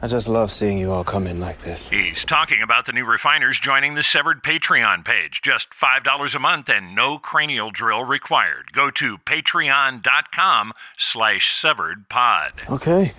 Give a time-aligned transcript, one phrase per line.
[0.00, 1.88] I just love seeing you all come in like this.
[1.88, 5.40] He's talking about the new refiners joining the Severed Patreon page.
[5.42, 8.72] Just $5 a month and no cranial drill required.
[8.72, 12.70] Go to patreon.com slash severedpod.
[12.70, 13.12] Okay,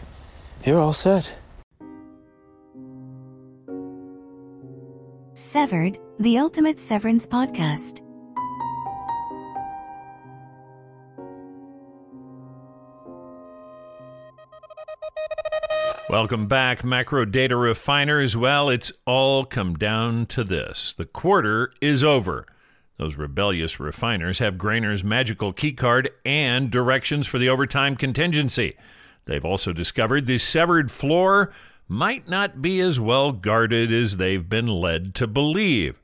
[0.63, 1.29] you're all set.
[5.33, 8.01] Severed, the ultimate severance podcast.
[16.09, 18.35] Welcome back, macro data refiners.
[18.35, 22.47] Well, it's all come down to this the quarter is over.
[22.97, 28.75] Those rebellious refiners have Grainer's magical keycard and directions for the overtime contingency.
[29.25, 31.53] They've also discovered the severed floor
[31.87, 36.01] might not be as well guarded as they've been led to believe.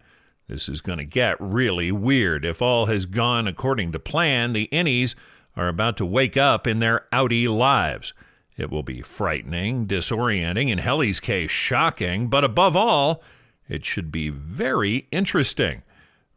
[0.47, 2.45] This is going to get really weird.
[2.45, 5.15] If all has gone according to plan, the innies
[5.57, 8.13] are about to wake up in their outie lives.
[8.57, 13.21] It will be frightening, disorienting, in Helly's case, shocking, but above all,
[13.67, 15.81] it should be very interesting.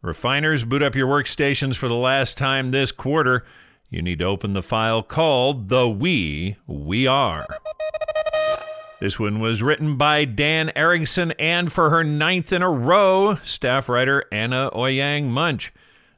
[0.02, 3.44] Refiners, boot up your workstations for the last time this quarter.
[3.90, 7.46] You need to open the file called The We We Are.
[9.00, 13.88] This one was written by Dan Erickson and for her ninth in a row, staff
[13.88, 15.70] writer Anna Ouyang Moench.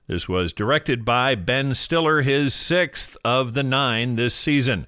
[0.06, 4.86] This was directed by Ben Stiller, his sixth of the nine this season.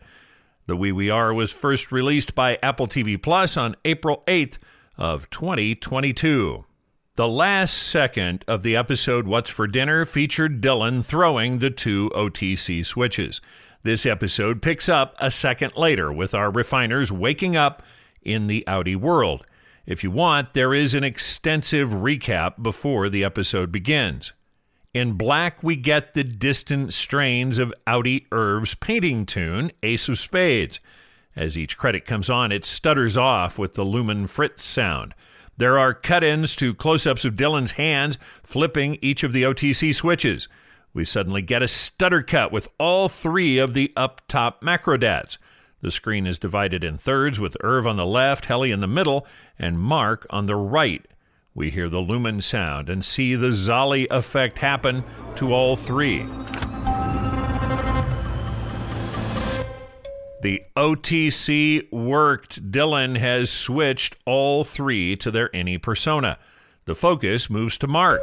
[0.66, 4.58] The We We Are was first released by Apple TV Plus on April 8th
[4.96, 6.64] of 2022.
[7.16, 12.86] The last second of the episode What's for Dinner featured Dylan throwing the two OTC
[12.86, 13.40] switches.
[13.82, 17.82] This episode picks up a second later with our refiners waking up
[18.22, 19.44] in the outie world.
[19.84, 24.32] If you want, there is an extensive recap before the episode begins.
[24.94, 30.80] In black, we get the distant strains of Outie Irv's painting tune, Ace of Spades.
[31.34, 35.14] As each credit comes on, it stutters off with the Lumon Fritz sound.
[35.56, 39.94] There are cut ins to close ups of Dylan's hands flipping each of the OTC
[39.94, 40.46] switches.
[40.92, 45.38] We suddenly get a stutter cut with all three of the up top macrodats.
[45.80, 49.26] The screen is divided in thirds with Irv on the left, Helly in the middle,
[49.58, 51.06] and Mark on the right.
[51.54, 55.04] We hear the Lumon sound and see the Zolly effect happen
[55.36, 56.26] to all three.
[60.42, 62.72] The OTC worked.
[62.72, 66.38] Dylan has switched all three to their innie persona.
[66.84, 68.20] The focus moves to Mark.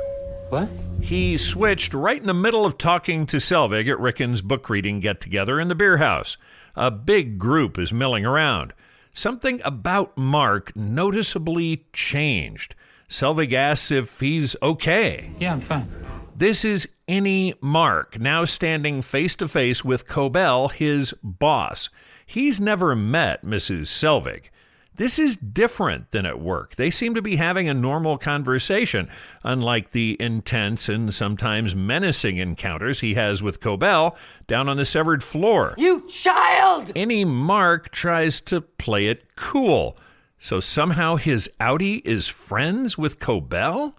[0.49, 0.67] What?
[0.99, 5.21] He switched right in the middle of talking to Selvig at Ricken's book reading get
[5.21, 6.35] together in the beer house.
[6.75, 8.73] A big group is milling around.
[9.13, 12.75] Something about Mark noticeably changed.
[13.09, 15.31] Selvig asks if he's okay.
[15.39, 15.91] Yeah, I'm fine.
[16.35, 21.89] This is innie Mark, now standing face to face with Cobel, his boss.
[22.25, 23.87] He's never met Mrs.
[23.87, 24.43] Selvig.
[24.95, 26.75] This is different than at work.
[26.75, 29.09] They seem to be having a normal conversation,
[29.43, 34.17] unlike the intense and sometimes menacing encounters he has with Cobel
[34.47, 35.73] down on the severed floor.
[35.77, 36.91] You child!
[36.95, 39.97] Any Mark tries to play it cool.
[40.39, 43.95] So somehow his outie is friends with Cobel?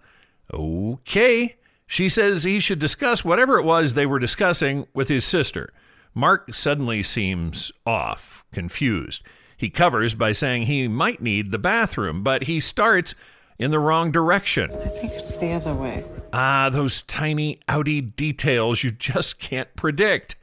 [0.51, 1.55] Okay.
[1.85, 5.71] She says he should discuss whatever it was they were discussing with his sister.
[6.13, 9.23] Mark suddenly seems off, confused.
[9.55, 13.13] He covers by saying he might need the bathroom, but he starts
[13.59, 14.71] in the wrong direction.
[14.71, 16.03] I think it's the other way.
[16.33, 20.35] Ah, those tiny outie details you just can't predict.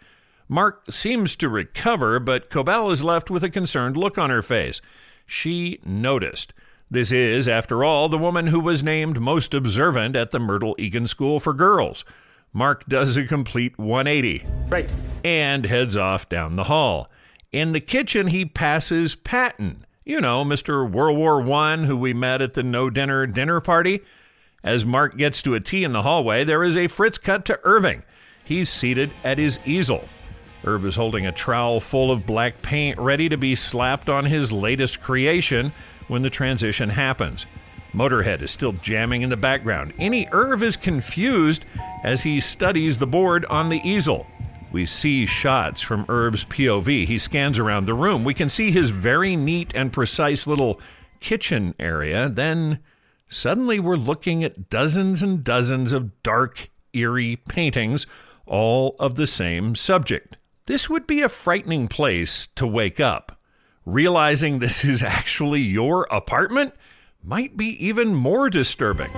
[0.49, 4.81] Mark seems to recover, but Cobel is left with a concerned look on her face.
[5.29, 6.55] She noticed.
[6.91, 11.07] This is, after all, the woman who was named most observant at the Myrtle Eagan
[11.07, 12.03] School for Girls.
[12.55, 14.47] Mark does a complete 180.
[14.71, 14.89] Right.
[15.23, 17.11] And heads off down the hall.
[17.53, 19.85] In the kitchen, he passes Patton.
[20.07, 20.91] You know, Mr.
[20.91, 24.01] World War One, who we met at the no dinner dinner party.
[24.65, 27.61] As Mark gets to a tea in the hallway, there is a Fritz cut to
[27.65, 28.03] Irving.
[28.45, 30.09] He's seated at his easel.
[30.65, 34.51] Irv is holding a trowel full of black paint ready to be slapped on his
[34.51, 35.73] latest creation
[36.09, 37.47] when the transition happens.
[37.93, 39.95] Motorhead is still jamming in the background.
[39.97, 41.65] Innie Irv is confused
[42.05, 44.27] as he studies the board on the easel.
[44.71, 47.07] We see shots from Irv's POV.
[47.07, 48.25] He scans around the room.
[48.25, 50.81] We can see his very neat and precise little
[51.21, 52.29] kitchen area.
[52.29, 52.81] Then
[53.29, 58.07] suddenly we're looking at dozens and dozens of dark, eerie paintings,
[58.45, 60.37] all of the same subject.
[60.69, 63.41] This would be a frightening place to wake up.
[63.87, 66.75] Realizing this is actually your apartment
[67.25, 69.11] might be even more disturbing.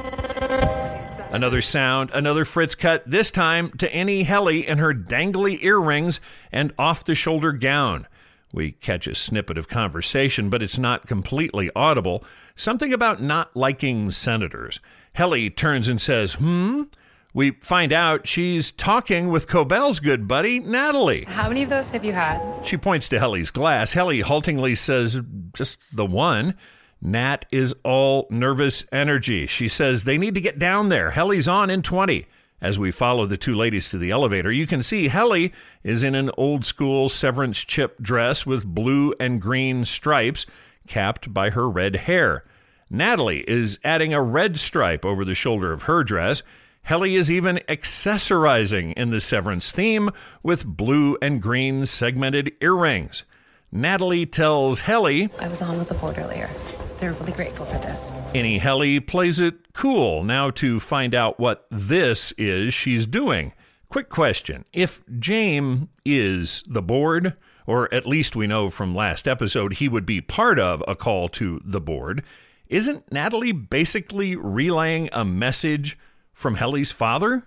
[1.33, 6.21] Another sound, another Fritz cut, this time to Innie Helly in her dangly earrings
[6.53, 8.07] and off the shoulder gown.
[8.53, 12.25] We catch a snippet of conversation, but it's not completely audible.
[12.55, 14.79] Something about not liking senators.
[15.15, 16.85] Helly turns and says, Hmm?
[17.33, 21.25] We find out she's talking with Cobel's good buddy, Natalie.
[21.29, 22.41] How many of those have you had?
[22.65, 23.93] She points to Helly's glass.
[23.93, 25.21] Helly haltingly says,
[25.53, 26.55] Just the one.
[27.03, 29.47] Nat is all nervous energy.
[29.47, 31.11] She says they need to get down there.
[31.11, 32.27] Helly's on in 20.
[32.61, 35.53] As we follow the two ladies to the elevator, you can see Helly
[35.83, 40.45] is in an old school severance chip dress with blue and green stripes
[40.87, 42.45] capped by her red hair.
[42.91, 46.43] Natalie is adding a red stripe over the shoulder of her dress.
[46.83, 50.11] Helly is even accessorizing in the Severance theme
[50.43, 53.25] with blue and green segmented earrings.
[53.73, 56.51] Natalie tells Helly I was on with the board earlier.
[56.99, 58.17] They're really grateful for this.
[58.35, 63.53] Innie Helly plays it cool now to find out what this is she's doing.
[63.89, 64.65] Quick question.
[64.73, 67.37] If James is the board,
[67.67, 71.29] or at least we know from last episode he would be part of a call
[71.31, 72.23] to the board,
[72.69, 75.97] isn't Natalie basically relaying a message
[76.41, 77.45] from Helly's father?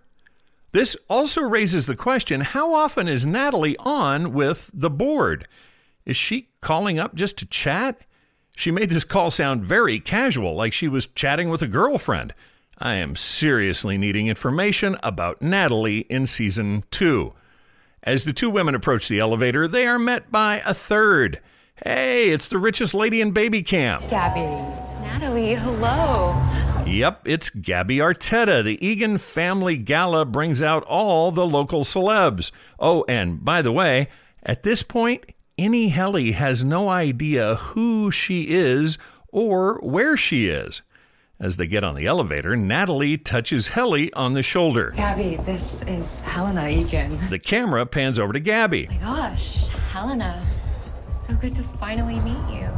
[0.71, 5.47] This also raises the question how often is Natalie on with the board?
[6.05, 8.01] Is she calling up just to chat?
[8.55, 12.33] She made this call sound very casual, like she was chatting with a girlfriend.
[12.77, 17.33] I am seriously needing information about Natalie in season two.
[18.03, 21.39] As the two women approach the elevator, they are met by a third.
[21.83, 24.09] Hey, it's the richest lady in baby camp.
[24.09, 24.41] Gabby.
[25.01, 26.33] Natalie, hello.
[26.85, 28.63] Yep, it's Gabby Arteta.
[28.63, 32.51] The Eagan Family Gala brings out all the local celebs.
[32.77, 34.09] Oh, and by the way,
[34.43, 35.23] at this point,
[35.57, 38.97] innie Helly has no idea who she is
[39.29, 40.81] or where she is.
[41.39, 44.91] As they get on the elevator, Natalie touches Helly on the shoulder.
[44.95, 47.17] Gabby, this is Helena Eagan.
[47.29, 48.87] The camera pans over to Gabby.
[48.87, 50.45] my gosh, Helena.
[51.27, 52.69] So good to finally meet you.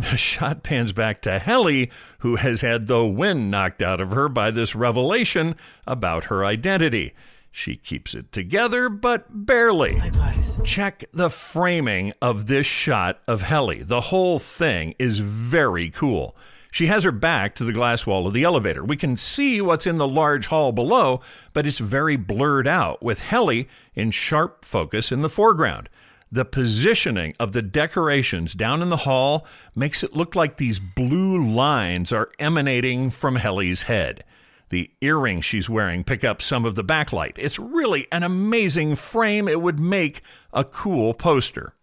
[0.00, 1.90] The shot pans back to Helly,
[2.20, 5.56] who has had the wind knocked out of her by this revelation
[5.86, 7.14] about her identity.
[7.50, 9.98] She keeps it together, but barely.
[9.98, 10.60] Likewise.
[10.62, 13.82] Check the framing of this shot of Helly.
[13.82, 16.36] The whole thing is very cool.
[16.70, 18.84] She has her back to the glass wall of the elevator.
[18.84, 21.22] We can see what's in the large hall below,
[21.54, 25.88] but it's very blurred out, with Helly in sharp focus in the foreground.
[26.32, 31.44] The positioning of the decorations down in the hall makes it look like these blue
[31.44, 34.24] lines are emanating from Helly's head.
[34.70, 37.38] The earrings she's wearing pick up some of the backlight.
[37.38, 39.46] It's really an amazing frame.
[39.46, 41.74] It would make a cool poster.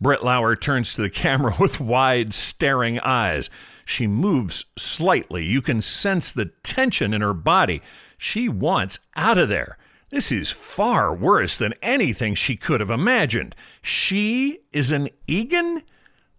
[0.00, 3.50] Britt Lower turns to the camera with wide, staring eyes.
[3.84, 5.44] She moves slightly.
[5.44, 7.82] You can sense the tension in her body.
[8.18, 9.78] She wants out of there.
[10.10, 13.54] This is far worse than anything she could have imagined.
[13.80, 15.82] She is an Eagan?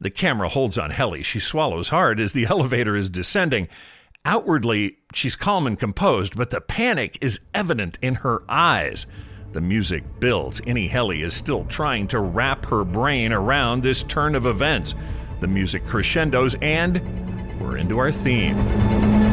[0.01, 1.23] The camera holds on Helly.
[1.23, 3.69] She swallows hard as the elevator is descending.
[4.25, 9.07] Outwardly, she's calm and composed, but the panic is evident in her eyes.
[9.53, 10.59] The music builds.
[10.61, 14.95] Innie Helly is still trying to wrap her brain around this turn of events.
[15.39, 17.01] The music crescendos, and
[17.59, 19.30] we're into our theme.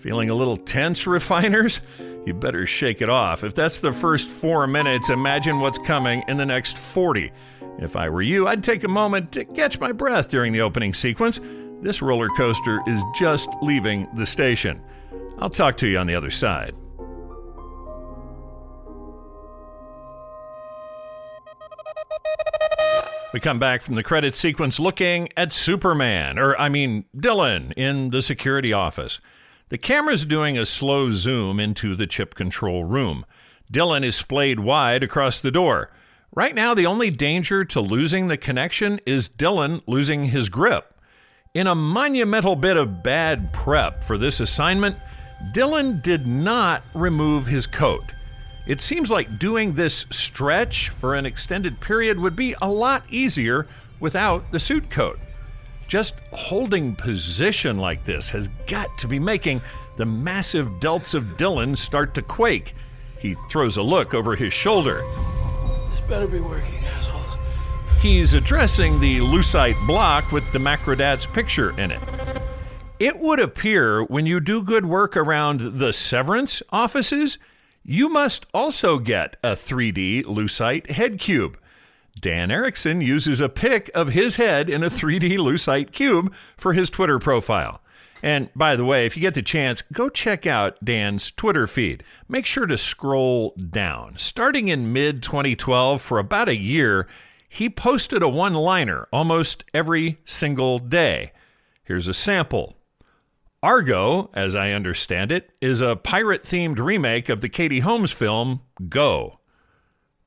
[0.00, 1.80] Feeling a little tense, refiners?
[2.24, 3.42] You better shake it off.
[3.42, 7.32] If that's the first four minutes, imagine what's coming in the next 40.
[7.78, 10.92] If I were you, I'd take a moment to catch my breath during the opening
[10.92, 11.40] sequence.
[11.80, 14.82] This roller coaster is just leaving the station.
[15.38, 16.74] I'll talk to you on the other side.
[23.32, 28.10] We come back from the credit sequence looking at Superman, or I mean, Dylan, in
[28.10, 29.20] the security office.
[29.70, 33.26] The camera's doing a slow zoom into the chip control room.
[33.70, 35.90] Dylan is splayed wide across the door.
[36.34, 40.94] Right now, the only danger to losing the connection is Dylan losing his grip.
[41.52, 44.96] In a monumental bit of bad prep for this assignment,
[45.52, 48.04] Dylan did not remove his coat.
[48.66, 53.66] It seems like doing this stretch for an extended period would be a lot easier
[54.00, 55.18] without the suit coat.
[55.88, 59.62] Just holding position like this has got to be making
[59.96, 62.74] the massive delts of Dylan start to quake.
[63.18, 65.02] He throws a look over his shoulder.
[65.88, 67.24] This better be working, assholes.
[68.00, 72.00] He's addressing the lucite block with the Macrodats picture in it.
[73.00, 77.38] It would appear when you do good work around the Severance offices,
[77.82, 81.58] you must also get a 3D lucite head cube.
[82.20, 86.90] Dan Erickson uses a pic of his head in a 3D lucite cube for his
[86.90, 87.80] Twitter profile.
[88.22, 92.02] And by the way, if you get the chance, go check out Dan's Twitter feed.
[92.28, 94.14] Make sure to scroll down.
[94.18, 97.06] Starting in mid 2012, for about a year,
[97.48, 101.32] he posted a one liner almost every single day.
[101.84, 102.76] Here's a sample.
[103.62, 108.60] Argo, as I understand it, is a pirate themed remake of the Katie Holmes film
[108.88, 109.38] Go.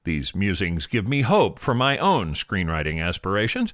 [0.03, 3.73] These musings give me hope for my own screenwriting aspirations.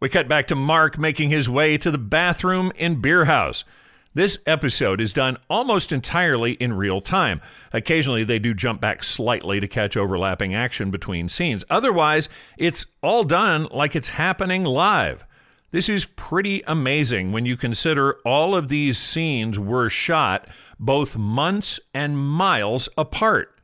[0.00, 3.64] We cut back to Mark making his way to the bathroom in Beer House.
[4.12, 7.40] This episode is done almost entirely in real time.
[7.72, 11.64] Occasionally, they do jump back slightly to catch overlapping action between scenes.
[11.70, 15.24] Otherwise, it's all done like it's happening live.
[15.70, 20.48] This is pretty amazing when you consider all of these scenes were shot
[20.78, 23.55] both months and miles apart.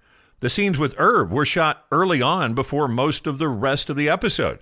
[0.43, 4.09] The scenes with Irv were shot early on before most of the rest of the
[4.09, 4.59] episode.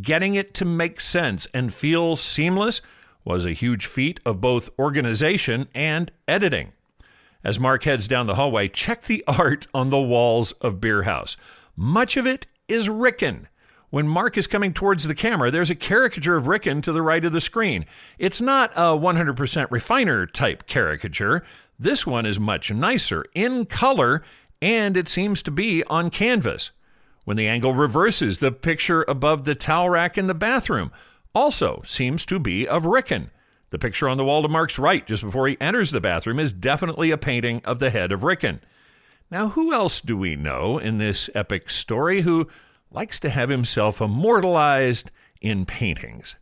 [0.00, 2.80] Getting it to make sense and feel seamless
[3.22, 6.72] was a huge feat of both organization and editing.
[7.44, 11.36] As Mark heads down the hallway, check the art on the walls of Beer House.
[11.76, 13.46] Much of it is Ricken.
[13.90, 17.26] When Mark is coming towards the camera, there's a caricature of Ricken to the right
[17.26, 17.84] of the screen.
[18.18, 21.44] It's not a 100% refiner type caricature.
[21.78, 24.22] This one is much nicer, in color,
[24.60, 26.70] and it seems to be on canvas.
[27.24, 30.90] When the angle reverses, the picture above the towel rack in the bathroom
[31.34, 33.30] also seems to be of Ricken.
[33.70, 36.52] The picture on the wall to Mark's right, just before he enters the bathroom, is
[36.52, 38.60] definitely a painting of the head of Ricken.
[39.30, 42.48] Now, who else do we know in this epic story who
[42.90, 46.34] likes to have himself immortalized in paintings?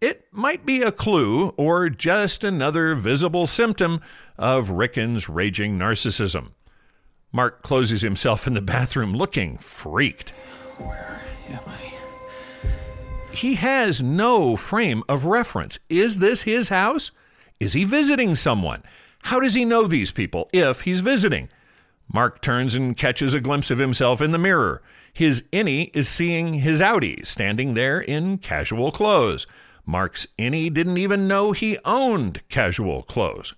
[0.00, 4.00] It might be a clue or just another visible symptom
[4.38, 6.52] of Ricken's raging narcissism.
[7.32, 10.30] Mark closes himself in the bathroom looking freaked.
[10.76, 11.92] Where am I?
[13.34, 15.78] He has no frame of reference.
[15.88, 17.10] Is this his house?
[17.58, 18.82] Is he visiting someone?
[19.22, 21.48] How does he know these people if he's visiting?
[22.12, 24.82] Mark turns and catches a glimpse of himself in the mirror.
[25.14, 29.46] His innie is seeing his outie standing there in casual clothes.
[29.86, 33.54] Mark's innie didn't even know he owned casual clothes.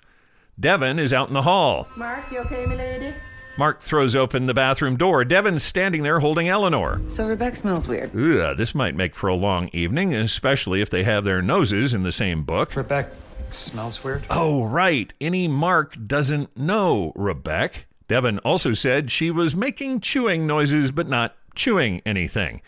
[0.59, 1.89] Devon is out in the hall.
[1.97, 3.15] Mark, you okay, my lady?
[3.57, 5.25] Mark throws open the bathroom door.
[5.25, 7.01] Devon's standing there holding Eleanor.
[7.09, 8.11] So Rebecca smells weird.
[8.17, 12.03] Ugh, this might make for a long evening, especially if they have their noses in
[12.03, 12.75] the same book.
[12.75, 13.13] Rebecca
[13.51, 14.25] smells weird.
[14.29, 15.13] Oh, right.
[15.21, 17.81] Innie Mark doesn't know Rebecca.
[18.09, 22.61] Devon also said she was making chewing noises but not chewing anything.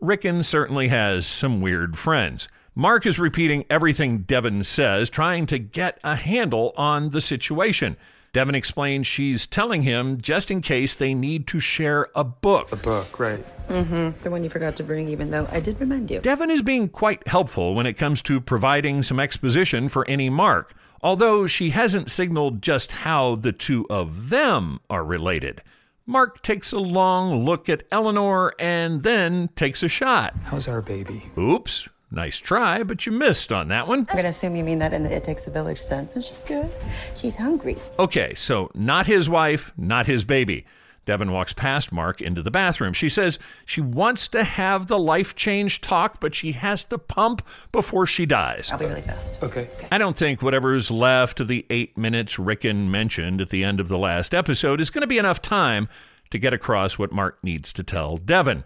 [0.00, 2.48] Ricken certainly has some weird friends.
[2.76, 7.96] Mark is repeating everything Devon says, trying to get a handle on the situation.
[8.32, 12.72] Devon explains she's telling him just in case they need to share a book.
[12.72, 13.44] A book, right.
[13.68, 14.20] Mm-hmm.
[14.24, 16.18] The one you forgot to bring, even though I did remind you.
[16.18, 20.74] Devon is being quite helpful when it comes to providing some exposition for innie Mark,
[21.00, 25.62] although she hasn't signaled just how the two of them are related.
[26.06, 30.34] Mark takes a long look at Eleanor and then takes a shot.
[30.42, 31.30] How's our baby?
[31.38, 34.06] Oops, nice try, but you missed on that one.
[34.10, 36.44] I'm gonna assume you mean that in the it takes a village sense, and she's
[36.44, 36.70] good.
[37.14, 37.76] She's hungry.
[37.98, 40.66] Okay, so not his wife, not his baby.
[41.06, 42.92] Devon walks past Mark into the bathroom.
[42.92, 47.46] She says she wants to have the life change talk, but she has to pump
[47.72, 48.70] before she dies.
[48.72, 49.42] I'll be really fast.
[49.42, 49.68] Okay.
[49.92, 53.88] I don't think whatever's left of the eight minutes Ricken mentioned at the end of
[53.88, 55.88] the last episode is going to be enough time
[56.30, 58.64] to get across what Mark needs to tell Devon.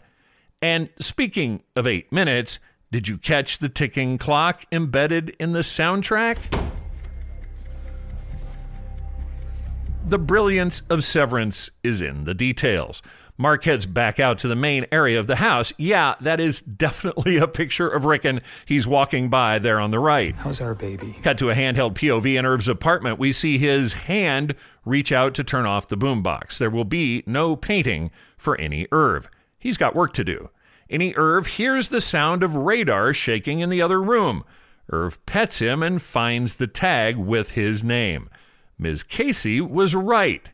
[0.62, 2.58] And speaking of eight minutes,
[2.90, 6.38] did you catch the ticking clock embedded in the soundtrack?
[10.06, 13.02] The brilliance of Severance is in the details.
[13.36, 15.72] Mark heads back out to the main area of the house.
[15.76, 18.40] Yeah, that is definitely a picture of Ricken.
[18.64, 20.34] He's walking by there on the right.
[20.34, 21.14] How's our baby?
[21.22, 23.18] Cut to a handheld POV in Irv's apartment.
[23.18, 26.58] We see his hand reach out to turn off the boombox.
[26.58, 29.28] There will be no painting for innie Irv.
[29.58, 30.50] He's got work to do.
[30.90, 34.44] Innie Irv hears the sound of radar shaking in the other room.
[34.90, 38.30] Irv pets him and finds the tag with his name.
[38.78, 39.02] Ms.
[39.02, 40.50] Casey was right.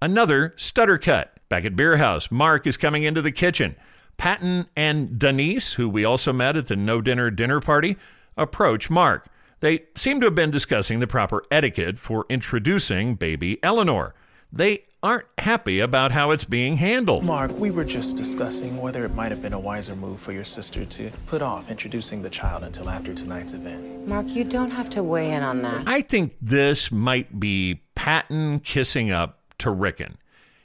[0.00, 1.38] Another stutter cut.
[1.48, 3.76] Back at Beer House, Mark is coming into the kitchen.
[4.16, 7.96] Patton and Denise, who we also met at the no dinner dinner party,
[8.36, 9.28] approach Mark.
[9.60, 14.14] They seem to have been discussing the proper etiquette for introducing baby Eleanor.
[14.52, 17.22] They aren't happy about how it's being handled.
[17.22, 20.44] Mark, we were just discussing whether it might have been a wiser move for your
[20.44, 24.08] sister to put off introducing the child until after tonight's event.
[24.08, 25.86] Mark, you don't have to weigh in on that.
[25.86, 30.16] I think this might be Patton kissing up to Ricken.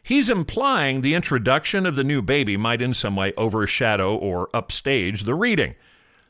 [0.02, 5.26] He's implying the introduction of the new baby might in some way overshadow or upstage
[5.26, 5.76] the reading.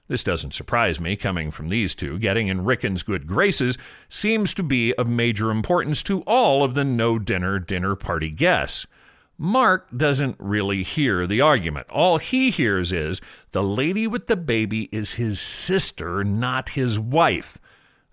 [0.09, 2.17] This doesn't surprise me coming from these two.
[2.17, 3.77] Getting in Ricken's good graces
[4.09, 8.87] seems to be of major importance to all of the no dinner dinner party guests.
[9.37, 11.87] Mark doesn't really hear the argument.
[11.91, 17.59] All he hears is the lady with the baby is his sister, not his wife.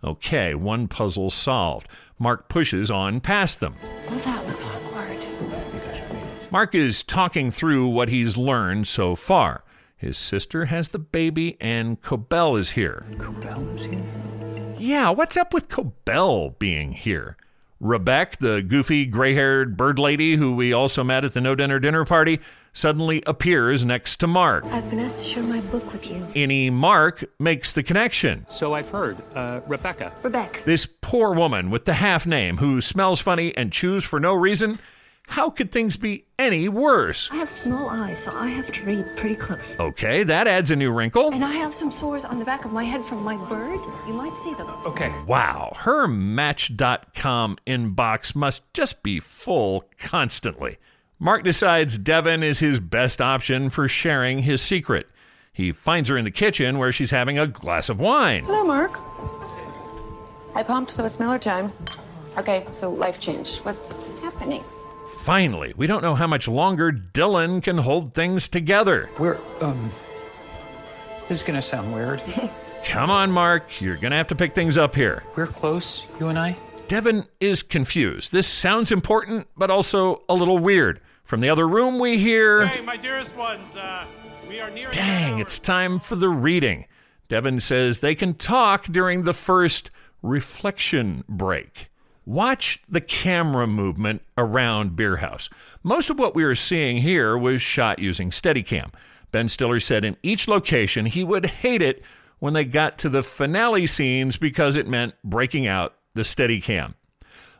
[0.05, 1.89] Okay, one puzzle solved.
[2.19, 3.75] Mark pushes on past them.
[4.09, 5.27] Well, that was awkward.
[6.53, 9.65] Mark is talking through what he's learned so far.
[9.97, 13.07] His sister has the baby, and Cobel is here.
[13.19, 14.05] Cobel is here?
[14.79, 17.39] Yeah, what's up with Cobel being here?
[17.81, 21.79] Rebecca, the goofy gray haired bird lady who we also met at the No Dinner
[21.79, 22.41] Dinner Party,
[22.75, 24.65] suddenly appears next to Mark.
[24.67, 26.27] I've been asked to share my book with you.
[26.35, 28.45] Any Mark makes the connection.
[28.49, 29.17] So I've heard.
[29.35, 30.13] Uh, Rebecca.
[30.23, 30.63] Rebecca.
[30.65, 34.79] This poor woman with the half name who smells funny and chews for no reason.
[35.27, 37.29] How could things be any worse?
[37.33, 39.79] I have small eyes, so I have to read pretty close.
[39.79, 41.33] Okay, that adds a new wrinkle.
[41.33, 43.81] And I have some sores on the back of my head from my bird.
[44.07, 44.69] You might see them.
[44.87, 45.13] Okay.
[45.27, 50.79] Wow, her Match.com inbox must just be full constantly.
[51.19, 55.09] Mark decides Devon is his best option for sharing his secret.
[55.53, 58.45] He finds her in the kitchen where she's having a glass of wine.
[58.45, 59.01] Hello, Mark.
[60.55, 61.73] I pumped, so it's Miller time.
[62.39, 63.59] Okay, so life change.
[63.59, 64.63] What's happening?
[65.27, 69.11] Finally, we don't know how much longer Dylan can hold things together.
[69.19, 69.91] We're, um.
[71.29, 72.23] This is gonna sound weird.
[72.85, 75.25] Come on, Mark, you're gonna have to pick things up here.
[75.35, 76.57] We're close, you and I.
[76.87, 78.31] Devon is confused.
[78.31, 81.01] This sounds important, but also a little weird.
[81.25, 82.65] From the other room, we hear.
[82.65, 84.07] Hey, my dearest ones, uh,
[84.49, 84.93] we are nearing.
[84.93, 86.87] Dang, it's time for the reading.
[87.29, 89.91] Devon says they can talk during the first
[90.23, 91.89] reflection break.
[92.27, 95.49] Watch the camera movement around Beer House.
[95.85, 98.93] Most of what we are seeing here was shot using Steadicam.
[99.31, 102.03] Ben Stiller said in each location he would hate it
[102.41, 106.95] when they got to the finale scenes because it meant breaking out the Steadicam.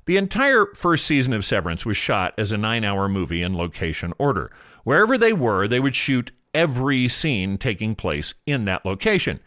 [0.07, 4.13] The entire first season of Severance was shot as a nine hour movie in location
[4.19, 4.51] order.
[4.83, 9.39] Wherever they were, they would shoot every scene taking place in that location.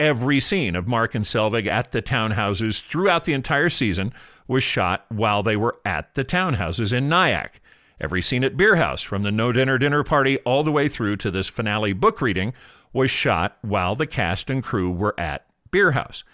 [0.00, 4.12] Every scene of Mark and Selvig at the townhouses throughout the entire season
[4.48, 7.60] was shot while they were at the townhouses in Nyack.
[8.00, 11.16] Every scene at Beer House, from the No Dinner Dinner Party all the way through
[11.18, 12.54] to this finale book reading,
[12.92, 16.24] was shot while the cast and crew were at Beer House.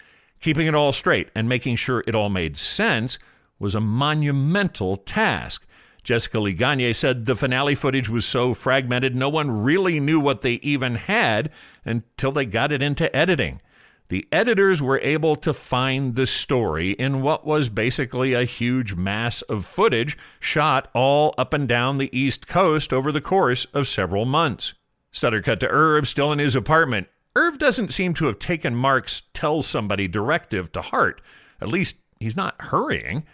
[0.41, 3.19] Keeping it all straight and making sure it all made sense
[3.59, 5.67] was a monumental task.
[6.03, 10.41] Jessica Lee Gagne said the finale footage was so fragmented no one really knew what
[10.41, 11.51] they even had
[11.85, 13.61] until they got it into editing.
[14.09, 19.41] The editors were able to find the story in what was basically a huge mass
[19.43, 24.25] of footage shot all up and down the East Coast over the course of several
[24.25, 24.75] months.
[25.13, 27.07] Stutter cut to Irv still in his apartment.
[27.37, 31.21] Irv doesn't seem to have taken Mark's tell somebody directive to heart.
[31.61, 33.25] At least he's not hurrying.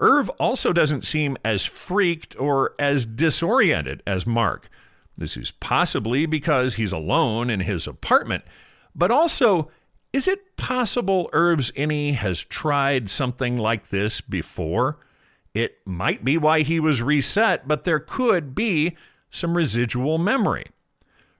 [0.00, 4.70] Irv also doesn't seem as freaked or as disoriented as Mark.
[5.18, 8.42] This is possibly because he's alone in his apartment,
[8.94, 9.70] but also,
[10.12, 14.98] is it possible Irv's Innie has tried something like this before?
[15.52, 18.96] It might be why he was reset, but there could be
[19.30, 20.64] some residual memory.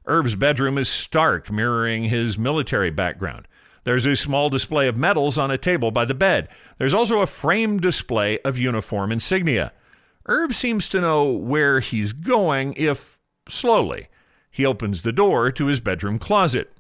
[0.07, 3.47] Irv's bedroom is stark, mirroring his military background.
[3.91, 6.47] There's a small display of medals on a table by the bed.
[6.79, 9.73] There's also a framed display of uniform insignia.
[10.27, 14.07] Irv seems to know where he's going, if slowly.
[14.49, 16.73] He opens the door to his bedroom closet.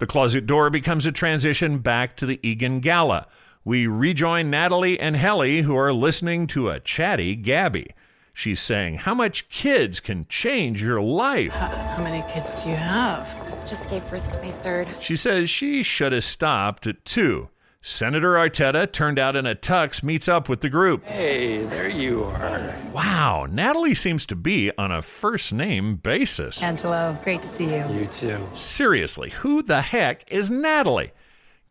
[0.00, 3.26] The closet door becomes a transition back to the Eagan Gala.
[3.64, 7.94] We rejoin Natalie and Helly, who are listening to a chatty Gabby.
[8.32, 11.52] She's saying, How much kids can change your life?
[11.52, 13.28] How many kids do you have?
[13.66, 14.88] Just gave birth to my third.
[15.00, 17.48] She says she should have stopped at two.
[17.82, 21.02] Senator Arteta, turned out in a tux, meets up with the group.
[21.04, 22.76] Hey, there you are.
[22.92, 26.62] Wow, Natalie seems to be on a first name basis.
[26.62, 27.82] Angelo, great to see you.
[27.90, 28.46] You too.
[28.52, 31.12] Seriously, who the heck is Natalie?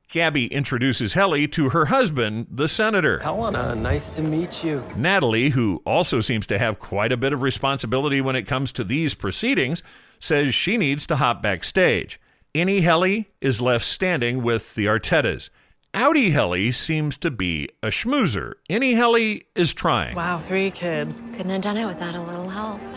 [0.10, 3.20] Gabby introduces Helly to her husband, the senator.
[3.20, 4.84] Helena, nice to meet you.
[4.96, 8.84] Natalie, who also seems to have quite a bit of responsibility when it comes to
[8.84, 9.84] these proceedings,
[10.20, 12.20] says she needs to hop backstage.
[12.56, 15.52] Innie Helly is left standing with the Artetas.
[15.94, 18.54] Outie Helly seems to be a schmoozer.
[18.68, 20.16] Innie Helly is trying.
[20.16, 21.22] Wow, three kids.
[21.34, 22.82] Couldn't have done it without a little help.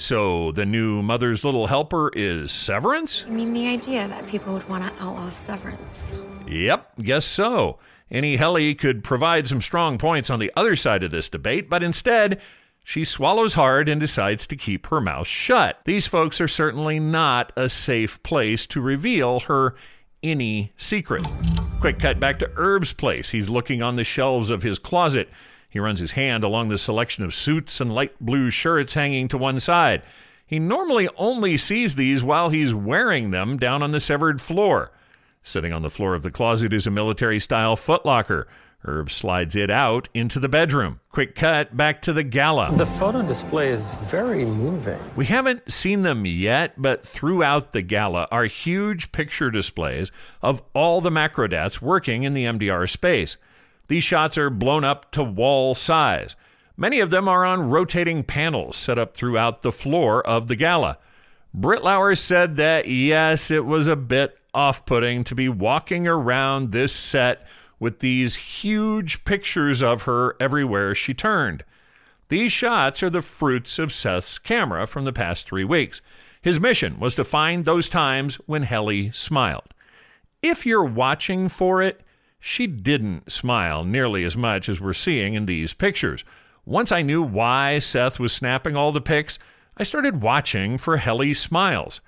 [0.00, 3.24] So the new mother's little helper is Severance?
[3.26, 6.14] I mean, the idea that people would want to outlaw severance.
[6.48, 7.78] Yep, guess so.
[8.10, 11.82] Innie Helly could provide some strong points on the other side of this debate, but
[11.82, 12.40] instead,
[12.82, 15.78] she swallows hard and decides to keep her mouth shut.
[15.84, 19.74] These folks are certainly not a safe place to reveal her
[20.22, 21.22] innie secret.
[21.80, 23.28] Quick cut back to Herb's place.
[23.28, 25.28] He's looking on the shelves of his closet.
[25.68, 29.38] He runs his hand along the selection of suits and light blue shirts hanging to
[29.38, 30.02] one side.
[30.46, 34.90] He normally only sees these while he's wearing them down on the severed floor.
[35.48, 38.44] Sitting on the floor of the closet is a military style footlocker.
[38.84, 41.00] Herb slides it out into the bedroom.
[41.10, 42.70] Quick cut back to the gala.
[42.76, 45.00] The photo display is very moving.
[45.16, 51.00] We haven't seen them yet, but throughout the gala are huge picture displays of all
[51.00, 53.38] the macrodats working in the MDR space.
[53.88, 56.36] These shots are blown up to wall size.
[56.76, 60.98] Many of them are on rotating panels set up throughout the floor of the gala.
[61.54, 66.72] Britt Lower said that yes, it was a bit off putting to be walking around
[66.72, 67.46] this set
[67.78, 71.64] with these huge pictures of her everywhere she turned.
[72.28, 76.00] These shots are the fruits of Seth's camera from the past three weeks.
[76.42, 79.74] His mission was to find those times when Helly smiled.
[80.42, 82.02] If you're watching for it,
[82.38, 86.24] she didn't smile nearly as much as we're seeing in these pictures.
[86.64, 89.38] Once I knew why Seth was snapping all the pics,
[89.76, 92.00] I started watching for Helly's smiles.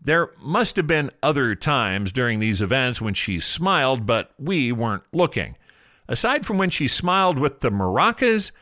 [0.00, 5.02] There must have been other times during these events when she smiled, but we weren't
[5.12, 5.56] looking.
[6.08, 8.52] Aside from when she smiled with the maracas,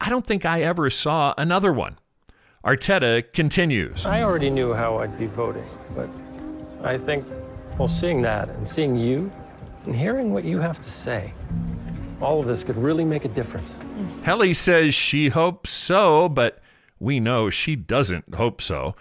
[0.00, 1.98] I don't think I ever saw another one.
[2.64, 4.06] Arteta continues.
[4.06, 6.08] I already knew how I'd be voting, but
[6.84, 7.26] I think,
[7.76, 9.32] well, seeing that and seeing you
[9.84, 11.32] and hearing what you have to say,
[12.20, 13.80] all of this could really make a difference.
[14.22, 16.60] Helly says she hopes so, but
[17.00, 18.94] we know she doesn't hope so.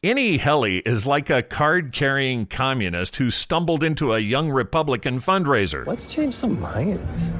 [0.00, 5.84] Innie Helly is like a card carrying communist who stumbled into a young Republican fundraiser.
[5.84, 7.32] Let's change some minds.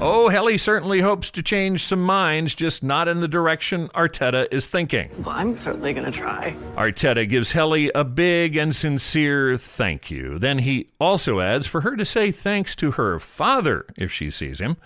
[0.00, 4.66] Oh, Helly certainly hopes to change some minds, just not in the direction Arteta is
[4.66, 5.10] thinking.
[5.24, 6.56] Well, I'm certainly going to try.
[6.74, 10.38] Arteta gives Helly a big and sincere thank you.
[10.38, 14.58] Then he also adds for her to say thanks to her father if she sees
[14.58, 14.78] him.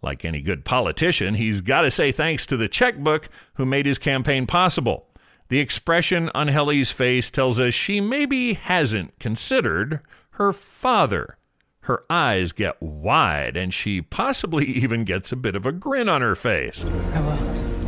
[0.00, 3.98] Like any good politician, he's got to say thanks to the checkbook who made his
[3.98, 5.09] campaign possible.
[5.50, 9.98] The expression on Helly's face tells us she maybe hasn't considered
[10.30, 11.38] her father.
[11.80, 16.22] Her eyes get wide, and she possibly even gets a bit of a grin on
[16.22, 16.84] her face.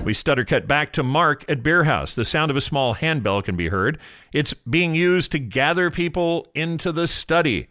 [0.05, 2.15] We stutter cut back to Mark at Beer House.
[2.15, 4.01] The sound of a small handbell can be heard.
[4.33, 7.69] It's being used to gather people into the study.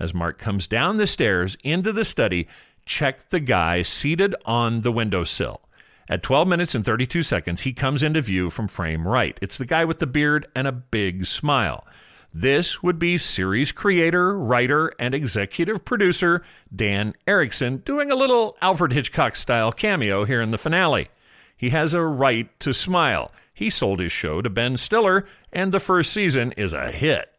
[0.00, 2.48] As Mark comes down the stairs into the study,
[2.84, 5.60] check the guy seated on the windowsill.
[6.10, 9.38] At 12 minutes and 32 seconds, he comes into view from frame right.
[9.40, 11.86] It's the guy with the beard and a big smile.
[12.34, 16.42] This would be series creator, writer, and executive producer
[16.74, 21.10] Dan Erickson doing a little Alfred Hitchcock style cameo here in the finale.
[21.56, 23.30] He has a right to smile.
[23.54, 27.32] He sold his show to Ben Stiller, and the first season is a hit.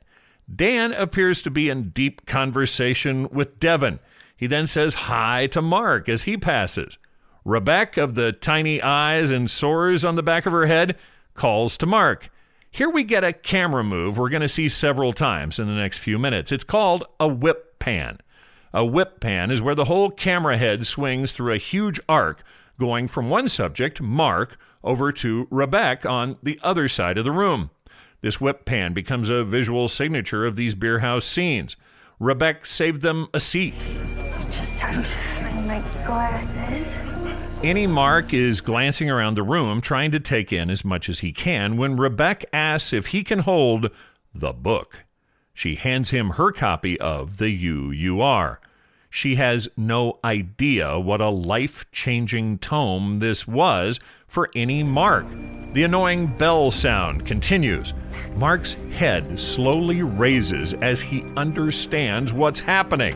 [0.53, 3.99] Dan appears to be in deep conversation with Devon.
[4.37, 6.97] He then says hi to Mark as he passes.
[7.43, 10.95] Rebecca, of the tiny eyes and sores on the back of her head,
[11.33, 12.29] calls to Mark.
[12.69, 15.97] Here we get a camera move we're going to see several times in the next
[15.97, 16.51] few minutes.
[16.51, 18.19] It's called a whip pan.
[18.73, 22.43] A whip pan is where the whole camera head swings through a huge arc,
[22.79, 27.69] going from one subject, Mark, over to Rebecca on the other side of the room.
[28.21, 31.75] This whip pan becomes a visual signature of these beer house scenes.
[32.19, 33.73] Rebecca saved them a seat.
[34.51, 37.01] Just time to find my glasses.
[37.61, 41.31] Innie Mark is glancing around the room, trying to take in as much as he
[41.31, 43.91] can, when Rebecca asks if he can hold
[44.33, 45.05] the book.
[45.53, 48.59] She hands him her copy of the You You Are.
[49.11, 55.27] She has no idea what a life changing tome this was for Innie Mark.
[55.73, 57.93] The annoying bell sound continues.
[58.37, 63.15] Mark's head slowly raises as he understands what's happening.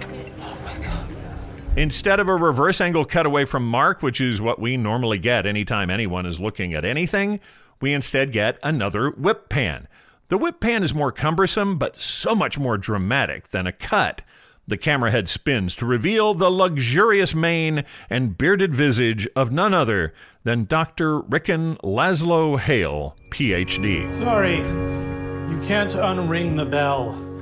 [1.78, 5.90] Instead of a reverse angle cutaway from Mark, which is what we normally get anytime
[5.90, 7.38] anyone is looking at anything,
[7.82, 9.90] we instead get another whip pan.
[10.30, 14.22] The whip pan is more cumbersome, but so much more dramatic than a cut.
[14.66, 20.14] The camera head spins to reveal the luxurious mane and bearded visage of none other
[20.46, 21.20] than Dr.
[21.20, 24.10] Ricken Laszlo Hale, PhD.
[24.14, 27.35] Sorry, you can't unring the bell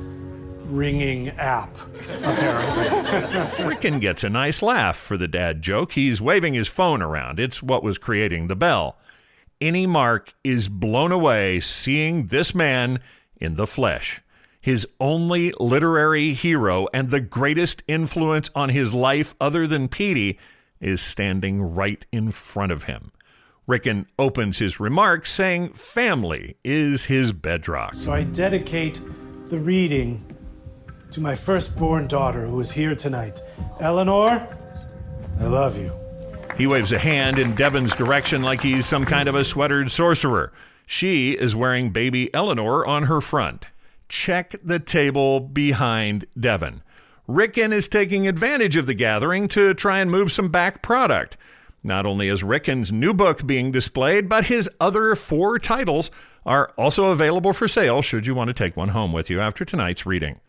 [0.75, 1.75] ringing app,
[2.23, 3.65] apparently.
[3.67, 5.93] Ricken gets a nice laugh for the dad joke.
[5.93, 7.39] He's waving his phone around.
[7.39, 8.97] It's what was creating the bell.
[9.61, 12.99] Innie Mark is blown away seeing this man
[13.37, 14.21] in the flesh.
[14.59, 20.39] His only literary hero and the greatest influence on his life, other than Petey,
[20.79, 23.11] is standing right in front of him.
[23.67, 27.95] Ricken opens his remarks saying family is his bedrock.
[27.95, 29.01] So I dedicate
[29.47, 30.32] the reading
[31.13, 33.39] to my firstborn daughter who is here tonight.
[33.79, 34.47] Eleanor,
[35.39, 35.91] I love you.
[36.57, 40.51] He waves a hand in Devon's direction like he's some kind of a sweatered sorcerer.
[40.87, 43.65] She is wearing baby Eleanor on her front.
[44.09, 46.81] Check the table behind Devon.
[47.27, 51.37] Ricken is taking advantage of the gathering to try and move some back product.
[51.83, 56.09] Not only is Ricken's new book being displayed, but his other four titles
[56.43, 59.63] are also available for sale should you want to take one home with you after
[59.63, 60.39] tonight's reading.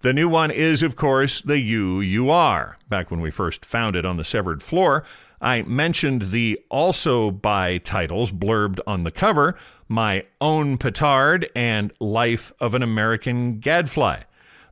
[0.00, 2.76] The new one is, of course, The Are.
[2.88, 5.04] Back when we first found it on the severed floor,
[5.40, 9.56] I mentioned the also by titles blurbed on the cover
[9.88, 14.22] My Own Petard and Life of an American Gadfly.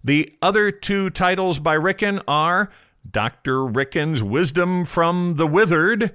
[0.05, 2.71] The other two titles by Ricken are
[3.09, 3.65] Dr.
[3.65, 6.15] Ricken's Wisdom from the Withered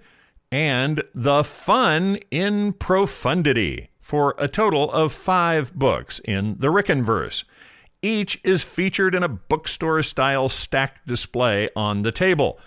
[0.51, 7.43] and The Fun in Profundity for a total of five books in the Rickenverse.
[8.01, 12.59] Each is featured in a bookstore style stacked display on the table.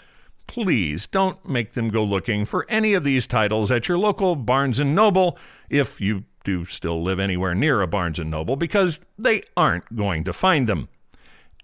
[0.46, 4.80] Please don't make them go looking for any of these titles at your local Barnes
[4.80, 5.38] and Noble
[5.68, 10.24] if you do still live anywhere near a Barnes and Noble because they aren't going
[10.24, 10.88] to find them.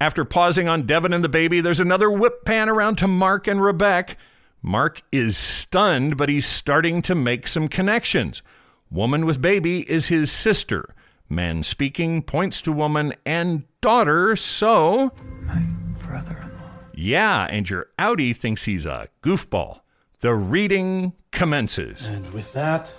[0.00, 3.60] After pausing on Devon and the baby, there's another whip pan around to Mark and
[3.62, 4.14] Rebecca.
[4.62, 8.42] Mark is stunned, but he's starting to make some connections.
[8.90, 10.94] Woman with baby is his sister.
[11.28, 15.12] Man speaking points to woman and daughter, so.
[15.42, 15.62] My
[15.98, 16.70] brother in law.
[16.94, 19.80] Yeah, and your outie thinks he's a goofball.
[20.20, 22.06] The reading commences.
[22.06, 22.96] And with that,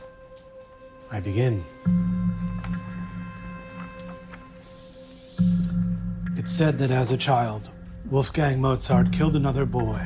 [1.09, 1.63] I begin.
[6.35, 7.69] It's said that as a child,
[8.09, 10.01] Wolfgang Mozart killed another boy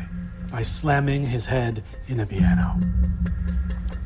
[0.52, 2.80] by slamming his head in a piano.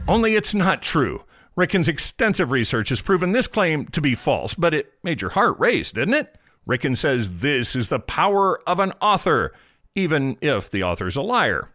[0.07, 1.23] Only it's not true.
[1.55, 5.57] Ricken's extensive research has proven this claim to be false, but it made your heart
[5.59, 6.37] race, didn't it?
[6.65, 9.53] Ricken says this is the power of an author,
[9.93, 11.69] even if the author's a liar.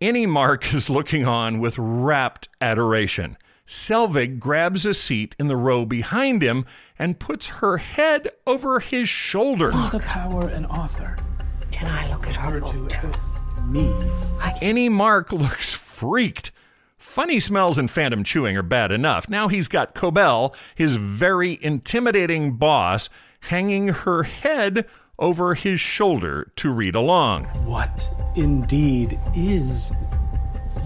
[0.00, 3.38] Innie Mark is looking on with rapt adoration.
[3.66, 6.66] Selvig grabs a seat in the row behind him
[6.98, 9.68] and puts her head over his shoulder.
[9.68, 11.16] The power an author.
[11.70, 13.04] Can I look at her to book?
[13.04, 13.26] as
[13.66, 13.84] me.
[14.60, 16.50] Innie Mark looks freaked.
[17.12, 19.28] Funny smells and phantom chewing are bad enough.
[19.28, 24.86] Now he's got Cobel, his very intimidating boss, hanging her head
[25.18, 27.44] over his shoulder to read along.
[27.66, 29.92] What indeed is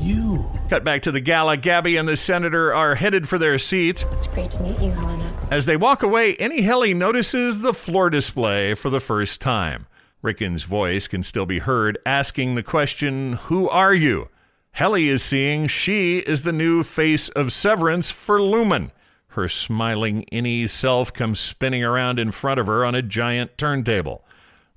[0.00, 0.44] you?
[0.68, 1.58] Cut back to the gala.
[1.58, 4.04] Gabby and the senator are headed for their seats.
[4.10, 5.32] It's great to meet you, Helena.
[5.52, 9.86] As they walk away, Innie Helly notices the floor display for the first time.
[10.22, 14.28] Ricken's voice can still be heard asking the question, Who are you?
[14.76, 18.90] Helly is seeing she is the new face of Severance for Lumon.
[19.28, 24.22] Her smiling innie self comes spinning around in front of her on a giant turntable.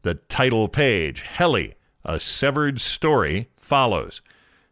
[0.04, 4.22] The title page, Helly, a severed story, follows.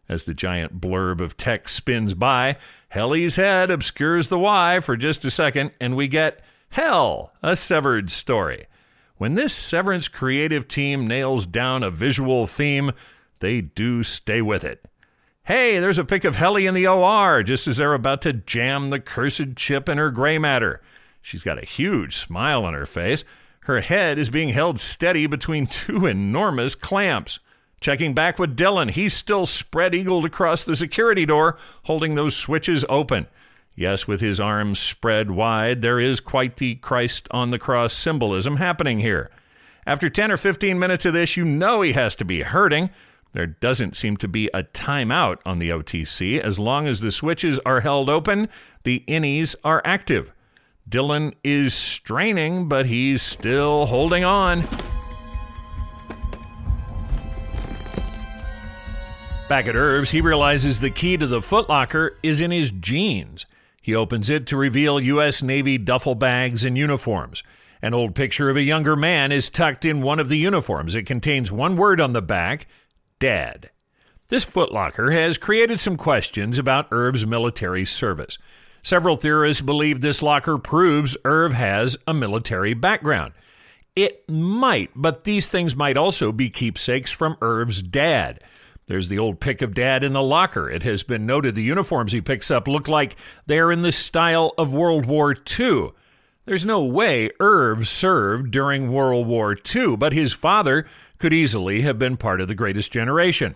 [0.07, 2.55] As the giant blurb of text spins by,
[2.87, 8.11] Helly's head obscures the Y for just a second, and we get Hell, a severed
[8.11, 8.67] story.
[9.17, 12.93] When this Severance creative team nails down a visual theme,
[13.39, 14.86] they do stay with it.
[15.47, 18.89] Hey, there's a pic of Helly in the OR just as they're about to jam
[18.89, 20.81] the cursed chip in her gray matter.
[21.21, 23.23] She's got a huge smile on her face.
[23.61, 27.39] Her head is being held steady between two enormous clamps.
[27.79, 32.83] Checking back with Dylan, he's still spread eagled across the security door, holding those switches
[32.89, 33.25] open.
[33.73, 38.57] Yes, with his arms spread wide, there is quite the Christ on the cross symbolism
[38.57, 39.31] happening here.
[39.85, 42.89] After 10 or 15 minutes of this, you know he has to be hurting.
[43.37, 46.39] There doesn't seem to be a timeout on the OTC.
[46.39, 48.49] As long as the switches are held open,
[48.81, 50.31] the innies are active.
[50.89, 54.61] Dylan is straining, but he's still holding on.
[59.47, 63.45] Back at Irv's, he realizes the key to the footlocker is in his jeans.
[63.83, 65.43] He opens it to reveal U.S.
[65.43, 67.43] Navy duffel bags and uniforms.
[67.83, 70.95] An old picture of a younger man is tucked in one of the uniforms.
[70.95, 72.65] It contains one word on the back
[73.19, 73.69] Dad.
[74.29, 78.37] This footlocker has created some questions about Irv's military service.
[78.83, 83.33] Several theorists believe this locker proves Irv has a military background.
[83.95, 88.41] It might, but these things might also be keepsakes from Irv's dad.
[88.87, 90.69] There's the old pic of Dad in the locker.
[90.69, 94.53] It has been noted the uniforms he picks up look like they're in the style
[94.57, 95.89] of World War II.
[96.45, 100.85] There's no way Irv served during World War II, but his father
[101.17, 103.55] could easily have been part of the greatest generation.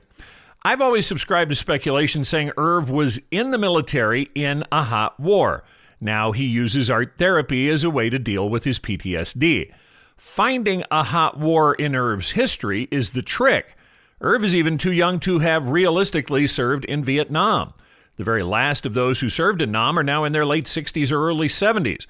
[0.63, 5.63] I've always subscribed to speculation saying Irv was in the military in a hot war.
[6.00, 9.71] Now he uses art therapy as a way to deal with his PTSD.
[10.17, 13.76] Finding a hot war in Irv's history is the trick.
[14.21, 17.74] Irv is even too young to have realistically served in Vietnam.
[18.17, 21.12] The very last of those who served in Nam are now in their late 60s
[21.12, 22.06] or early 70s.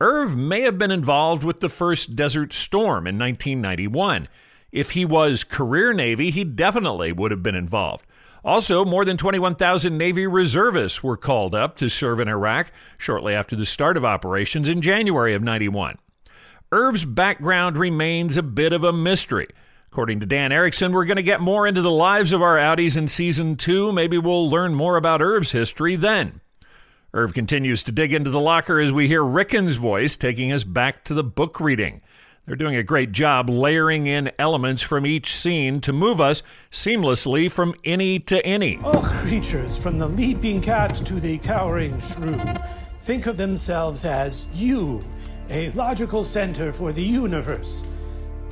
[0.00, 4.28] Irv may have been involved with the first Desert Storm in 1991.
[4.72, 8.06] If he was career Navy, he definitely would have been involved.
[8.44, 13.54] Also, more than 21,000 Navy reservists were called up to serve in Iraq shortly after
[13.54, 15.98] the start of operations in January of 91.
[16.72, 19.46] Irv's background remains a bit of a mystery.
[19.92, 22.96] According to Dan Erickson, we're going to get more into the lives of our outies
[22.96, 23.92] in season two.
[23.92, 26.40] Maybe we'll learn more about Irv's history then.
[27.12, 31.04] Irv continues to dig into the locker as we hear Ricken's voice taking us back
[31.04, 32.00] to the book reading.
[32.44, 37.48] They're doing a great job layering in elements from each scene to move us seamlessly
[37.48, 38.78] from any to any.
[38.78, 42.34] All creatures, from the leaping cat to the cowering shrew,
[43.00, 45.04] think of themselves as you,
[45.50, 47.84] a logical center for the universe.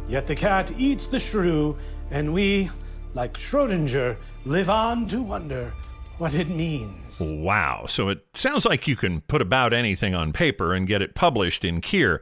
[0.09, 1.76] Yet the cat eats the shrew,
[2.12, 2.70] and we,
[3.14, 5.72] like Schrodinger, live on to wonder
[6.18, 7.20] what it means.
[7.24, 7.87] Wow.
[7.88, 11.64] So it sounds like you can put about anything on paper and get it published
[11.64, 12.20] in Kier.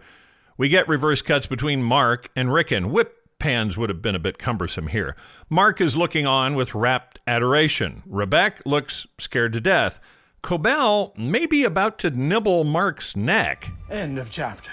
[0.58, 2.90] We get reverse cuts between Mark and Ricken.
[2.90, 5.14] Whip pans would have been a bit cumbersome here.
[5.48, 8.02] Mark is looking on with rapt adoration.
[8.06, 10.00] Rebecca looks scared to death.
[10.42, 13.70] Cobel may be about to nibble Mark's neck.
[13.88, 14.72] End of chapter.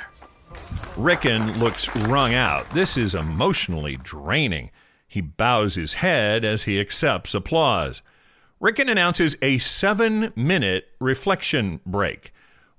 [0.97, 2.67] Ricken looks wrung out.
[2.71, 4.71] This is emotionally draining.
[5.07, 8.01] He bows his head as he accepts applause.
[8.59, 12.33] Ricken announces a seven minute reflection break.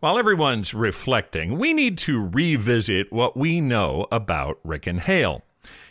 [0.07, 5.43] While everyone's reflecting, we need to revisit what we know about Ricken Hale.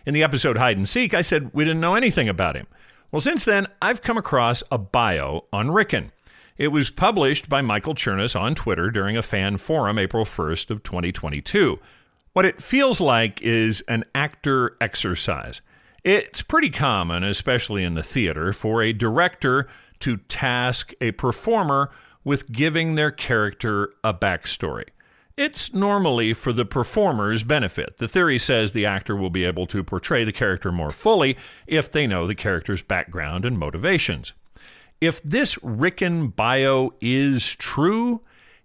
[0.05, 2.65] In the episode Hide and Seek, I said we didn't know anything about him.
[3.11, 6.13] Well, since then, I've come across a bio on Ricken.
[6.57, 10.83] It was published by Michael Chernus on Twitter during a fan forum April 1st of
[10.83, 11.77] 2022.
[12.31, 15.59] What it feels like is an actor exercise.
[16.05, 19.67] It's pretty common, especially in the theater, for a director
[19.99, 21.91] to task a performer
[22.25, 24.87] with giving their character a backstory.
[25.37, 27.97] It's normally for the performer's benefit.
[27.97, 31.91] The theory says the actor will be able to portray the character more fully if
[31.91, 34.33] they know the character's background and motivations.
[35.01, 38.21] If this Ricken bio is true,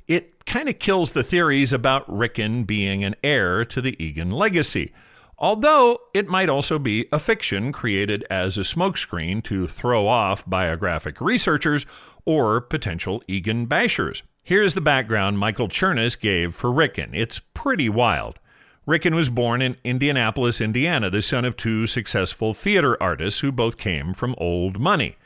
[0.07, 4.93] it kind of kills the theories about Ricken being an heir to the Eagan legacy.
[5.39, 11.21] Although it might also be a fiction created as a smokescreen to throw off biographic
[11.21, 11.85] researchers
[12.31, 14.23] or potential Eagan bashers.
[14.45, 17.11] Here's the background Michael Chernus gave for Ricken.
[17.13, 18.39] It's pretty wild.
[18.87, 23.79] Ricken was born in Indianapolis, Indiana, the son of two successful theater artists who both
[23.79, 25.17] came from old money.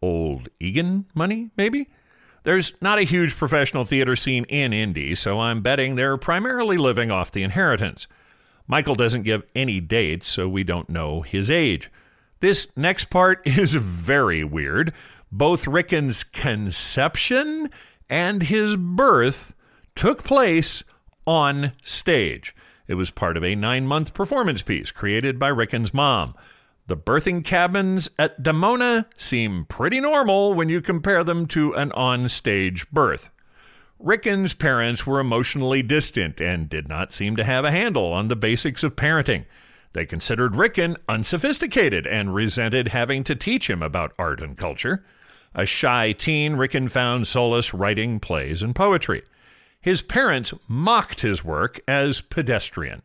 [0.00, 1.90] Old Eagan money, maybe?
[2.44, 7.10] There's not a huge professional theater scene in Indy, so I'm betting they're primarily living
[7.10, 8.06] off the inheritance.
[8.66, 11.90] Michael doesn't give any dates, so we don't know his age.
[12.40, 14.94] This next part is very weird.
[15.32, 17.70] Both Ricken's conception
[18.08, 19.52] and his birth
[19.94, 20.84] took place
[21.26, 22.54] on stage.
[22.86, 26.34] It was part of a nine month performance piece created by Ricken's mom.
[26.86, 32.88] The birthing cabins at Damona seem pretty normal when you compare them to an on-stage
[32.90, 33.28] birth.
[33.98, 38.36] Ricken's parents were emotionally distant and did not seem to have a handle on the
[38.36, 39.46] basics of parenting.
[39.94, 45.04] They considered Ricken unsophisticated and resented having to teach him about art and culture.
[45.56, 49.22] A shy teen, Ricken found solace writing plays and poetry.
[49.80, 53.00] His parents mocked his work as pedestrian.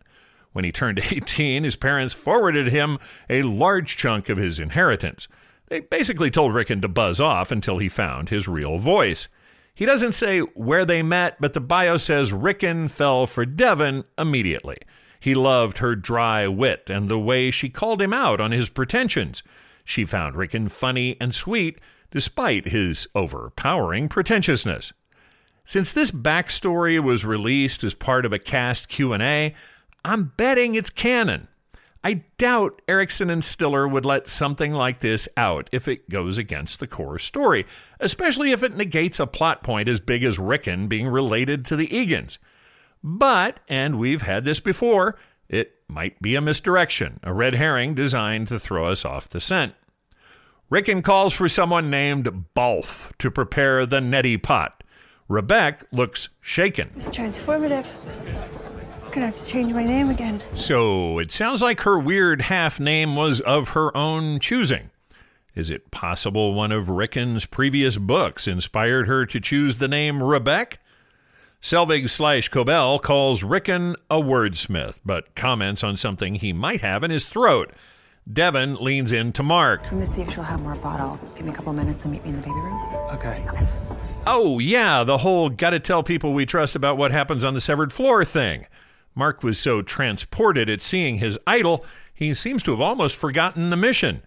[0.51, 5.29] When he turned 18, his parents forwarded him a large chunk of his inheritance.
[5.69, 9.29] They basically told Ricken to buzz off until he found his real voice.
[9.73, 14.77] He doesn't say where they met, but the bio says Ricken fell for Devon immediately.
[15.21, 19.41] He loved her dry wit and the way she called him out on his pretensions.
[19.85, 21.79] She found Ricken funny and sweet,
[22.11, 24.93] despite his overpowering pretentiousness.
[25.65, 29.55] Since this backstory was released as part of a cast Q&A,
[30.03, 31.47] I'm betting it's canon.
[32.03, 36.79] I doubt Erickson and Stiller would let something like this out if it goes against
[36.79, 37.67] the core story,
[37.99, 41.87] especially if it negates a plot point as big as Ricken being related to the
[41.87, 42.39] Eagans.
[43.03, 48.47] But, and we've had this before, it might be a misdirection, a red herring designed
[48.47, 49.75] to throw us off the scent.
[50.71, 54.85] Ricken calls for someone named Balf to prepare the neti pot.
[55.27, 56.91] Rebecca looks shaken.
[56.95, 57.85] It's transformative.
[59.11, 60.41] Gonna have to change my name again.
[60.55, 64.91] So it sounds like her weird half name was of her own choosing.
[65.55, 70.77] Is it possible one of Ricken's previous books inspired her to choose the name Rebecca?
[71.61, 77.11] Selvig slash Cobel calls Ricken a wordsmith, but comments on something he might have in
[77.11, 77.73] his throat.
[78.31, 79.81] Devon leans in to Mark.
[79.85, 81.19] I'm gonna see if she'll have more bottle.
[81.35, 82.79] Give me a couple minutes and meet me in the baby room.
[83.11, 83.43] Okay.
[84.27, 87.91] Oh, yeah, the whole gotta tell people we trust about what happens on the severed
[87.91, 88.67] floor thing.
[89.15, 93.75] Mark was so transported at seeing his idol, he seems to have almost forgotten the
[93.75, 94.21] mission.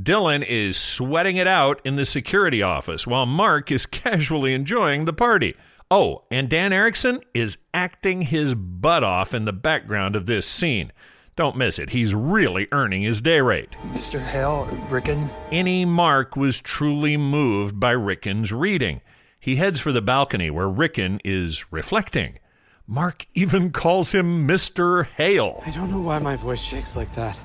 [0.00, 5.12] Dylan is sweating it out in the security office while Mark is casually enjoying the
[5.12, 5.54] party.
[5.90, 10.92] Oh, and Dan Erickson is acting his butt off in the background of this scene.
[11.36, 11.90] Don't miss it.
[11.90, 13.76] He's really earning his day rate.
[13.88, 14.22] Mr.
[14.24, 15.28] Hale, Ricken.
[15.50, 19.02] Innie Mark was truly moved by Ricken's reading.
[19.38, 22.38] He heads for the balcony where Ricken is reflecting.
[22.86, 25.06] Mark even calls him Mr.
[25.06, 25.62] Hale.
[25.66, 27.38] I don't know why my voice shakes like that.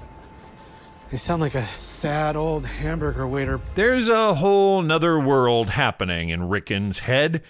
[1.11, 3.59] I sound like a sad old hamburger waiter.
[3.75, 7.43] There's a whole nother world happening in Ricken's head.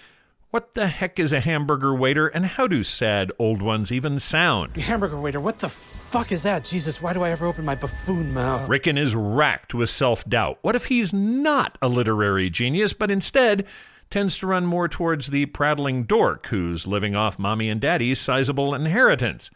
[0.52, 4.76] What the heck is a hamburger waiter, and how do sad old ones even sound?
[4.76, 6.66] Hamburger waiter, what the fuck is that?
[6.66, 8.68] Jesus, why do I ever open my buffoon mouth?
[8.68, 10.58] Ricken is racked with self doubt.
[10.60, 13.66] What if he's not a literary genius, but instead
[14.10, 18.74] tends to run more towards the prattling dork who's living off mommy and daddy's sizable
[18.74, 19.48] inheritance?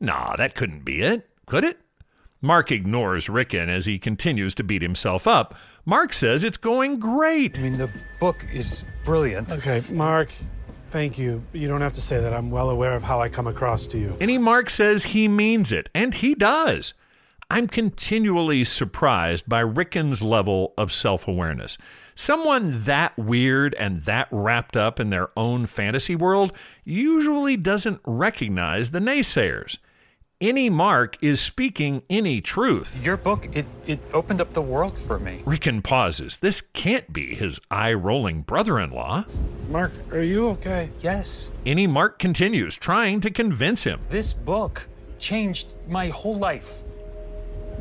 [0.00, 1.80] Nah, that couldn't be it, could it?
[2.42, 5.54] Mark ignores Ricken as he continues to beat himself up.
[5.84, 7.58] Mark says it's going great.
[7.58, 9.52] I mean, the book is brilliant.
[9.52, 10.32] Okay, Mark,
[10.90, 11.42] thank you.
[11.52, 12.32] You don't have to say that.
[12.32, 14.10] I'm well aware of how I come across to you.
[14.20, 16.94] Innie Mark says he means it, and he does.
[17.50, 21.76] I'm continually surprised by Ricken's level of self awareness.
[22.14, 26.52] Someone that weird and that wrapped up in their own fantasy world
[26.84, 29.78] usually doesn't recognize the naysayers.
[30.42, 33.00] Innie Mark is speaking any truth.
[33.00, 35.40] Your book, it, it opened up the world for me.
[35.46, 36.38] Ricken pauses.
[36.38, 39.24] This can't be his eye rolling brother in law.
[39.70, 40.90] Mark, are you okay?
[41.00, 41.52] Yes.
[41.64, 44.00] Innie Mark continues, trying to convince him.
[44.10, 44.88] This book
[45.20, 46.82] changed my whole life.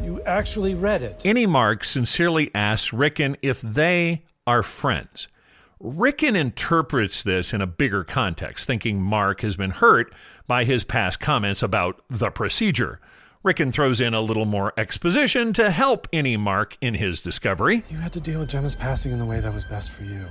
[0.03, 1.17] You actually read it.
[1.21, 5.29] Innie Mark sincerely asks Ricken if they are friends.
[5.79, 10.13] Ricken interprets this in a bigger context, thinking Mark has been hurt
[10.47, 12.99] by his past comments about the procedure.
[13.43, 17.83] Ricken throws in a little more exposition to help innie Mark in his discovery.
[17.89, 20.25] You had to deal with Gemma's passing in the way that was best for you.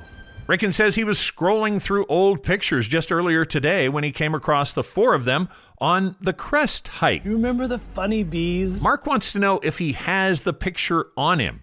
[0.47, 4.73] Ricken says he was scrolling through old pictures just earlier today when he came across
[4.73, 5.49] the four of them
[5.79, 7.25] on the crest hike.
[7.25, 8.83] You remember the funny bees?
[8.83, 11.63] Mark wants to know if he has the picture on him.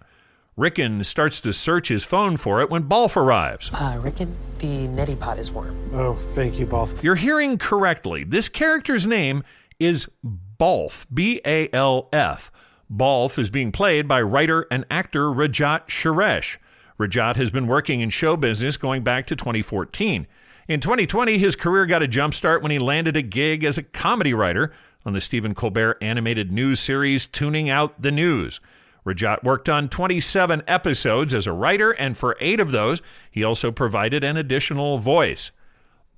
[0.58, 3.70] Ricken starts to search his phone for it when Balf arrives.
[3.72, 5.76] Uh, Ricken, the neti pot is warm.
[5.94, 7.00] Oh, thank you, Balf.
[7.00, 8.24] You're hearing correctly.
[8.24, 9.44] This character's name
[9.78, 10.08] is
[10.58, 12.50] Balf, B A L F.
[12.92, 16.56] Balf is being played by writer and actor Rajat Suresh.
[16.98, 20.26] Rajat has been working in show business going back to 2014.
[20.66, 23.84] In 2020, his career got a jump start when he landed a gig as a
[23.84, 24.72] comedy writer
[25.06, 28.58] on the Stephen Colbert animated news series Tuning Out the News.
[29.08, 33.00] Rajat worked on 27 episodes as a writer, and for eight of those,
[33.30, 35.50] he also provided an additional voice.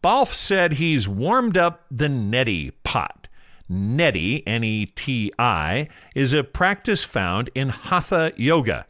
[0.03, 3.29] Balf said he's warmed up the neti pot.
[3.71, 8.87] Neti, N E T I, is a practice found in Hatha Yoga.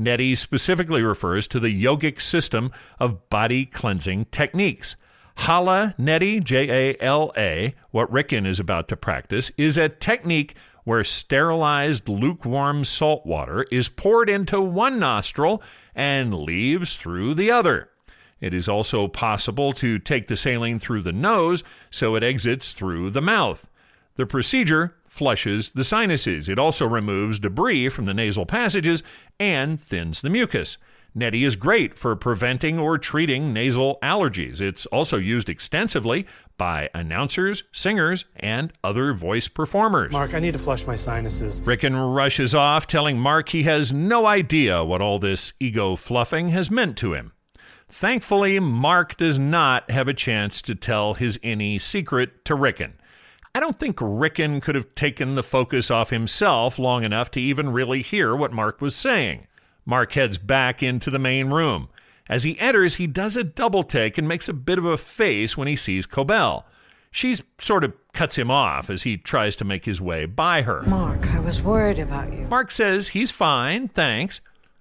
[0.00, 4.96] Neti specifically refers to the yogic system of body cleansing techniques.
[5.36, 10.56] Jala Neti, J A L A, what Ricken is about to practice, is a technique
[10.84, 15.62] where sterilized lukewarm salt water is poured into one nostril
[15.94, 17.88] and leaves through the other.
[18.40, 23.10] It is also possible to take the saline through the nose so it exits through
[23.10, 23.68] the mouth.
[24.16, 26.48] The procedure flushes the sinuses.
[26.48, 29.02] It also removes debris from the nasal passages
[29.40, 30.76] and thins the mucus.
[31.16, 34.60] Neti is great for preventing or treating nasal allergies.
[34.60, 40.10] It's also used extensively by announcers, singers, and other voice performers.
[40.10, 41.62] Mark, I need to flush my sinuses.
[41.62, 46.68] Ricken rushes off, telling Mark he has no idea what all this ego fluffing has
[46.68, 47.32] meant to him.
[47.88, 52.94] Thankfully, Mark does not have a chance to tell his innie secret to Ricken.
[53.54, 57.70] I don't think Ricken could have taken the focus off himself long enough to even
[57.70, 59.46] really hear what Mark was saying.
[59.86, 61.88] Mark heads back into the main room.
[62.28, 65.56] As he enters, he does a double take and makes a bit of a face
[65.56, 66.64] when he sees Cobel.
[67.10, 70.82] She sort of cuts him off as he tries to make his way by her.
[70.82, 72.46] Mark, I was worried about you.
[72.46, 74.40] Mark says he's fine, thanks.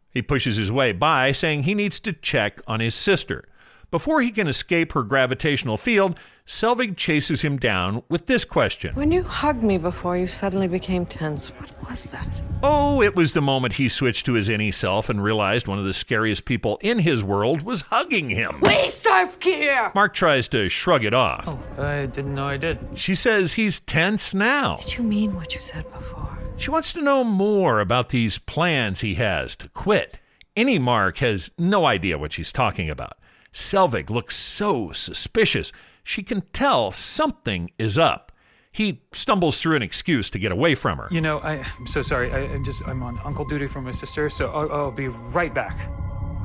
[0.09, 3.45] He pushes his way by, saying he needs to check on his sister.
[3.91, 8.93] Before he can escape her gravitational field, Selvig chases him down with this question.
[8.95, 11.47] When you hugged me before, you suddenly became tense.
[11.47, 12.43] What was that?
[12.61, 15.85] Oh, it was the moment he switched to his innie self and realized one of
[15.85, 18.59] the scariest people in his world was hugging him.
[18.61, 19.89] We serve here!
[19.95, 21.45] Mark tries to shrug it off.
[21.47, 22.77] Oh, I didn't know I did.
[22.95, 24.75] She says he's tense now.
[24.77, 26.37] Did you mean what you said before?
[26.57, 30.19] She wants to know more about these plans he has to quit.
[30.57, 33.17] Innie Mark has no idea what she's talking about.
[33.53, 35.71] Selvig looks so suspicious.
[36.03, 38.31] She can tell something is up.
[38.71, 41.07] He stumbles through an excuse to get away from her.
[41.11, 42.31] You know, I, I'm so sorry.
[42.31, 45.53] I, am just I'm on uncle duty for my sister, so I'll, I'll be right
[45.53, 45.89] back.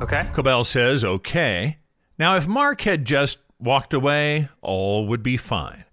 [0.01, 0.29] Okay?
[0.31, 1.77] Cobel says, okay.
[2.19, 5.85] Now, if Mark had just walked away, all would be fine.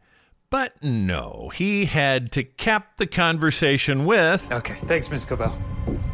[0.50, 4.50] But no, he had to cap the conversation with.
[4.52, 5.58] Okay, thanks, Miss Cobel.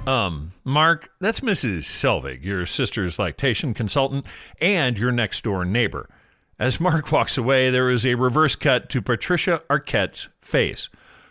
[0.06, 1.82] Um, Mark, that's Mrs.
[1.82, 4.24] Selvig, your sister's lactation consultant,
[4.60, 6.08] and your next door neighbor.
[6.62, 10.88] As Mark walks away, there is a reverse cut to Patricia Arquette's face.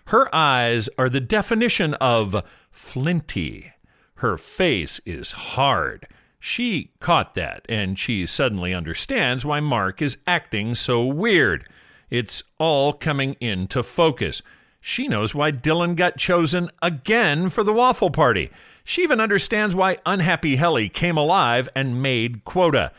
[0.07, 3.71] Her eyes are the definition of flinty.
[4.15, 6.05] Her face is hard.
[6.37, 11.65] She caught that, and she suddenly understands why Mark is acting so weird.
[12.09, 14.41] It's all coming into focus.
[14.81, 18.51] She knows why Dylan got chosen again for the waffle party.
[18.83, 22.91] She even understands why unhappy Helly came alive and made quota.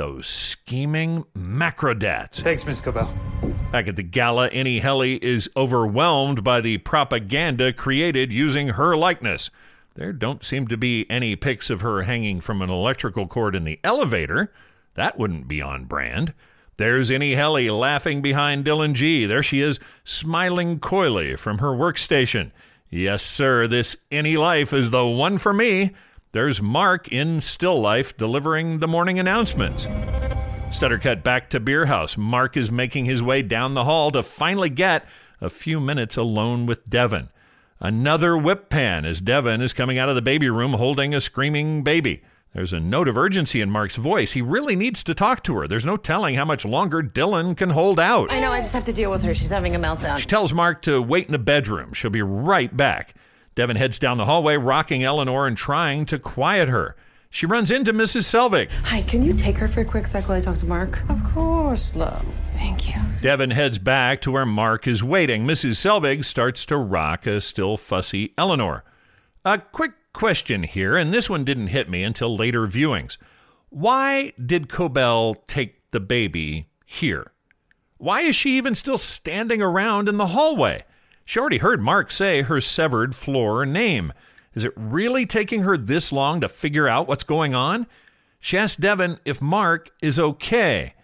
[0.00, 2.36] Those scheming macrodats.
[2.36, 3.14] Thanks, Miss Cobel.
[3.70, 9.50] Back at the gala, innie Helly is overwhelmed by the propaganda created using her likeness.
[9.96, 13.64] There don't seem to be any pics of her hanging from an electrical cord in
[13.64, 14.50] the elevator.
[14.94, 16.32] That wouldn't be on brand.
[16.78, 19.26] There's innie Helly laughing behind Dylan G.
[19.26, 22.52] There she is, smiling coyly from her workstation.
[22.88, 25.90] Yes, sir, this Any Life is the one for me.
[26.32, 29.88] There's Mark in still life delivering the morning announcements.
[30.70, 32.16] Stutter cut back to Beer House.
[32.16, 35.04] Mark is making his way down the hall to finally get
[35.40, 37.30] a few minutes alone with Devon.
[37.80, 41.82] Another whip pan as Devon is coming out of the baby room holding a screaming
[41.82, 42.22] baby.
[42.54, 44.30] There's a note of urgency in Mark's voice.
[44.30, 45.66] He really needs to talk to her.
[45.66, 48.30] There's no telling how much longer Dylan can hold out.
[48.30, 49.34] I know, I just have to deal with her.
[49.34, 50.18] She's having a meltdown.
[50.18, 51.92] She tells Mark to wait in the bedroom.
[51.92, 53.14] She'll be right back.
[53.60, 56.96] Devon heads down the hallway, rocking Eleanor and trying to quiet her.
[57.28, 58.22] She runs into Mrs.
[58.22, 58.70] Selvig.
[58.84, 61.02] Hi, can you take her for a quick sec while I talk to Mark?
[61.10, 62.24] Of course, love.
[62.54, 62.94] Thank you.
[63.20, 65.44] Devon heads back to where Mark is waiting.
[65.46, 65.72] Mrs.
[65.72, 68.82] Selvig starts to rock a still fussy Eleanor.
[69.44, 73.18] A quick question here, and this one didn't hit me until later viewings.
[73.68, 77.32] Why did Cobel take the baby here?
[77.98, 80.84] Why is she even still standing around in the hallway?
[81.30, 84.12] She already heard Mark say her severed floor name.
[84.52, 87.86] Is it really taking her this long to figure out what's going on?
[88.40, 90.94] She asked Devon if Mark is okay.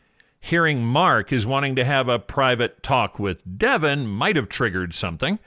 [0.40, 5.38] Hearing Mark is wanting to have a private talk with Devon might have triggered something.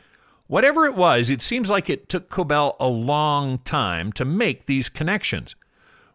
[0.47, 4.87] Whatever it was, it seems like it took Cobel a long time to make these
[4.87, 5.55] connections.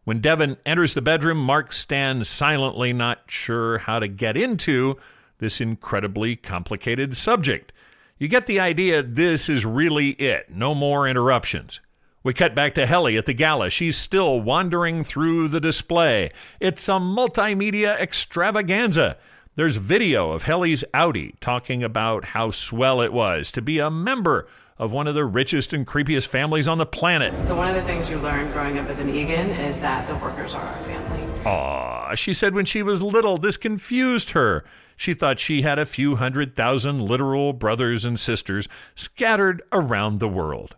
[0.04, 4.96] When Devon enters the bedroom, Mark stands silently, not sure how to get into
[5.36, 7.70] this incredibly complicated subject.
[8.16, 10.48] You get the idea this is really it.
[10.48, 11.80] No more interruptions.
[12.22, 13.70] We cut back to Helly at the gala.
[13.70, 16.30] She's still wandering through the display.
[16.60, 19.16] It's a multimedia extravaganza.
[19.56, 24.46] There's video of Helly's outie talking about how swell it was to be a member
[24.78, 27.34] of one of the richest and creepiest families on the planet.
[27.48, 30.14] So one of the things you learn growing up as an Eagan is that the
[30.16, 31.42] workers are our family.
[31.46, 34.64] Aw, she said when she was little, this confused her.
[34.96, 40.28] She thought she had a few hundred thousand literal brothers and sisters scattered around the
[40.28, 40.76] world.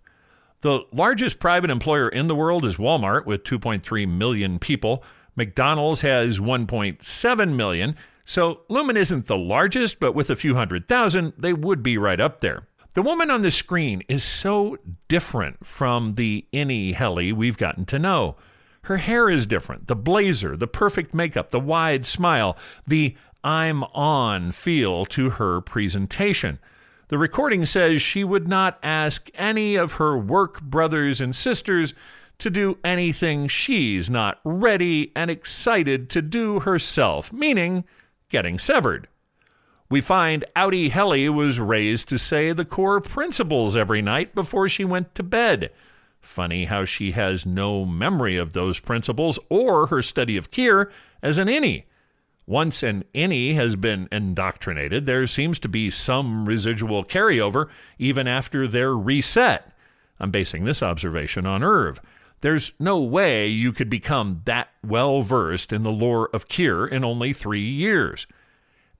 [0.63, 5.05] The largest private employer in the world is Walmart with 2.3 million people.
[5.37, 7.97] McDonald's has 1.7 million.
[8.25, 12.19] So Lumon isn't the largest, but with a few hundred thousand, they would be right
[12.19, 12.67] up there.
[12.95, 17.99] The woman on the screen is so different from the innie Helly we've gotten to
[17.99, 18.37] know.
[18.87, 22.57] Her hair is different, the blazer, the perfect makeup, the wide smile,
[22.87, 23.17] the
[23.47, 26.59] I'm on feel to her presentation.
[27.07, 31.95] The recording says she would not ask any of her work brothers and sisters
[32.39, 37.85] to do anything she's not ready and excited to do herself, meaning
[38.31, 39.07] getting severed.
[39.89, 44.85] We find outie Helly was raised to say the core principles every night before she
[44.85, 45.71] went to bed.
[46.21, 50.91] Funny how she has no memory of those principles or her study of Kier
[51.23, 51.85] as an innie.
[52.49, 57.69] Once an innie has been indoctrinated, there seems to be some residual carryover
[57.99, 59.73] even after they're reset.
[60.21, 62.01] I'm basing this observation on Irv.
[62.43, 67.05] There's no way you could become that well versed in the lore of Kier in
[67.05, 68.29] only three years.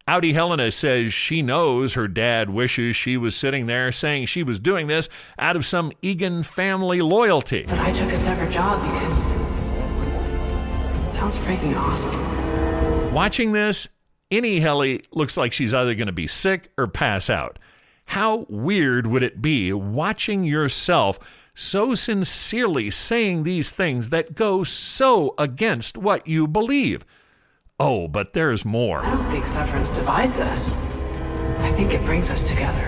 [0.09, 4.59] Outie Helena says she knows her dad wishes she was sitting there saying she was
[4.59, 7.65] doing this out of some Eagan family loyalty.
[7.69, 9.31] But I took a separate job because
[11.07, 12.36] it sounds freaking awesome.
[13.17, 13.89] Watching this,
[14.31, 17.59] innie Helly looks like she's either going to be sick or pass out.
[18.05, 21.19] How weird would it be watching yourself
[21.55, 27.07] so sincerely saying these things that go so against what you believe?
[27.81, 29.01] Oh, but there's more.
[29.01, 30.77] I don't think severance divides us.
[31.61, 32.85] I think it brings us together.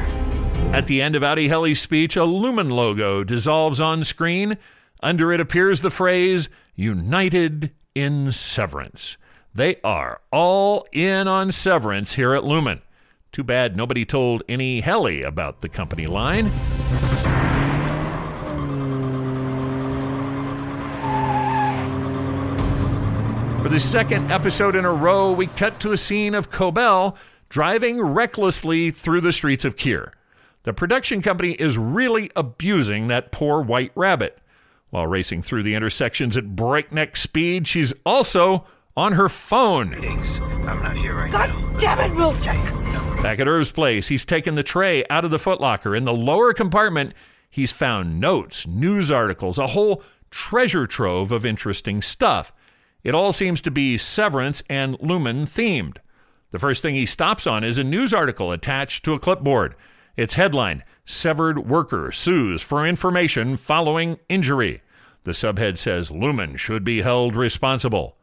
[0.74, 4.58] At the end of outie Helly's speech, a Lumon logo dissolves on screen.
[5.02, 9.16] Under it appears the phrase, United in Severance.
[9.58, 12.80] They are all in on severance here at Lumon.
[13.32, 16.52] Too bad nobody told innie Helly about the company line.
[23.60, 27.16] For the second episode in a row, we cut to a scene of Cobel
[27.48, 30.12] driving recklessly through the streets of Kier.
[30.62, 34.38] The production company is really abusing that poor white rabbit.
[34.90, 38.64] While racing through the intersections at breakneck speed, she's also
[38.98, 39.94] on her phone.
[39.94, 41.78] I'm not here right God now.
[41.78, 43.22] damn it, Milkshake!
[43.22, 45.96] Back at Irv's place, he's taken the tray out of the footlocker.
[45.96, 47.14] In the lower compartment,
[47.48, 52.52] he's found notes, news articles, a whole treasure trove of interesting stuff.
[53.04, 55.98] It all seems to be Severance and Lumon themed.
[56.50, 59.76] The first thing he stops on is a news article attached to a clipboard.
[60.16, 64.82] Its headline Severed Worker Sues for Information Following Injury.
[65.22, 68.17] The subhead says Lumon should be held responsible.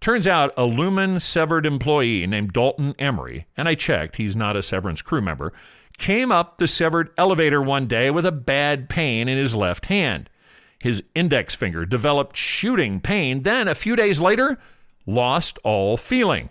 [0.00, 4.62] Turns out a Lumon severed employee named Dalton Emery, and I checked, he's not a
[4.62, 5.52] Severance crew member,
[5.98, 10.30] came up the severed elevator one day with a bad pain in his left hand.
[10.78, 14.58] His index finger developed shooting pain, then a few days later,
[15.04, 16.48] lost all feeling.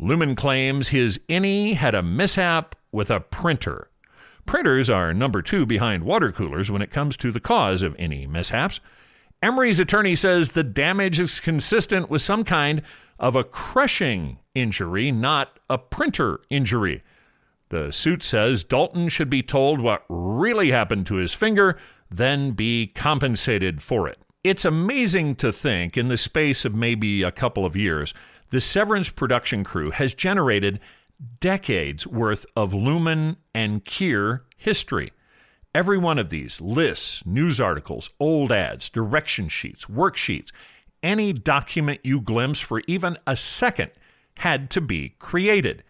[0.00, 3.88] Lumon claims his innie had a mishap with a printer.
[4.44, 8.26] Printers are number two behind water coolers when it comes to the cause of any
[8.26, 8.80] mishaps.
[9.42, 12.80] Emery's attorney says the damage is consistent with some kind
[13.18, 17.02] of a crushing injury, not a printer injury.
[17.70, 21.76] The suit says Dalton should be told what really happened to his finger,
[22.10, 24.18] then be compensated for it.
[24.44, 28.14] It's amazing to think, in the space of maybe a couple of years,
[28.50, 30.78] the Severance production crew has generated
[31.40, 35.12] decades worth of Lumon and Kier history.
[35.74, 40.52] Every one of these lists, news articles, old ads, direction sheets, worksheets,
[41.02, 43.90] any document you glimpse for even a second
[44.36, 45.82] had to be created.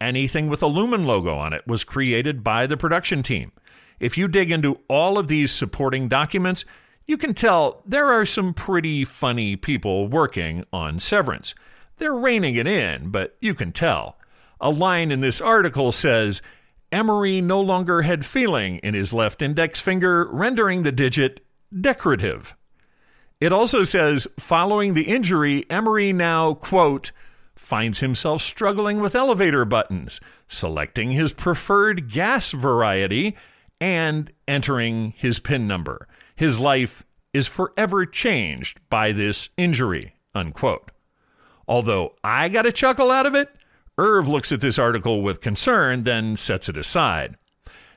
[0.00, 3.52] Anything with a Lumon logo on it was created by the production team.
[4.00, 6.64] If you dig into all of these supporting documents,
[7.06, 11.54] you can tell there are some pretty funny people working on Severance.
[11.98, 14.18] They're reining it in, but you can tell.
[14.60, 16.42] A line in this article says,
[16.92, 21.44] Emery no longer had feeling in his left index finger, rendering the digit
[21.78, 22.56] decorative.
[23.40, 27.12] It also says, following the injury, Emery now, quote,
[27.54, 33.36] finds himself struggling with elevator buttons, selecting his preferred gas variety,
[33.80, 36.06] and entering his PIN number.
[36.34, 40.90] His life is forever changed by this injury, unquote.
[41.68, 43.50] Although I got a chuckle out of it,
[43.98, 47.36] Irv looks at this article with concern, then sets it aside.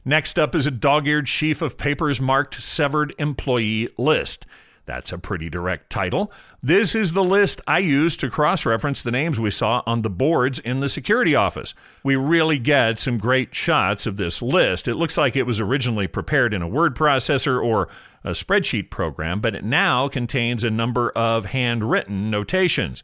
[0.05, 4.45] Next up is a dog eared sheaf of papers marked Severed Employee List.
[4.85, 6.31] That's a pretty direct title.
[6.63, 10.09] This is the list I used to cross reference the names we saw on the
[10.09, 11.75] boards in the security office.
[12.03, 14.87] We really get some great shots of this list.
[14.87, 17.89] It looks like it was originally prepared in a word processor or
[18.23, 23.03] a spreadsheet program, but it now contains a number of handwritten notations.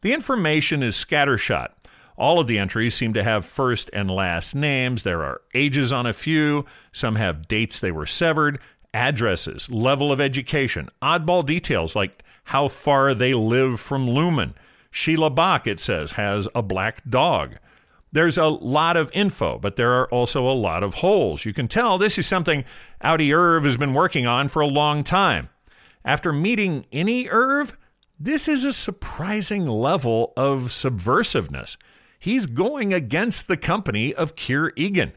[0.00, 1.70] The information is scattershot.
[2.16, 5.02] All of the entries seem to have first and last names.
[5.02, 6.64] There are ages on a few.
[6.92, 8.58] Some have dates they were severed,
[8.94, 14.54] addresses, level of education, oddball details like how far they live from Lumon.
[14.90, 17.56] Sheila Bach, it says, has a black dog.
[18.12, 21.44] There's a lot of info, but there are also a lot of holes.
[21.44, 22.64] You can tell this is something
[23.04, 25.50] outie Irv has been working on for a long time.
[26.02, 27.76] After meeting innie Irv,
[28.18, 31.76] this is a surprising level of subversiveness.
[32.26, 35.12] He's going against the company of Kier Eagan.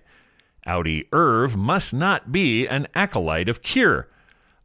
[0.67, 4.05] Outie Irv must not be an acolyte of Kier.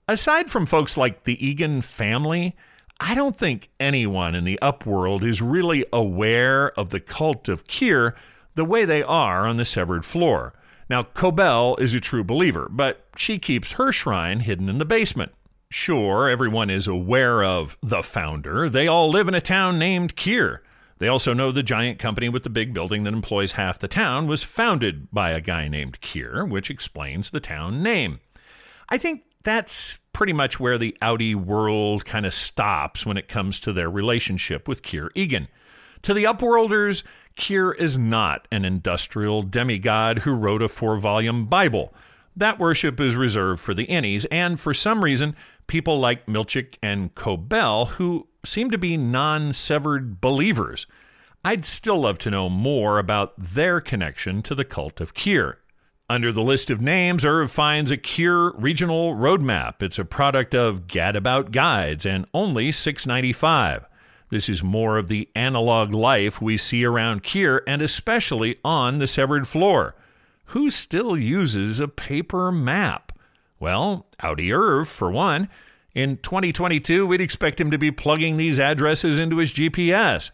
[0.07, 2.55] Aside from folks like the Eagan family,
[3.01, 8.13] I don't think anyone in the upworld is really aware of the cult of Kier
[8.57, 10.53] the way they are on the severed floor.
[10.91, 15.33] Now, Cobel is a true believer, but she keeps her shrine hidden in the basement.
[15.71, 18.69] Sure, everyone is aware of the founder.
[18.69, 20.59] They all live in a town named Kier.
[20.99, 24.27] They also know the giant company with the big building that employs half the town
[24.27, 28.21] was founded by a guy named Kier, which explains the town name.
[28.89, 33.61] I think that's pretty much where the outie world kind of stops when it comes
[33.61, 35.49] to their relationship with Kier Eagan.
[36.03, 37.03] To the Upworlders,
[37.37, 41.93] Kier is not an industrial demigod who wrote a four volume Bible.
[42.37, 45.37] That worship is reserved for the innies, and for some reason,
[45.67, 50.87] people like Milchick and Cobel, who seem to be non severed believers.
[51.45, 55.57] I'd still love to know more about their connection to the cult of Kier.
[56.09, 59.83] Under the list of names, Irv finds a Kier regional roadmap.
[59.83, 63.85] It's a product of Gadabout Guides and only $6.95.
[64.31, 69.07] This is more of the analog life we see around Kier and especially on the
[69.07, 69.95] severed floor.
[70.47, 73.19] Who still uses a paper map?
[73.59, 75.49] Well, outie Irv, for one.
[75.95, 80.31] In 2022, we'd expect him to be plugging these addresses into his GPS.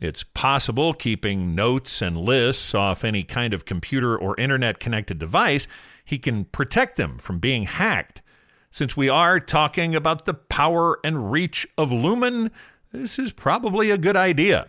[0.00, 5.68] It's possible keeping notes and lists off any kind of computer or internet connected device,
[6.04, 8.20] he can protect them from being hacked.
[8.70, 12.50] Since we are talking about the power and reach of Lumon,
[12.92, 14.68] this is probably a good idea.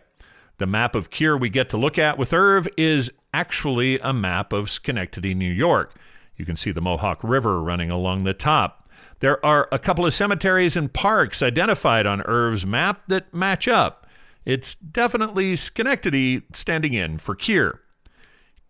[0.59, 4.53] The map of Kier we get to look at with Irv is actually a map
[4.53, 5.93] of Schenectady, New York.
[6.35, 8.86] You can see the Mohawk River running along the top.
[9.19, 14.05] There are a couple of cemeteries and parks identified on Irv's map that match up.
[14.45, 17.79] It's definitely Schenectady standing in for Kier.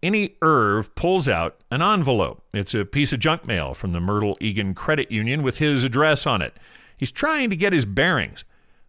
[0.01, 2.43] Innie Irv pulls out an envelope.
[2.53, 6.25] It's a piece of junk mail from the Myrtle Eagan Credit Union with his address
[6.25, 6.55] on it.
[6.97, 8.43] He's trying to get his bearings.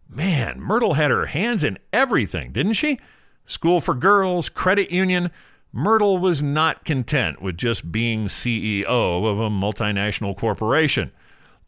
[0.07, 2.99] Man, Myrtle had her hands in everything, didn't she?
[3.45, 5.29] School for girls, credit union.
[5.71, 11.11] Myrtle was not content with just being CEO of a multinational corporation.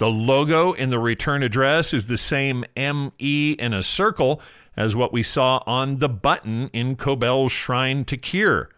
[0.02, 4.42] The logo in the return address is the same ME in a circle
[4.76, 8.70] as what we saw on the button in Cobel's Shrine to Kier.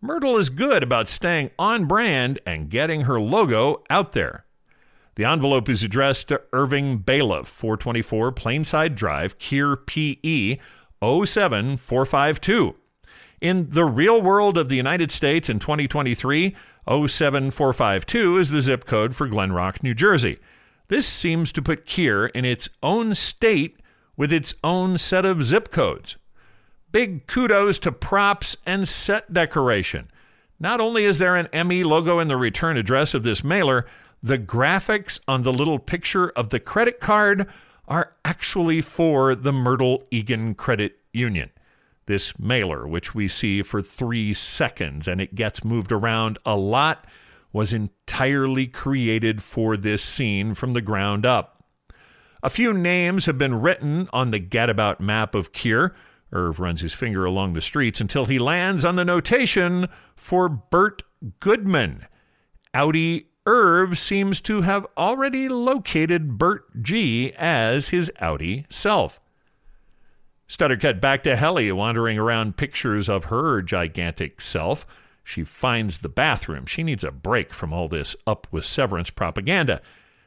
[0.00, 4.44] Myrtle is good about staying on brand and getting her logo out there.
[5.16, 10.60] The envelope is addressed to Irving Bailiff, 424 Plainside Drive, Kier PE
[11.02, 12.76] 07452.
[13.40, 16.54] In the real world of the United States in 2023,
[16.86, 20.38] 07452 is the zip code for Glen Rock, New Jersey.
[20.90, 23.76] This seems to put Kier in its own state
[24.16, 26.16] with its own set of zip codes.
[26.90, 30.10] Big kudos to props and set decoration.
[30.58, 33.86] Not only is there an ME logo in the return address of this mailer,
[34.20, 37.46] the graphics on the little picture of the credit card
[37.86, 41.50] are actually for the Myrtle Eagan Credit Union.
[42.06, 47.04] This mailer, which we see for three seconds and it gets moved around a lot,
[47.52, 51.64] was entirely created for this scene from the ground up.
[52.42, 55.94] A few names have been written on the gadabout map of Kier.
[56.32, 61.02] Irv runs his finger along the streets until he lands on the notation for Bert
[61.40, 62.06] Goodman.
[62.74, 69.20] Outie Irv seems to have already located Bert G as his outie self.
[70.46, 74.86] Stutter cut back to Helly wandering around pictures of her gigantic self.
[75.22, 76.66] She finds the bathroom.
[76.66, 79.80] She needs a break from all this up with severance propaganda.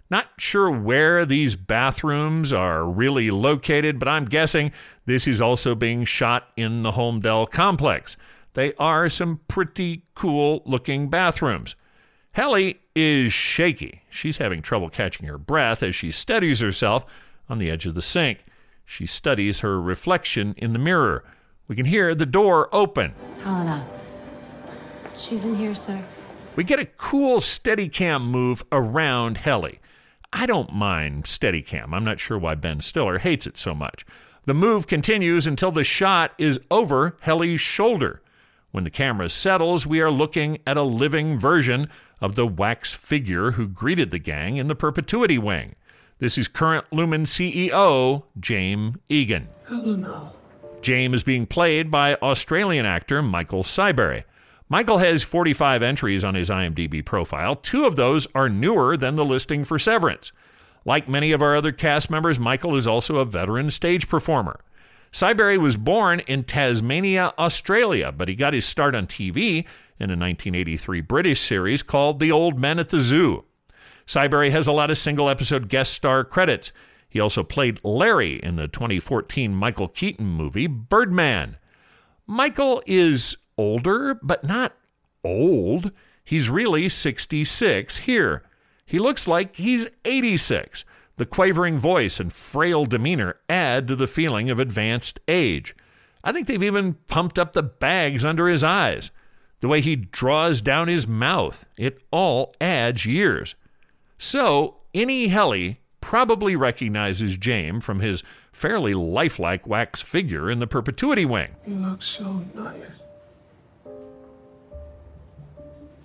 [0.10, 4.72] Not sure where these bathrooms are really located, but I'm guessing
[5.06, 8.16] this is also being shot in the Holmdel complex.
[8.54, 11.76] They are some pretty cool looking bathrooms.
[12.34, 14.04] Helly is shaky.
[14.10, 17.06] She's having trouble catching her breath as she steadies herself
[17.50, 18.46] on the edge of the sink.
[18.86, 21.24] She studies her reflection in the mirror.
[21.68, 23.14] We can hear the door open.
[23.40, 23.86] Helena.
[25.16, 26.04] She's in here, sir.
[26.56, 29.80] We get a cool steady cam move around Helly.
[30.32, 31.94] I don't mind Steadicam.
[31.94, 34.06] I'm not sure why Ben Stiller hates it so much.
[34.46, 38.22] The move continues until the shot is over Helly's shoulder.
[38.72, 41.90] When the camera settles, we are looking at a living version
[42.20, 45.76] of the wax figure who greeted the gang in the perpetuity wing.
[46.20, 49.48] This is current Lumon CEO, James Eagan.
[49.68, 50.32] Helena.
[50.82, 54.24] James is being played by Australian actor Michael Siberry.
[54.74, 57.56] Michael has 45 entries on his IMDb profile.
[57.56, 60.32] Two of those are newer than the listing for Severance.
[60.84, 64.62] Like many of our other cast members, Michael is also a veteran stage performer.
[65.12, 69.58] Siberry was born in Tasmania, Australia, but he got his start on TV
[70.00, 73.44] in a 1983 British series called The Old Men at the Zoo.
[74.08, 76.72] Siberry has a lot of single episode guest star credits.
[77.08, 81.58] He also played Larry in the 2014 Michael Keaton movie Birdman.
[82.26, 84.76] Michael is older, but not
[85.24, 85.92] old.
[86.24, 88.44] He's really 66 here.
[88.86, 90.86] He looks like he's 86.
[91.18, 95.76] The quavering voice and frail demeanor add to the feeling of advanced age.
[96.24, 99.12] I think they've even pumped up the bags under his eyes.
[99.60, 103.56] The way he draws down his mouth, it all adds years.
[104.18, 111.26] So, innie Helly probably recognizes James from his fairly lifelike wax figure in the perpetuity
[111.26, 111.56] wing.
[111.66, 113.03] You look so nice.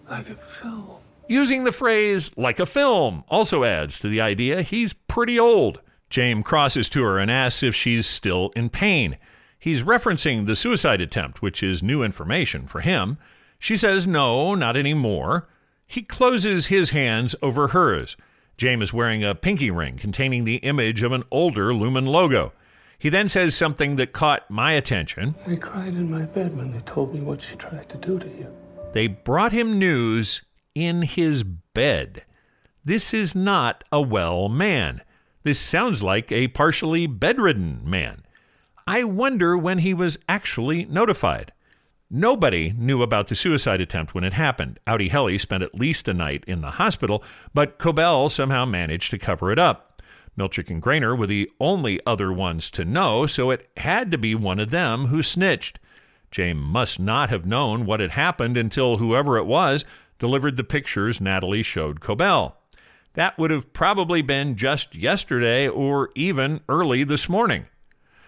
[0.08, 0.96] Like a film.
[1.28, 5.80] Using the phrase like a film also adds to the idea he's pretty old.
[6.08, 9.18] James crosses to her and asks if she's still in pain.
[9.58, 13.18] He's referencing the suicide attempt, which is new information for him.
[13.58, 15.48] She says no, not anymore.
[15.86, 18.16] He closes his hands over hers.
[18.56, 22.52] James is wearing a pinky ring containing the image of an older Lumon logo.
[22.98, 25.34] He then says something that caught my attention.
[25.46, 28.26] I cried in my bed when they told me what she tried to do to
[28.26, 28.54] you.
[28.98, 30.42] They brought him news
[30.74, 32.24] in his bed.
[32.84, 35.02] This is not a well man.
[35.44, 38.24] This sounds like a partially bedridden man.
[38.88, 41.52] I wonder when he was actually notified.
[42.10, 44.80] Nobody knew about the suicide attempt when it happened.
[44.84, 47.22] Outie Helly spent at least a night in the hospital,
[47.54, 50.02] but Cobel somehow managed to cover it up.
[50.36, 54.34] Milchick and Graner were the only other ones to know, so it had to be
[54.34, 55.78] one of them who snitched.
[56.30, 59.84] James must not have known what had happened until whoever it was
[60.18, 62.56] delivered the pictures Natalie showed Cobel.
[63.14, 67.66] That would have probably been just yesterday or even early this morning.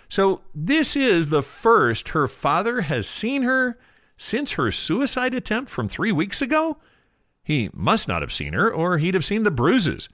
[0.09, 3.79] So, this is the first her father has seen her
[4.17, 6.79] since her suicide attempt from three weeks ago?
[7.43, 10.09] He must not have seen her, or he'd have seen the bruises.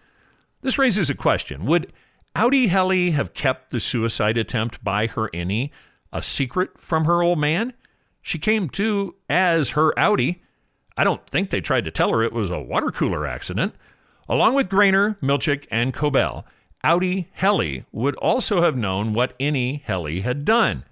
[0.61, 1.93] This raises a question Would
[2.35, 5.71] outie Helly have kept the suicide attempt by her innie
[6.17, 7.75] a secret from her old man?
[8.23, 10.41] She came to as her outie.
[10.97, 13.75] I don't think they tried to tell her it was a water cooler accident.
[14.29, 16.47] Along with Graner, Milchick, and Cobel,
[16.83, 20.85] outie Helly would also have known what innie Helly had done.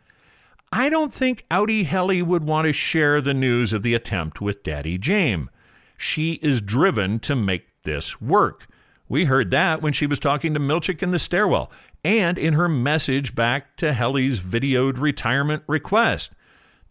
[0.70, 4.62] I don't think outie Helly would want to share the news of the attempt with
[4.62, 5.48] Daddy James.
[5.96, 8.66] She is driven to make this work.
[9.08, 11.70] We heard that when she was talking to Milchick in the stairwell
[12.04, 16.32] and in her message back to Helly's videoed retirement request.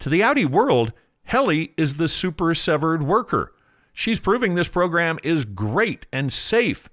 [0.00, 0.92] To the outie world,
[1.22, 3.52] Helly is the super severed worker.
[3.92, 6.88] She's proving this program is great and safe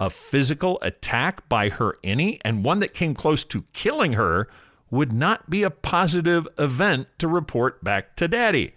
[0.00, 4.48] a physical attack by her innie and one that came close to killing her
[4.90, 8.74] would not be a positive event to report back to Daddy.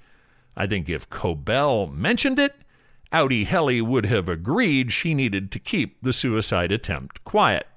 [0.56, 2.56] I think if Cobel mentioned it,
[3.12, 7.68] outie Helly would have agreed she needed to keep the suicide attempt quiet.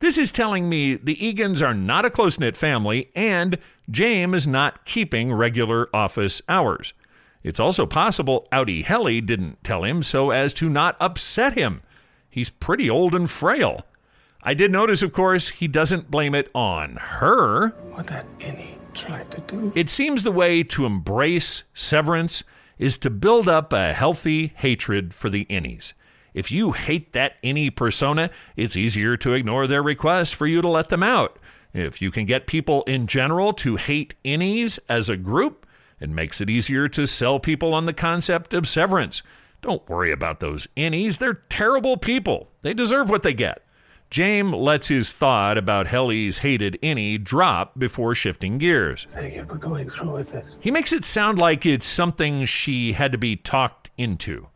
[0.00, 3.58] This is telling me the Eagans are not a close knit family and
[3.90, 6.94] James is not keeping regular office hours.
[7.42, 11.82] It's also possible outie Helly didn't tell him so as to not upset him.
[12.30, 13.84] He's pretty old and frail.
[14.42, 17.68] I did notice, of course, he doesn't blame it on her.
[17.92, 19.70] What that innie tried to do.
[19.74, 22.42] It seems the way to embrace severance
[22.78, 25.92] is to build up a healthy hatred for the innies.
[26.34, 30.68] If you hate that innie persona, it's easier to ignore their request for you to
[30.68, 31.38] let them out.
[31.72, 35.66] If you can get people in general to hate innies as a group,
[36.00, 39.22] it makes it easier to sell people on the concept of severance.
[39.62, 41.18] Don't worry about those innies.
[41.18, 42.48] They're terrible people.
[42.62, 43.62] They deserve what they get.
[44.08, 49.06] James lets his thought about Helly's hated innie drop before shifting gears.
[49.08, 50.44] Thank you for going through with it.
[50.58, 54.48] He makes it sound like it's something she had to be talked into.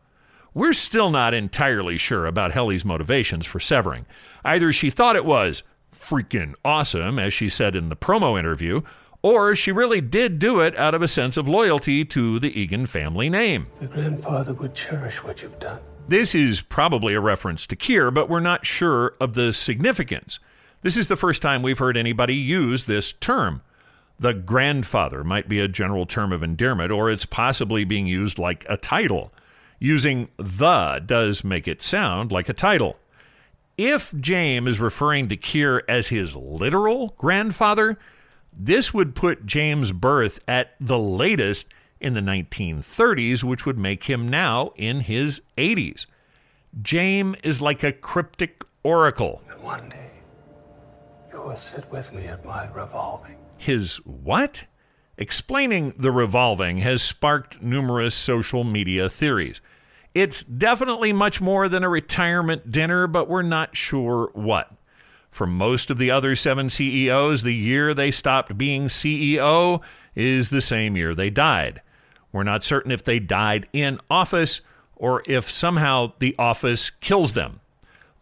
[0.55, 4.05] We're still not entirely sure about Helly's motivations for severing.
[4.45, 8.81] Either she thought it was freaking awesome, as she said in the promo interview,
[9.21, 12.85] or she really did do it out of a sense of loyalty to the Eagan
[12.85, 13.67] family name.
[13.81, 15.81] The grandfather would cherish what you've done.
[16.07, 20.39] This is probably a reference to Kier, but we're not sure of the significance.
[20.83, 23.61] This is the first time we've heard anybody use this term.
[24.21, 28.65] The grandfather might be a general term of endearment, or it's possibly being used like
[28.69, 29.33] a title.
[29.79, 32.97] Using the does make it sound like a title.
[33.77, 37.97] If James is referring to Kier as his literal grandfather,
[38.57, 41.67] this would put James' birth at the latest
[41.99, 46.05] in the 1930s, which would make him now in his 80s.
[46.81, 49.41] James is like a cryptic oracle.
[49.49, 50.11] And one day,
[51.31, 53.35] you will sit with me at my revolving.
[53.57, 54.63] His what?
[55.17, 59.61] Explaining the revolving has sparked numerous social media theories.
[60.13, 64.71] It's definitely much more than a retirement dinner, but we're not sure what.
[65.31, 69.81] For most of the other seven CEOs, the year they stopped being CEO
[70.15, 71.81] is the same year they died.
[72.31, 74.61] We're not certain if they died in office
[74.95, 77.59] or if somehow the office kills them.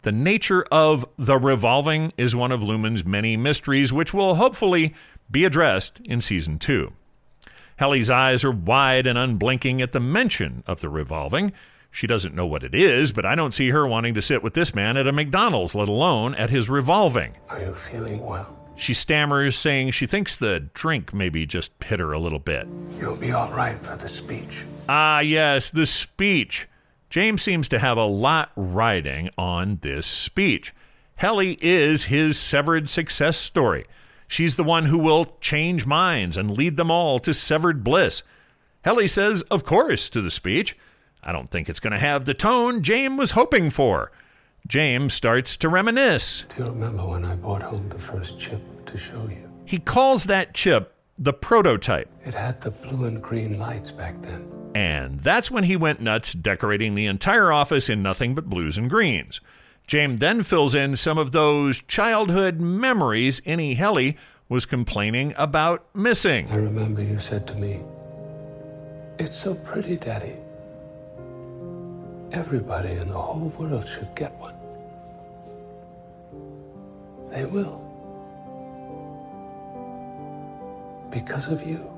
[0.04, 4.94] The nature of the revolving is one of Lumon's many mysteries, which will hopefully
[5.34, 6.94] be addressed in season two.
[7.76, 11.52] Helly's eyes are wide and unblinking at the mention of the revolving.
[11.92, 14.54] She doesn't know what it is, but I don't see her wanting to sit with
[14.54, 17.34] this man at a McDonald's, let alone at his revolving.
[17.50, 18.58] Are you feeling well?
[18.76, 22.68] She stammers, saying she thinks the drink maybe just hit her a little bit.
[23.00, 24.66] You'll be all right for the speech.
[24.90, 26.68] Ah, yes, the speech.
[27.10, 30.74] James seems to have a lot riding on this speech.
[31.16, 33.86] Helly is his severed success story.
[34.34, 38.24] She's the one who will change minds and lead them all to severed bliss.
[38.84, 40.76] Helly says, of course, to the speech.
[41.22, 44.12] I don't think it's going to have the tone James was hoping for.
[44.66, 46.46] James starts to reminisce.
[46.50, 49.48] Do you remember when I brought home the first chip to show you?
[49.66, 52.10] He calls that chip the prototype.
[52.26, 54.50] It had the blue and green lights back then.
[54.74, 58.90] And that's when he went nuts decorating the entire office in nothing but blues and
[58.90, 59.42] greens.
[59.88, 64.18] James then fills in some of those childhood memories Innie Helly
[64.50, 66.48] was complaining about missing.
[66.52, 67.82] I remember you said to me,
[69.20, 70.36] It's so pretty, Daddy.
[72.32, 74.56] Everybody in the whole world should get one.
[77.30, 77.82] They will.
[81.12, 81.90] Because of you.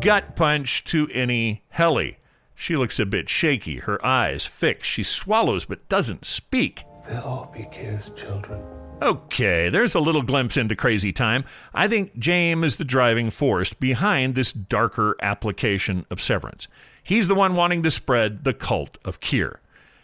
[0.00, 2.16] Gut punch to Innie Helly.
[2.56, 4.90] She looks a bit shaky, her eyes fixed.
[4.90, 6.84] She swallows but doesn't speak.
[7.06, 8.62] They'll all be Kier's children.
[9.02, 11.44] Okay, there's a little glimpse into crazy time.
[11.74, 16.68] I think James is the driving force behind this darker application of severance.
[17.02, 19.56] He's the one wanting to spread the cult of Kier.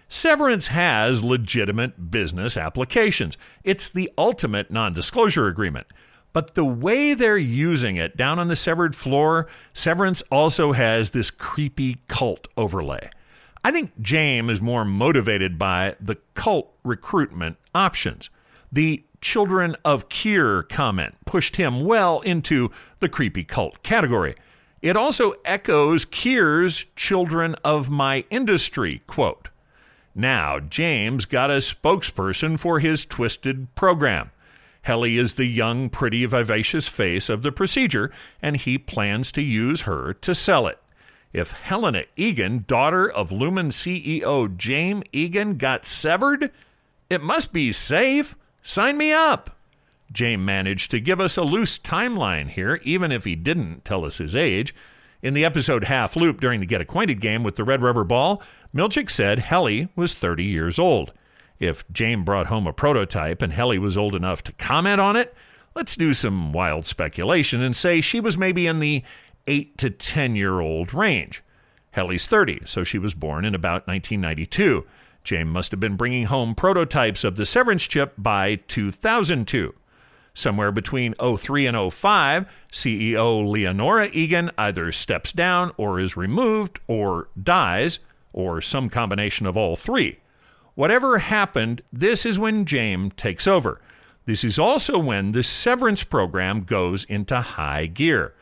[0.08, 3.38] Severance has legitimate business applications.
[3.64, 5.86] It's the ultimate non disclosure agreement.
[6.32, 11.30] But the way they're using it down on the severed floor, Severance also has this
[11.30, 13.10] creepy cult overlay.
[13.62, 18.30] I think James is more motivated by the cult recruitment options.
[18.72, 24.34] The children of Kier comment pushed him well into the creepy cult category.
[24.80, 29.48] It also echoes Kier's children of my industry quote.
[30.14, 34.30] Now, James got a spokesperson for his twisted program.
[34.82, 39.82] Helly is the young, pretty, vivacious face of the procedure, and he plans to use
[39.82, 40.78] her to sell it.
[41.32, 46.50] If Helena Eagan, daughter of Lumon CEO James Eagan, got severed,
[47.08, 48.34] it must be safe.
[48.62, 49.56] Sign me up.
[50.12, 54.18] James managed to give us a loose timeline here, even if he didn't tell us
[54.18, 54.74] his age.
[55.22, 58.42] In the episode Half Loop during the Get Acquainted game with the Red Rubber Ball,
[58.74, 61.12] Milchick said Helly was 30 years old.
[61.60, 65.34] If James brought home a prototype and Helly was old enough to comment on it,
[65.74, 69.04] let's do some wild speculation and say she was maybe in the
[69.50, 71.42] 8 to 10 year old range.
[71.90, 74.86] Helly's 30, so she was born in about 1992.
[75.24, 79.74] James must have been bringing home prototypes of the severance chip by 2002.
[80.34, 87.28] Somewhere between 03 and 05, CEO Leonora Eagan either steps down or is removed or
[87.42, 87.98] dies,
[88.32, 90.20] or some combination of all three.
[90.76, 93.80] Whatever happened, this is when James takes over.
[94.26, 98.32] This is also when the severance program goes into high gear.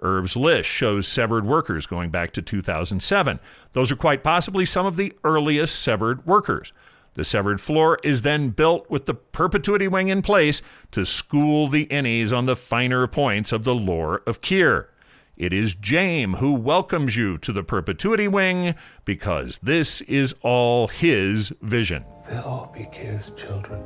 [0.00, 3.40] Irv's list shows severed workers going back to 2007.
[3.72, 6.72] Those are quite possibly some of the earliest severed workers.
[7.14, 10.60] The severed floor is then built with the perpetuity wing in place
[10.92, 14.88] to school the innies on the finer points of the lore of Kier.
[15.36, 18.74] It is Jame who welcomes you to the perpetuity wing
[19.04, 22.04] because this is all his vision.
[22.28, 23.82] They'll all be Kier's children.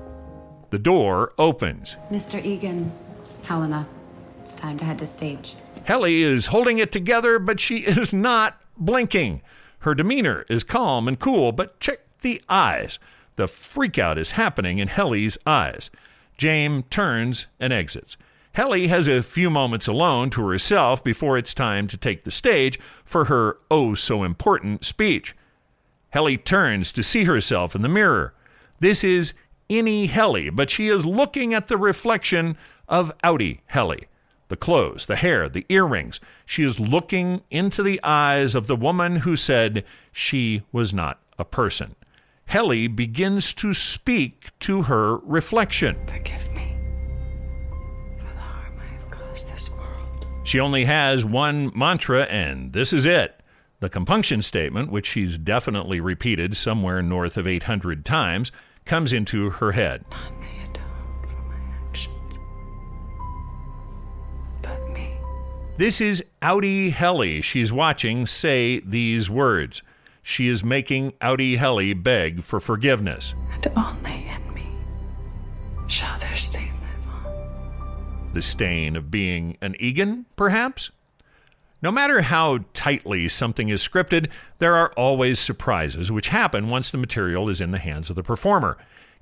[0.71, 1.97] The door opens.
[2.11, 2.45] Mr.
[2.45, 2.91] Eagan,
[3.45, 3.87] Helena,
[4.41, 5.57] it's time to head to stage.
[5.91, 9.43] Helly is holding it together, but she is not blinking.
[9.81, 13.01] Her demeanor is calm and cool, but check the eyes.
[13.35, 15.91] The freakout is happening in Helly's eyes.
[16.39, 18.17] James turns and exits.
[18.53, 22.79] Helly has a few moments alone to herself before it's time to take the stage
[23.05, 25.35] for her oh so important speech.
[26.11, 28.33] Helly turns to see herself in the mirror.
[28.79, 29.33] This is
[29.69, 34.07] Innie Helly, but she is looking at the reflection of Outie Helly.
[34.51, 36.19] The clothes, the hair, the earrings.
[36.45, 41.45] She is looking into the eyes of the woman who said she was not a
[41.45, 41.95] person.
[42.47, 45.97] Helly begins to speak to her reflection.
[46.05, 46.75] Forgive me
[48.19, 50.27] for the harm I have caused this world.
[50.43, 53.41] She only has one mantra, and this is it.
[53.79, 58.51] The compunction statement, which she's definitely repeated somewhere north of 800 times,
[58.85, 60.05] comes into her head.
[60.11, 60.60] Not me
[65.81, 67.41] This is Outie Helly.
[67.41, 69.81] She's watching say these words.
[70.23, 73.33] She is making Outie Helly beg for forgiveness.
[73.51, 74.67] And only in me
[75.87, 78.31] shall their stain live on.
[78.35, 80.91] The stain of being an Eagan, perhaps?
[81.81, 84.29] No matter how tightly something is scripted,
[84.59, 88.23] there are always surprises which happen once the material is in the hands of the
[88.23, 88.77] performer.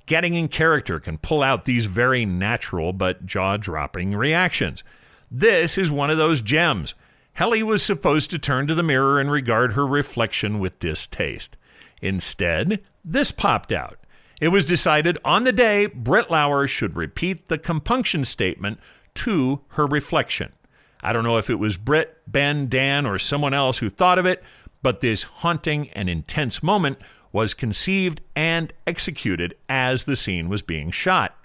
[0.07, 4.83] Getting in character can pull out these very natural but jaw dropping reactions.
[5.31, 6.93] This is one of those gems.
[7.33, 11.55] Helly was supposed to turn to the mirror and regard her reflection with distaste.
[12.01, 13.99] Instead, this popped out.
[14.41, 18.79] It was decided on the day Britt Lower should repeat the compunction statement
[19.15, 20.53] to her reflection.
[21.01, 24.25] I don't know if it was Britt, Ben, Dan, or someone else who thought of
[24.25, 24.43] it,
[24.81, 26.97] but this haunting and intense moment
[27.31, 31.35] was conceived and executed as the scene was being shot.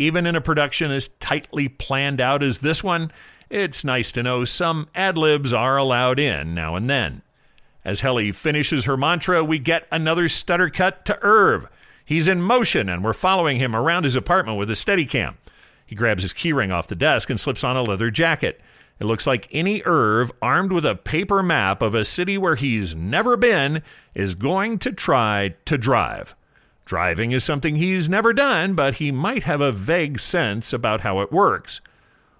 [0.00, 3.12] Even in a production as tightly planned out as this one,
[3.50, 7.20] it's nice to know some ad libs are allowed in now and then.
[7.84, 11.68] As Helly finishes her mantra, we get another stutter cut to Irv.
[12.02, 15.34] He's in motion, and we're following him around his apartment with a Steadicam.
[15.84, 18.58] He grabs his keyring off the desk and slips on a leather jacket.
[19.00, 22.94] It looks like innie Irv, armed with a paper map of a city where he's
[22.94, 23.82] never been,
[24.14, 26.34] is going to try to drive.
[26.90, 31.20] Driving is something he's never done, but he might have a vague sense about how
[31.20, 31.80] it works.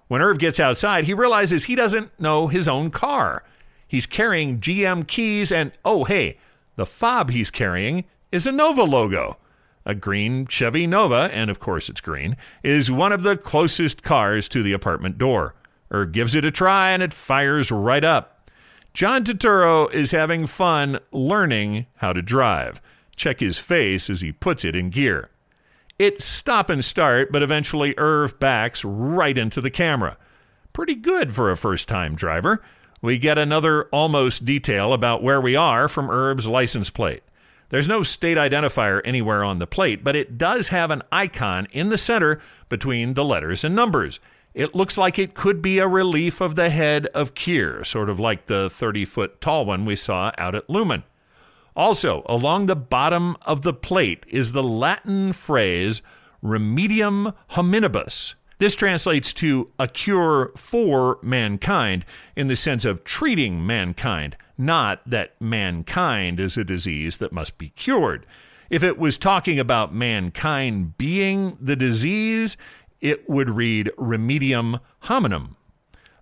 [0.09, 3.45] When Irv gets outside, he realizes he doesn't know his own car.
[3.87, 6.37] He's carrying GM keys, and oh, hey,
[6.75, 9.37] the fob he's carrying is a Nova logo.
[9.85, 14.49] A green Chevy Nova, and of course it's green, is one of the closest cars
[14.49, 15.55] to the apartment door
[15.91, 18.49] Irv gives it a try and it fires right up.
[18.93, 22.81] John Turturro is having fun learning how to drive.
[23.21, 25.29] Check his face as he puts it in gear.
[25.99, 30.17] It's stop and start, but eventually Irv backs right into the camera.
[30.73, 32.63] Pretty good for a first time driver.
[32.99, 37.21] We get another almost detail about where we are from Irv's license plate.
[37.69, 41.89] There's no state identifier anywhere on the plate, but it does have an icon in
[41.89, 44.19] the center between the letters and numbers.
[44.55, 48.19] It looks like it could be a relief of the head of Kier, sort of
[48.19, 51.03] like the 30 foot tall one we saw out at Lumon.
[51.75, 56.01] Also, along the bottom of the plate is the Latin phrase
[56.43, 58.35] remedium hominibus.
[58.57, 62.05] This translates to a cure for mankind
[62.35, 67.69] in the sense of treating mankind, not that mankind is a disease that must be
[67.69, 68.25] cured.
[68.69, 72.55] If it was talking about mankind being the disease,
[72.99, 75.55] it would read Remedium Hominum.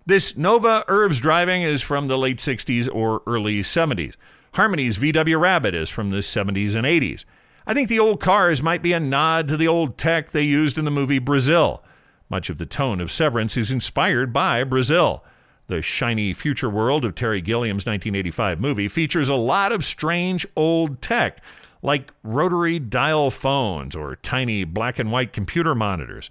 [0.06, 4.16] This Nova Irv's driving is from the late 60s or early 70s.
[4.52, 7.24] Harmony's VW Rabbit is from the 70s and 80s.
[7.66, 10.76] I think the old cars might be a nod to the old tech they used
[10.76, 11.84] in the movie Brazil.
[12.28, 15.24] Much of the tone of Severance is inspired by Brazil.
[15.68, 21.00] The shiny future world of Terry Gilliam's 1985 movie features a lot of strange old
[21.00, 21.40] tech,
[21.80, 26.28] like rotary dial phones or tiny black and white computer monitors.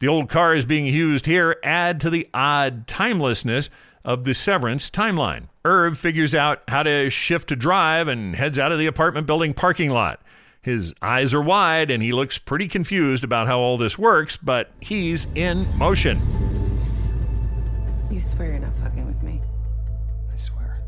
[0.00, 3.70] The old cars being used here add to the odd timelessness
[4.04, 5.49] of the Severance timeline.
[5.64, 9.52] Irv figures out how to shift to drive and heads out of the apartment building
[9.52, 10.20] parking lot.
[10.62, 14.70] His eyes are wide and he looks pretty confused about how all this works, but
[14.80, 16.20] he's in motion.
[18.10, 19.40] You swear you're not fucking with me?
[20.32, 20.82] I swear.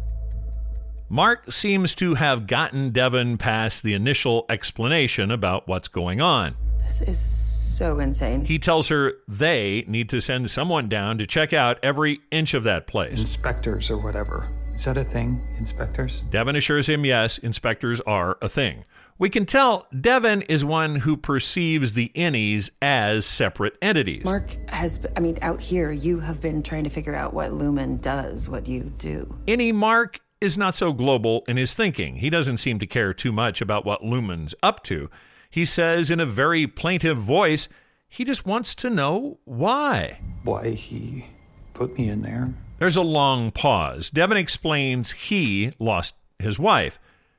[1.08, 6.54] Mark seems to have gotten Devon past the initial explanation about what's going on.
[6.82, 8.44] This is so insane.
[8.44, 12.64] He tells her they need to send someone down to check out every inch of
[12.64, 13.18] that place.
[13.18, 14.48] Inspectors or whatever.
[14.74, 15.40] Is that a thing?
[15.58, 16.22] Inspectors?
[16.30, 18.84] Devon assures him yes, inspectors are a thing.
[19.18, 24.24] We can tell Devon is one who perceives the innies as separate entities.
[24.24, 28.00] Mark has, I mean, out here, you have been trying to figure out what Lumon
[28.00, 29.32] does, what you do.
[29.46, 32.16] Innie Mark is not so global in his thinking.
[32.16, 35.08] He doesn't seem to care too much about what Lumon's up to.
[35.48, 37.68] He says in a very plaintive voice,
[38.08, 40.18] he just wants to know why.
[40.42, 41.26] Why he
[41.74, 42.52] put me in there.
[42.82, 44.10] There's a long pause.
[44.10, 46.98] Devon explains he lost his wife.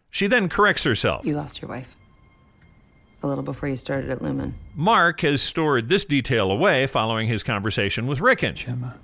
[0.09, 1.25] She then corrects herself.
[1.25, 1.97] You lost your wife.
[3.21, 4.53] A little before you started at Lumon.
[4.73, 8.55] Mark has stored this detail away following his conversation with Ricken.
[8.55, 8.95] Gemma.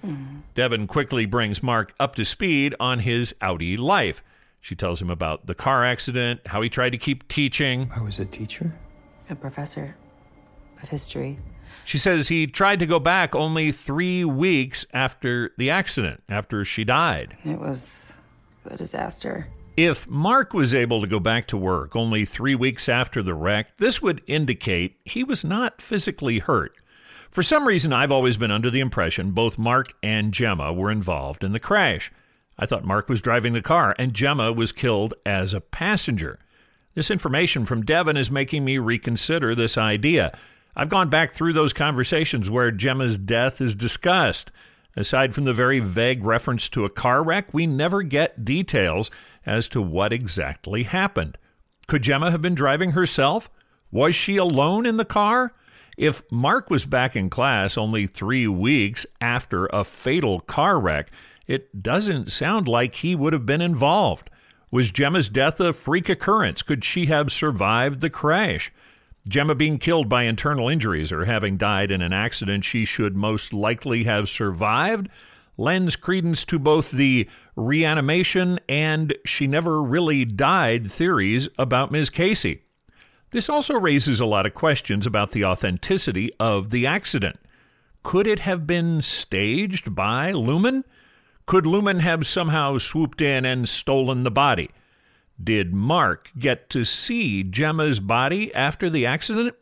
[0.00, 0.36] Hmm.
[0.54, 4.22] Devon quickly brings Mark up to speed on his outie life.
[4.60, 7.90] She tells him about the car accident, how he tried to keep teaching.
[7.92, 8.72] I was a teacher?
[9.28, 9.96] A professor
[10.80, 11.40] of history.
[11.84, 16.84] She says he tried to go back only three weeks after the accident, after she
[16.84, 17.36] died.
[17.44, 18.12] It was
[18.64, 19.48] a disaster.
[19.76, 23.76] If Mark was able to go back to work only three weeks after the wreck,
[23.78, 26.72] this would indicate he was not physically hurt.
[27.30, 31.44] For some reason, I've always been under the impression both Mark and Gemma were involved
[31.44, 32.12] in the crash.
[32.58, 36.38] I thought Mark was driving the car and Gemma was killed as a passenger.
[36.94, 40.36] This information from Devon is making me reconsider this idea.
[40.76, 44.50] I've gone back through those conversations where Gemma's death is discussed.
[44.96, 49.10] Aside from the very vague reference to a car wreck, we never get details
[49.46, 51.38] as to what exactly happened.
[51.86, 53.50] Could Gemma have been driving herself?
[53.90, 55.54] Was she alone in the car?
[55.96, 61.10] If Mark was back in class only three weeks after a fatal car wreck,
[61.46, 64.30] it doesn't sound like he would have been involved.
[64.70, 66.62] Was Gemma's death a freak occurrence?
[66.62, 68.72] Could she have survived the crash?
[69.30, 73.52] Gemma being killed by internal injuries or having died in an accident she should most
[73.52, 75.08] likely have survived
[75.56, 82.10] lends credence to both the reanimation and she never really died theories about Ms.
[82.10, 82.62] Casey.
[83.30, 87.38] This also raises a lot of questions about the authenticity of the accident.
[88.02, 90.82] Could it have been staged by Lumon?
[91.46, 94.70] Could Lumon have somehow swooped in and stolen the body?
[95.42, 99.54] Did Mark get to see Gemma's body after the accident?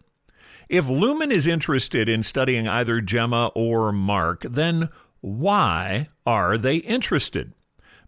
[0.69, 4.89] If Lumon is interested in studying either Gemma or Mark, then
[5.21, 7.53] why are they interested?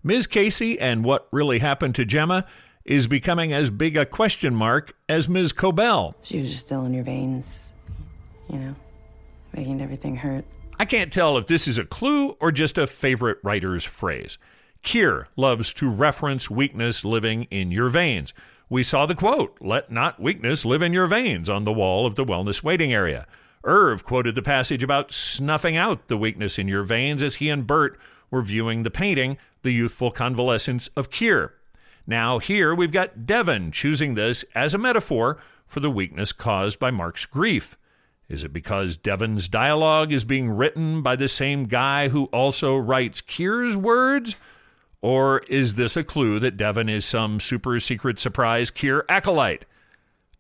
[0.03, 0.27] Ms.
[0.27, 2.47] Casey and what really happened to Gemma
[2.85, 5.53] is becoming as big a question mark as Ms.
[5.53, 6.15] Cobel.
[6.23, 7.75] She was just still in your veins,
[8.49, 8.75] you know,
[9.55, 10.45] making everything hurt.
[10.79, 14.39] I can't tell if this is a clue or just a favorite writer's phrase.
[14.83, 18.33] Kier loves to reference weakness living in your veins.
[18.69, 22.15] We saw the quote, let not weakness live in your veins, on the wall of
[22.15, 23.27] the wellness waiting area.
[23.65, 27.67] Irv quoted the passage about snuffing out the weakness in your veins as he and
[27.67, 27.99] Burt
[28.31, 31.51] were viewing the painting, The Youthful Convalescence of Kier.
[32.07, 36.91] Now, here we've got Devon choosing this as a metaphor for the weakness caused by
[36.91, 37.77] Mark's grief.
[38.29, 43.21] Is it because Devon's dialogue is being written by the same guy who also writes
[43.21, 44.37] Kier's words?
[45.03, 49.65] Or is this a clue that Devon is some super secret surprise Kier acolyte?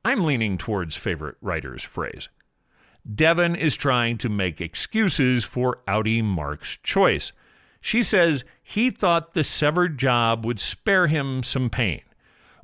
[0.04, 2.28] I'm leaning towards favorite writer's phrase.
[3.14, 7.32] Devon is trying to make excuses for outie Mark's choice.
[7.80, 12.02] She says he thought the severed job would spare him some pain,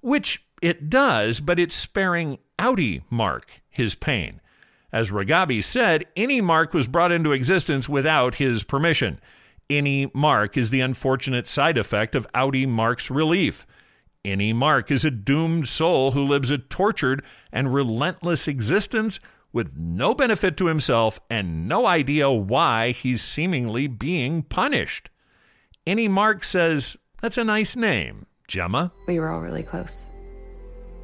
[0.02, 4.40] which it does, but it's sparing outie Mark his pain.
[4.93, 9.20] As Reghabi said, innie Mark was brought into existence without his permission.
[9.68, 13.66] Innie Mark is the unfortunate side effect of outie Mark's relief.
[14.24, 19.20] Innie Mark is a doomed soul who lives a tortured and relentless existence
[19.52, 25.09] with no benefit to himself and no idea why he's seemingly being punished.
[25.86, 28.93] Innie Mark says, That's a nice name, Gemma.
[29.06, 30.06] We were all really close.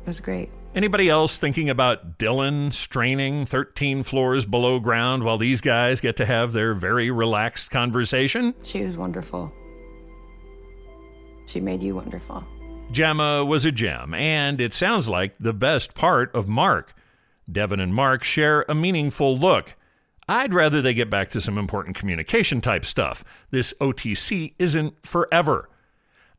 [0.02, 0.50] It was great.
[0.74, 6.24] Anybody else thinking about Dylan straining 13 floors below ground while these guys get to
[6.24, 8.54] have their very relaxed conversation?
[8.62, 9.52] She was wonderful.
[11.46, 12.42] She made you wonderful.
[12.90, 16.94] Gemma was a gem, and it sounds like the best part of Mark.
[17.50, 19.74] Devon and Mark share a meaningful look.
[20.26, 23.24] I'd rather they get back to some important communication type stuff.
[23.50, 25.68] This OTC isn't forever.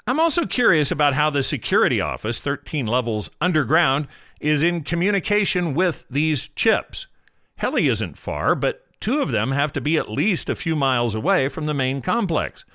[0.05, 4.09] I'm also curious about how the security office, 13 levels underground,
[4.41, 7.07] is in communication with these chips.
[7.55, 11.15] Helly isn't far, but two of them have to be at least a few miles
[11.15, 12.65] away from the main complex.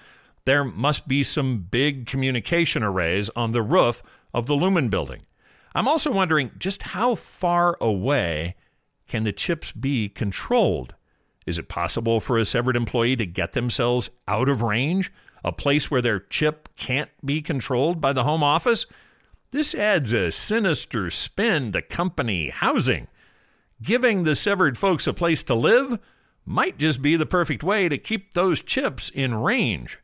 [0.47, 4.03] There must be some big communication arrays on the roof
[4.33, 5.27] of the Lumon building.
[5.75, 8.57] I'm also wondering just how far away
[9.07, 10.95] can the chips be controlled?
[11.47, 15.13] Is it possible for a severed employee to get themselves out of range?
[15.45, 18.87] A place where their chip can't be controlled by the home office?
[19.51, 23.09] This adds a sinister spin to company housing.
[23.83, 25.99] Giving the severed folks a place to live
[26.45, 29.99] might just be the perfect way to keep those chips in range.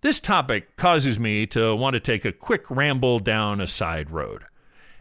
[0.00, 4.44] This topic causes me to want to take a quick ramble down a side road.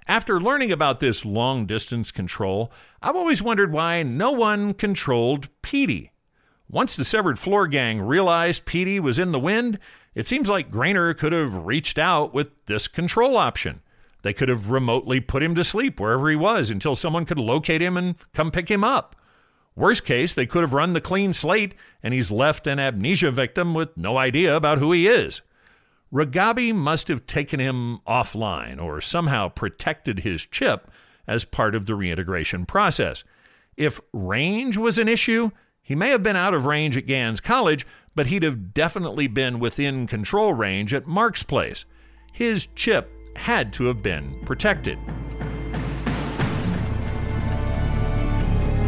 [0.07, 2.71] After learning about this long distance control,
[3.01, 6.11] I've always wondered why no one controlled Petey.
[6.69, 9.79] Once the severed floor gang realized Petey was in the wind,
[10.15, 13.81] it seems like Graner could have reached out with this control option.
[14.23, 17.81] They could have remotely put him to sleep wherever he was until someone could locate
[17.81, 19.15] him and come pick him up.
[19.75, 23.73] Worst case, they could have run the clean slate and he's left an amnesia victim
[23.73, 25.41] with no idea about who he is.
[26.11, 30.89] Reghabi must have taken him offline or somehow protected his chip
[31.27, 33.23] as part of the reintegration process.
[33.75, 35.51] If range was an issue,
[35.87, 39.57] he may have been out of range at Gans College, but he'd have definitely been
[39.57, 41.85] within control range at Mark's place.
[42.33, 44.99] His chip had to have been protected.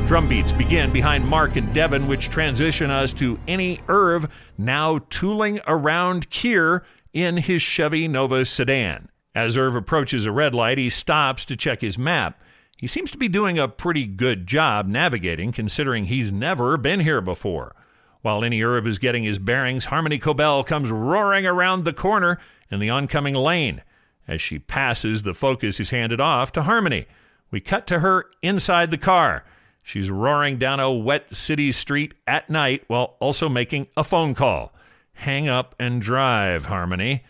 [0.07, 4.27] Drum beats begin behind Mark and Devon, which transition us to Innie Irv
[4.57, 6.81] now tooling around Kier
[7.13, 9.07] in his Chevy Nova sedan.
[9.34, 12.41] As Irv approaches a red light, he stops to check his map.
[12.80, 17.19] He seems to be doing a pretty good job navigating, considering he's never been here
[17.19, 17.76] before.
[18.22, 22.39] While Innie Irv is getting his bearings, Harmony Cobel comes roaring around the corner
[22.72, 23.81] in the oncoming lane.
[24.30, 27.06] As she passes, the focus is handed off to Harmony.
[27.51, 29.43] We cut to her inside the car.
[29.84, 34.73] She's roaring down a wet city street at night while also making a phone call.
[35.15, 37.26] Hang up and drive, Harmony.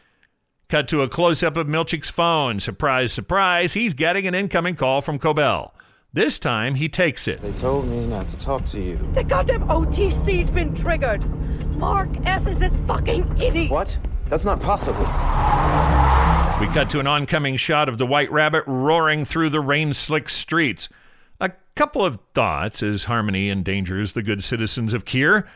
[0.70, 2.60] Cut to a close up of Milchick's phone.
[2.60, 5.74] Surprise, surprise, he's getting an incoming call from Cobel.
[6.14, 7.42] This time he takes it.
[7.42, 9.00] They told me not to talk to you.
[9.14, 11.26] The goddamn OTC's been triggered.
[11.76, 13.72] Mark S is a fucking idiot.
[13.72, 13.98] What?
[14.28, 15.00] That's not possible.
[16.60, 20.30] We cut to an oncoming shot of the White Rabbit roaring through the rain slick
[20.30, 20.88] streets.
[21.42, 25.48] A couple of thoughts as Harmony endangers the good citizens of Kier.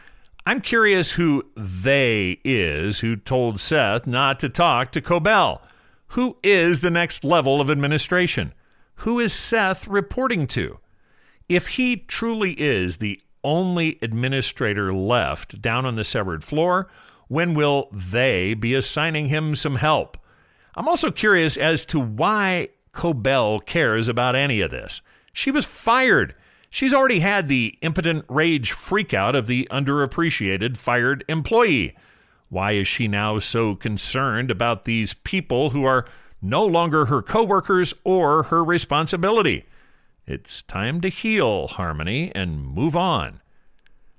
[0.46, 5.62] I'm curious who they is who told Seth not to talk to Cobel.
[6.08, 8.54] Who is the next level of administration?
[8.96, 10.80] Who is Seth reporting to?
[11.48, 16.90] If he truly is the only administrator left down on the severed floor,
[17.30, 20.18] when will they be assigning him some help?
[20.76, 25.02] I'm also curious as to why Cobel cares about any of this.
[25.32, 26.36] She was fired.
[26.74, 31.96] She's already had the impotent rage freakout of the underappreciated fired employee.
[32.50, 36.08] Why is she now so concerned about these people who are
[36.42, 39.66] no longer her coworkers or her responsibility?
[40.26, 43.42] It's time to heal, Harmony, and move on.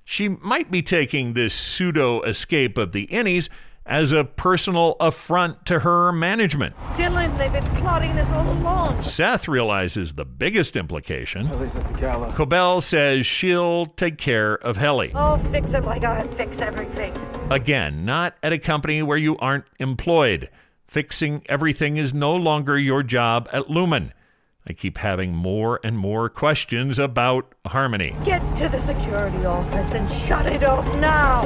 [0.04, 3.48] She might be taking this pseudo escape of the innies
[3.86, 6.76] as a personal affront to her management.
[6.96, 9.02] Dylan, they've been plotting this all along.
[9.02, 11.46] Seth realizes the biggest implication.
[11.46, 12.32] Helly's at the gala.
[12.32, 15.12] Cobel says she'll take care of Helly.
[15.14, 17.14] I'll fix it like I fix everything.
[17.50, 20.48] Again, not at a company where you aren't employed.
[20.86, 24.12] Fixing everything is no longer your job at Lumon.
[24.66, 28.16] I keep having more and more questions about Harmony.
[28.24, 31.40] Get to the security office and shut it off now.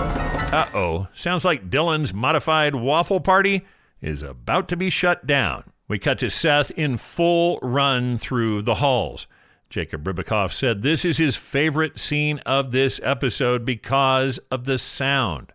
[0.53, 1.09] Uh oh.
[1.15, 3.67] Sounds like Dylan's modified waffle party
[4.01, 5.65] is about to be shut down.
[5.89, 9.27] We cut to Seth in full run through the halls.
[9.69, 15.53] Jacob Ribicoff said this is his favorite scene of this episode because of the sound.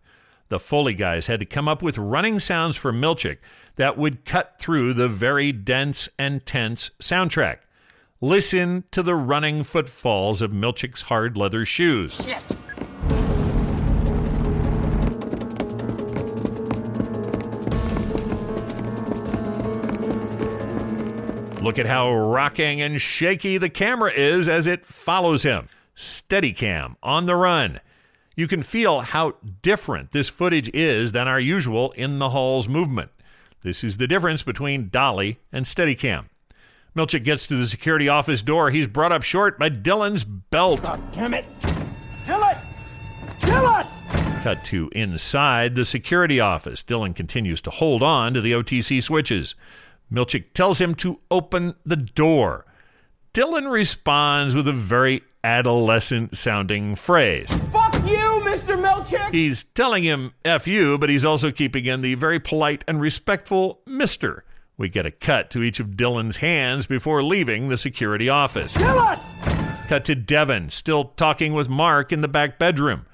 [0.50, 3.38] The Foley guys had to come up with running sounds for Milchick
[3.76, 7.58] that would cut through the very dense and tense soundtrack.
[8.22, 12.14] Listen to the running footfalls of Milchick's hard leather shoes.
[12.24, 12.58] Shit.
[21.62, 25.70] Look at how rocking and shaky the camera is as it follows him.
[25.96, 27.80] Steadicam on the run.
[28.36, 33.12] You can feel how different this footage is than our usual in the hall's movement.
[33.64, 36.26] This is the difference between Dolly and Steadicam.
[36.96, 38.70] Milchick gets to the security office door.
[38.70, 40.82] He's brought up short by Dylan's belt.
[40.82, 41.46] God damn it!
[42.26, 42.62] Dylan!
[43.40, 44.44] Dylan!
[44.44, 46.84] Cut to inside the security office.
[46.84, 49.56] Dylan continues to hold on to the OTC switches.
[50.12, 52.66] Milchick tells him to open the door.
[53.34, 57.52] Dylan responds with a very adolescent sounding phrase.
[57.72, 57.83] Fuck
[58.98, 59.20] you, Mr.
[59.20, 59.32] Milchick!
[59.32, 63.82] He's telling him F you, but he's also keeping in the very polite and respectful
[63.88, 64.42] Mr.
[64.78, 68.74] We get a cut to each of Dylan's hands before leaving the security office.
[68.74, 69.20] Dylan!
[69.88, 73.06] Cut to Devon, still talking with Mark in the back bedroom.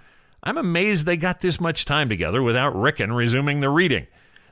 [0.43, 4.07] I'm amazed they got this much time together without Ricken resuming the reading.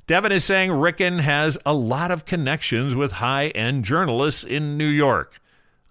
[0.05, 4.87] Devon is saying Ricken has a lot of connections with high end journalists in New
[4.87, 5.39] York.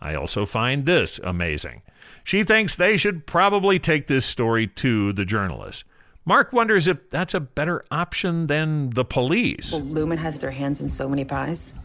[0.01, 1.83] I also find this amazing.
[2.27, 5.85] She thinks they should probably take this story to the journalists.
[6.25, 9.71] Mark wonders if that's a better option than the police.
[9.71, 11.77] Well, Lumon has their hands in so many pies.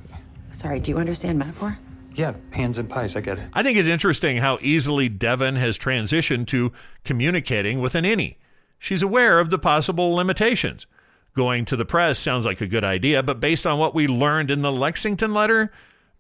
[0.49, 1.77] Sorry, do you understand metaphor?
[2.15, 3.49] Yeah, hands and pies, I get it.
[3.53, 6.72] I think it's interesting how easily Devon has transitioned to
[7.03, 8.38] communicating with an innie.
[8.80, 10.88] She's aware of the possible limitations.
[11.35, 14.49] Going to the press sounds like a good idea, but based on what we learned
[14.49, 15.72] in the Lexington letter,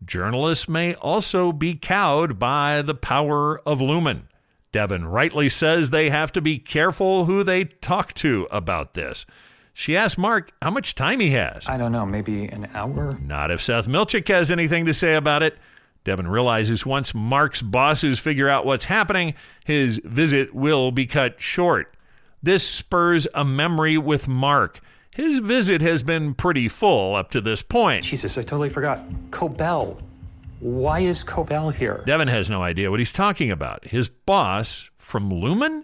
[0.05, 4.23] journalists may also be cowed by the power of Lumon.
[4.71, 9.25] Devon rightly says they have to be careful who they talk to about this.
[9.73, 11.67] She asked Mark how much time he has.
[11.67, 13.17] I don't know, maybe an hour?
[13.21, 15.57] Not if Seth Milchick has anything to say about it.
[16.03, 21.93] Devon realizes once Mark's bosses figure out what's happening, his visit will be cut short.
[22.41, 24.81] This spurs a memory with Mark.
[25.11, 28.05] His visit has been pretty full up to this point.
[28.05, 29.01] Jesus, I totally forgot.
[29.29, 29.99] Cobel.
[30.61, 32.03] Why is Cobel here?
[32.05, 33.85] Devon has no idea what he's talking about.
[33.85, 35.83] His boss from Lumon?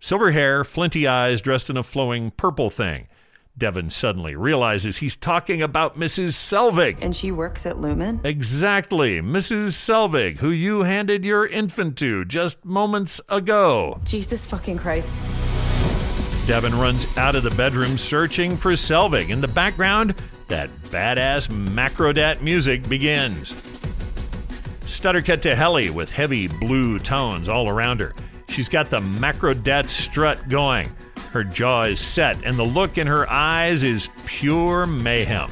[0.00, 3.08] Silver hair, flinty eyes, dressed in a flowing purple thing.
[3.56, 6.34] Devon suddenly realizes he's talking about Mrs.
[6.34, 6.98] Selvig.
[7.00, 8.24] And she works at Lumon?
[8.24, 9.20] Exactly.
[9.20, 9.70] Mrs.
[9.70, 14.00] Selvig, who you handed your infant to just moments ago.
[14.04, 15.16] Jesus fucking Christ.
[16.48, 19.28] Devon runs out of the bedroom searching for Selvig.
[19.28, 20.14] In the background,
[20.48, 23.54] that badass Macrodat music begins.
[24.86, 28.14] Stutter cut to Helly with heavy blue tones all around her.
[28.48, 30.88] She's got the Macrodat strut going.
[31.32, 35.50] Her jaw is set, and the look in her eyes is pure mayhem.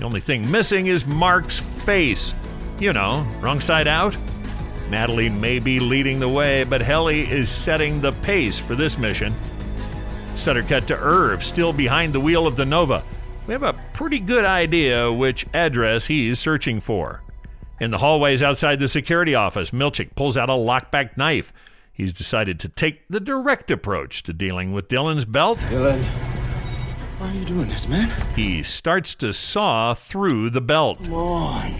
[0.00, 2.34] The only thing missing is Mark's face.
[2.80, 4.16] You know, wrong side out?
[4.90, 9.32] Natalie may be leading the way, but Helly is setting the pace for this mission.
[10.36, 13.02] Stutter cut to Irv, still behind the wheel of the Nova.
[13.46, 17.22] We have a pretty good idea which address he's searching for.
[17.80, 21.52] In the hallways outside the security office, Milchick pulls out a lockback knife.
[21.92, 25.58] He's decided to take the direct approach to dealing with Dylan's belt.
[25.58, 26.00] Dylan,
[27.18, 28.10] why are you doing this, man?
[28.34, 31.04] He starts to saw through the belt.
[31.04, 31.72] Come on.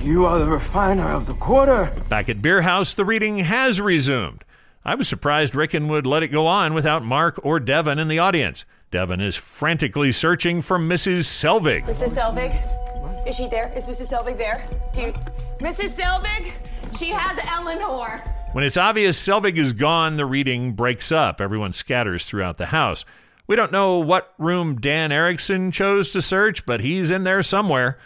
[0.00, 1.92] You are the refiner of the quarter.
[2.08, 4.44] Back at Beer House, the reading has resumed.
[4.84, 8.18] I was surprised Ricken would let it go on without Mark or Devon in the
[8.18, 8.64] audience.
[8.90, 11.20] Devon is frantically searching for Mrs.
[11.20, 11.84] Selvig.
[11.84, 12.16] Mrs.
[12.16, 13.26] Selvig?
[13.26, 13.72] Is she there?
[13.76, 14.12] Is Mrs.
[14.12, 14.66] Selvig there?
[14.92, 15.12] Do you...
[15.60, 15.96] Mrs.
[15.96, 16.50] Selvig?
[16.98, 18.18] She has Eleanor.
[18.52, 21.40] When it's obvious Selvig is gone, the reading breaks up.
[21.40, 23.04] Everyone scatters throughout the house.
[23.46, 27.98] We don't know what room Dan Erickson chose to search, but he's in there somewhere.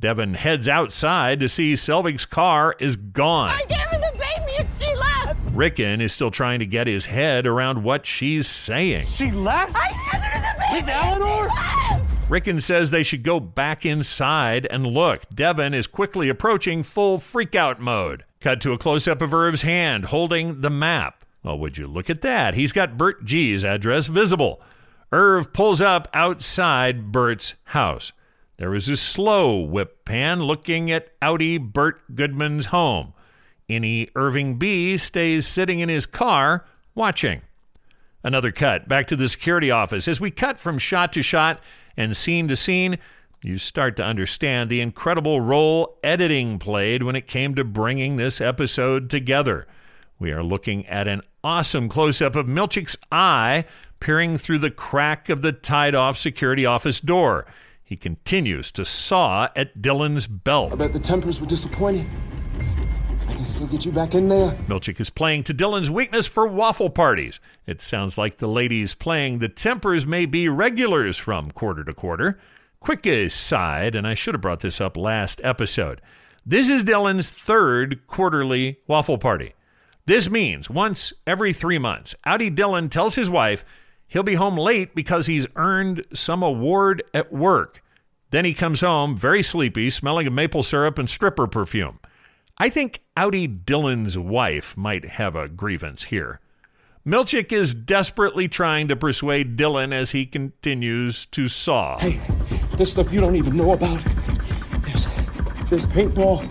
[0.00, 3.50] Devon heads outside to see Selvig's car is gone.
[3.50, 5.13] I gave her the baby and she left.
[5.54, 9.06] Ricken is still trying to get his head around what she's saying.
[9.06, 9.76] She left?
[9.76, 10.80] I handed her the baby.
[10.80, 11.48] With Eleanor?
[12.28, 15.22] Ricken says they should go back inside and look.
[15.32, 18.24] Devon is quickly approaching full freakout mode.
[18.40, 21.24] Cut to a close up of Irv's hand holding the map.
[21.44, 22.54] Well, would you look at that?
[22.54, 24.60] He's got Burt G's address visible.
[25.12, 28.12] Irv pulls up outside Burt's house.
[28.56, 33.12] There is a slow whip pan looking at outie Burt Goodman's home.
[33.68, 36.64] Innie Irving B stays sitting in his car
[36.94, 37.42] watching.
[38.22, 40.08] Another cut back to the security office.
[40.08, 41.60] As we cut from shot to shot
[41.96, 42.98] and scene to scene,
[43.42, 48.40] you start to understand the incredible role editing played when it came to bringing this
[48.40, 49.66] episode together.
[50.18, 53.66] We are looking at an awesome close up of Milchick's eye
[54.00, 57.46] peering through the crack of the tied off security office door.
[57.82, 60.72] He continues to saw at Dylan's belt.
[60.72, 62.06] I bet the Tempers were disappointed.
[63.44, 64.52] Can still get you back in there.
[64.68, 67.40] Milchick is playing to Dylan's weakness for waffle parties.
[67.66, 72.38] It sounds like the ladies playing the Tempers may be regulars from quarter to quarter.
[72.80, 76.00] Quick aside, and I should have brought this up last episode.
[76.46, 79.52] This is Dylan's third quarterly waffle party.
[80.06, 83.62] This means once every three months, outie Dylan tells his wife
[84.06, 87.84] he'll be home late because he's earned some award at work.
[88.30, 92.00] Then he comes home very sleepy, smelling of maple syrup and stripper perfume.
[92.56, 96.38] I think outie Dylan's wife might have a grievance here.
[97.04, 101.98] Milchick is desperately trying to persuade Dylan as he continues to saw.
[101.98, 102.20] Hey,
[102.76, 104.00] there's stuff you don't even know about.
[104.84, 105.06] There's,
[105.68, 106.46] there's paintball.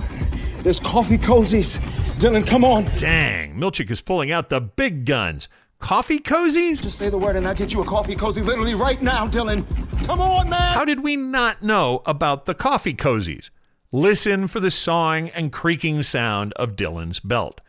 [0.62, 1.80] There's coffee cozies.
[2.20, 2.84] Dylan, come on.
[2.98, 5.48] Dang, Milchick is pulling out the big guns.
[5.80, 6.82] Coffee cozies?
[6.82, 9.66] Just say the word and I'll get you a coffee cozy literally right now, Dylan.
[10.06, 10.74] Come on, man.
[10.74, 13.50] How did we not know about the coffee cozies?
[13.96, 17.62] Listen for the sawing and creaking sound of Dylan's belt.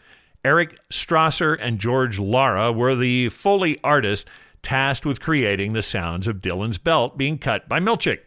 [0.43, 4.25] Eric Strasser and George Lara were the Foley artists
[4.63, 8.21] tasked with creating the sounds of Dylan's belt being cut by Milchick.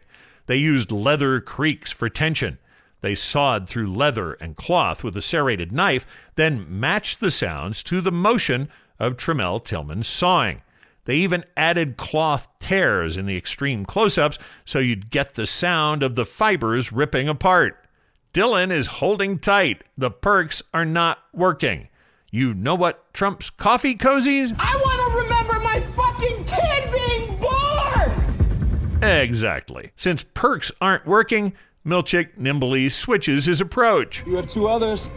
[0.46, 2.58] They used leather creaks for tension.
[3.00, 6.06] They sawed through leather and cloth with a serrated knife,
[6.36, 8.68] then matched the sounds to the motion
[9.00, 10.62] of Tramell Tillman's sawing.
[11.04, 16.04] They even added cloth tears in the extreme close ups so you'd get the sound
[16.04, 17.86] of the fibers ripping apart.
[18.32, 19.82] Dylan is holding tight.
[19.96, 21.88] The perks are not working.
[22.30, 24.54] You know what trumps coffee cozies?
[24.58, 29.02] I want to remember my fucking kid being born!
[29.02, 29.92] Exactly.
[29.96, 31.54] Since perks aren't working,
[31.86, 34.24] Milchick nimbly switches his approach.
[34.26, 35.08] You have two others.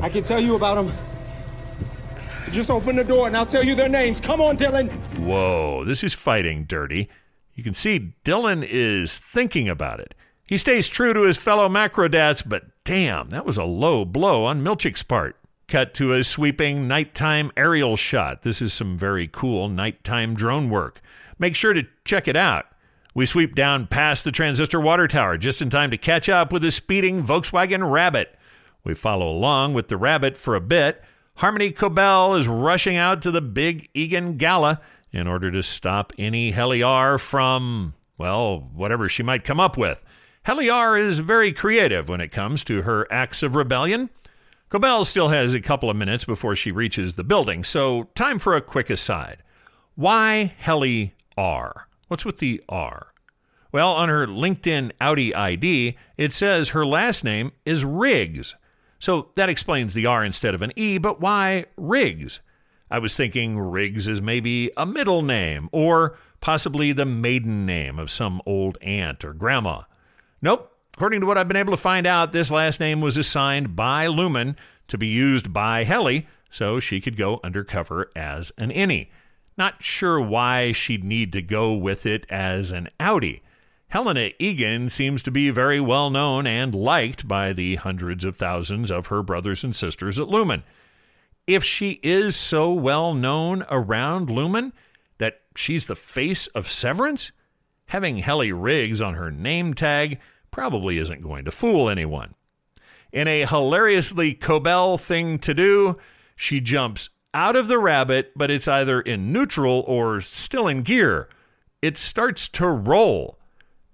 [0.00, 0.92] I can tell you about them.
[2.50, 4.20] Just open the door and I'll tell you their names.
[4.20, 4.90] Come on, Dylan.
[5.18, 7.08] Whoa, this is fighting dirty.
[7.54, 10.14] You can see Dylan is thinking about it.
[10.54, 14.62] He stays true to his fellow macrodats, but damn, that was a low blow on
[14.62, 15.34] Milchick's part.
[15.66, 18.42] Cut to a sweeping nighttime aerial shot.
[18.42, 21.00] This is some very cool nighttime drone work.
[21.40, 22.66] Make sure to check it out.
[23.16, 26.64] We sweep down past the transistor water tower just in time to catch up with
[26.64, 28.38] a speeding Volkswagen Rabbit.
[28.84, 31.02] We follow along with the Rabbit for a bit.
[31.34, 36.52] Harmony Cobel is rushing out to the big Eagan Gala, in order to stop any
[36.52, 40.03] Helly R from, well, whatever she might come up with.
[40.44, 44.10] Helly R is very creative when it comes to her acts of rebellion.
[44.68, 48.54] Cobel still has a couple of minutes before she reaches the building, so time for
[48.54, 49.38] a quick aside.
[49.94, 51.88] Why Helly R?
[52.08, 53.06] What's with the R?
[53.72, 58.54] Well, on her LinkedIn outie ID, it says her last name is Riggs.
[58.98, 62.40] So that explains the R instead of an E, but why Riggs?
[62.90, 68.10] I was thinking Riggs is maybe a middle name, or possibly the maiden name of
[68.10, 69.84] some old aunt or grandma.
[70.44, 70.70] Nope.
[70.92, 74.08] According to what I've been able to find out, this last name was assigned by
[74.08, 74.56] Lumon
[74.88, 79.08] to be used by Helly so she could go undercover as an innie.
[79.56, 83.40] Not sure why she'd need to go with it as an outie.
[83.88, 88.90] Helena Eagan seems to be very well known and liked by the hundreds of thousands
[88.90, 90.62] of her brothers and sisters at Lumon.
[91.46, 94.72] If she is so well known around Lumon
[95.16, 97.32] that she's the face of Severance,
[97.86, 100.20] having Helly Riggs on her name tag
[100.54, 102.32] probably isn't going to fool anyone.
[103.12, 105.98] In a hilariously Cobel thing to do,
[106.36, 111.28] she jumps out of the rabbit, but it's either in neutral or still in gear.
[111.82, 113.36] It starts to roll.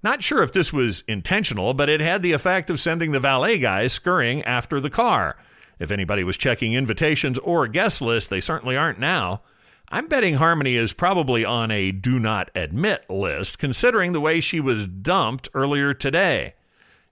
[0.03, 3.59] Not sure if this was intentional, but it had the effect of sending the valet
[3.59, 5.39] guys scurrying after the car.
[5.79, 9.41] If anybody was checking invitations or guest lists, they certainly aren't now.
[9.93, 14.61] I'm betting Harmony is probably on a do not admit list, considering the way she
[14.61, 16.55] was dumped earlier today.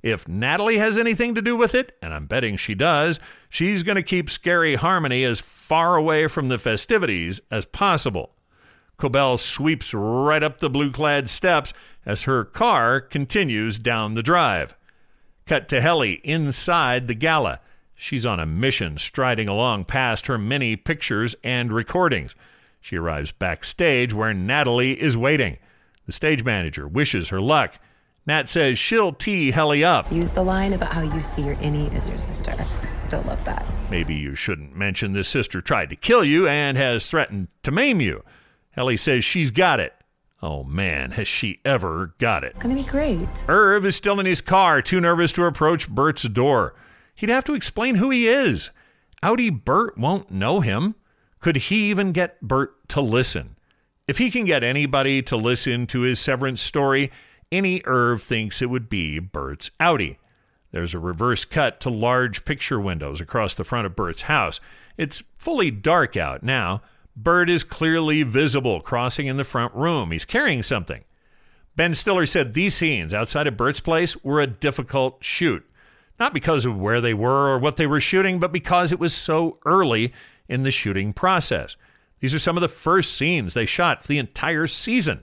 [0.00, 3.18] If Natalie has anything to do with it, and I'm betting she does,
[3.50, 8.30] she's going to keep Scary Harmony as far away from the festivities as possible.
[8.96, 11.72] Cobel sweeps right up the blue clad steps
[12.06, 14.76] as her car continues down the drive.
[15.46, 17.58] Cut to Helly inside the gala.
[17.96, 22.36] She's on a mission, striding along past her many pictures and recordings.
[22.80, 25.58] She arrives backstage where Natalie is waiting.
[26.06, 27.74] The stage manager wishes her luck.
[28.26, 30.10] Nat says she'll tee Helly up.
[30.12, 32.54] Use the line about how you see your innie as your sister.
[33.08, 33.66] They'll love that.
[33.90, 38.00] Maybe you shouldn't mention this sister tried to kill you and has threatened to maim
[38.00, 38.22] you.
[38.70, 39.92] Helly says she's got it.
[40.40, 42.50] Oh man, has she ever got it?
[42.50, 43.44] It's going to be great.
[43.48, 46.74] Irv is still in his car, too nervous to approach Burt's door.
[47.14, 48.70] He'd have to explain who he is.
[49.22, 50.94] Outie Burt won't know him.
[51.40, 53.56] Could he even get Burt to listen?
[54.06, 57.12] If he can get anybody to listen to his severance story,
[57.52, 60.16] innie Irv thinks it would be Burt's outie.
[60.70, 64.60] There's a reverse cut to large picture windows across the front of Burt's house.
[64.96, 66.82] It's fully dark out now.
[67.16, 70.10] Burt is clearly visible crossing in the front room.
[70.10, 71.04] He's carrying something.
[71.76, 75.64] Ben Stiller said these scenes outside of Burt's place were a difficult shoot.
[76.18, 79.14] Not because of where they were or what they were shooting, but because it was
[79.14, 80.12] so early
[80.48, 81.76] in the shooting process.
[82.20, 85.22] These are some of the first scenes they shot for the entire season.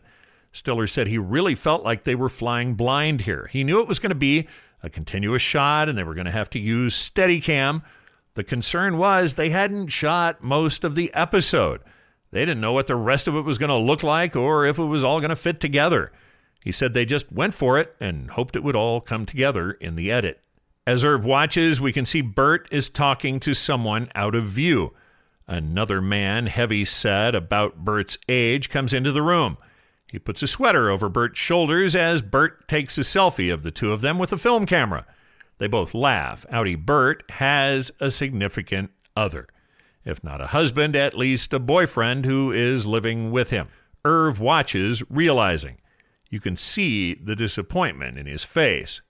[0.52, 3.50] Stiller said he really felt like they were flying blind here.
[3.52, 4.48] He knew it was going to be
[4.82, 7.84] a continuous shot and they were going to have to use Steadicam.
[8.36, 11.82] The concern was they hadn't shot most of the episode.
[12.32, 14.78] They didn't know what the rest of it was going to look like or if
[14.78, 16.12] it was all going to fit together.
[16.64, 19.96] He said they just went for it and hoped it would all come together in
[19.96, 20.42] the edit.
[20.88, 24.94] As Irv watches, we can see Burt is talking to someone out of view.
[25.48, 29.58] Another man, heavy set, about Burt's age, comes into the room.
[30.12, 33.92] He puts a sweater over Burt's shoulders as Burt takes a selfie of the two
[33.92, 35.06] of them with a film camera.
[35.58, 36.46] They both laugh.
[36.52, 39.48] Outie Burt has a significant other.
[40.04, 43.68] If not a husband, at least a boyfriend who is living with him.
[44.04, 45.78] Irv watches, realizing.
[46.30, 49.02] You can see the disappointment in his face.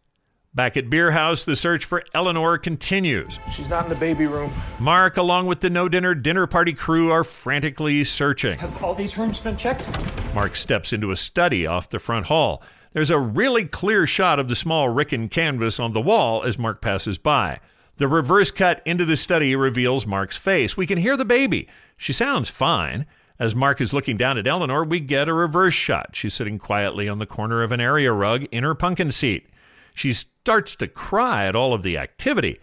[0.56, 3.40] Back at Beer House, the search for Eleanor continues.
[3.52, 4.54] She's not in the baby room.
[4.80, 8.58] Mark, along with the no dinner dinner party crew, are frantically searching.
[8.60, 9.86] Have all these rooms been checked?
[10.34, 12.64] Mark steps into a study off the front hall.
[12.94, 16.82] There's a really clear shot of the small Ricken canvas on the wall as Mark
[16.82, 17.60] passes by.
[17.98, 20.78] The reverse cut into the study reveals Mark's face.
[20.78, 21.68] We can hear the baby.
[21.98, 23.06] She sounds fine.
[23.40, 26.12] As Mark is looking down at Eleanor, we get a reverse shot.
[26.14, 29.50] She's sitting quietly on the corner of an area rug in her pumpkin seat.
[29.96, 32.60] She starts to cry at all of the activity.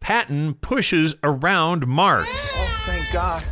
[0.00, 2.26] Patton pushes around Mark.
[2.28, 3.44] Oh, thank God.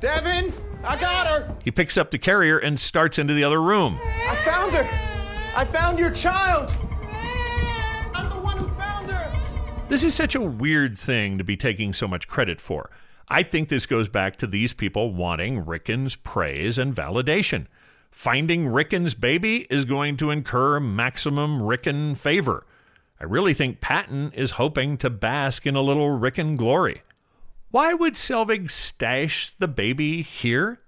[0.00, 0.52] Devon,
[0.82, 1.56] I got her.
[1.62, 4.00] He picks up the carrier and starts into the other room.
[4.02, 4.88] I found her.
[5.54, 6.74] I found your child.
[8.14, 9.86] I'm the one who found her.
[9.88, 12.90] This is such a weird thing to be taking so much credit for.
[13.28, 17.66] I think this goes back to these people wanting Ricken's praise and validation.
[18.10, 22.64] Finding Ricken's baby is going to incur maximum Ricken favor.
[23.20, 27.02] I really think Patton is hoping to bask in a little Ricken glory.
[27.70, 30.80] Why would Selvig stash the baby here?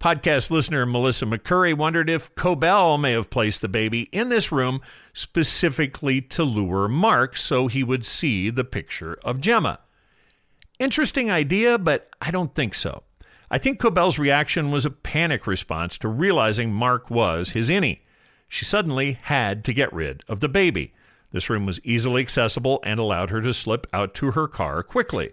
[0.00, 4.82] Podcast listener Melissa McCurry wondered if Cobel may have placed the baby in this room
[5.14, 9.80] specifically to lure Mark so he would see the picture of Gemma.
[10.78, 13.02] Interesting idea, but I don't think so.
[13.50, 18.00] I think Cobel's reaction was a panic response to realizing Mark was his innie.
[18.48, 20.92] She suddenly had to get rid of the baby.
[21.34, 25.32] This room was easily accessible and allowed her to slip out to her car quickly.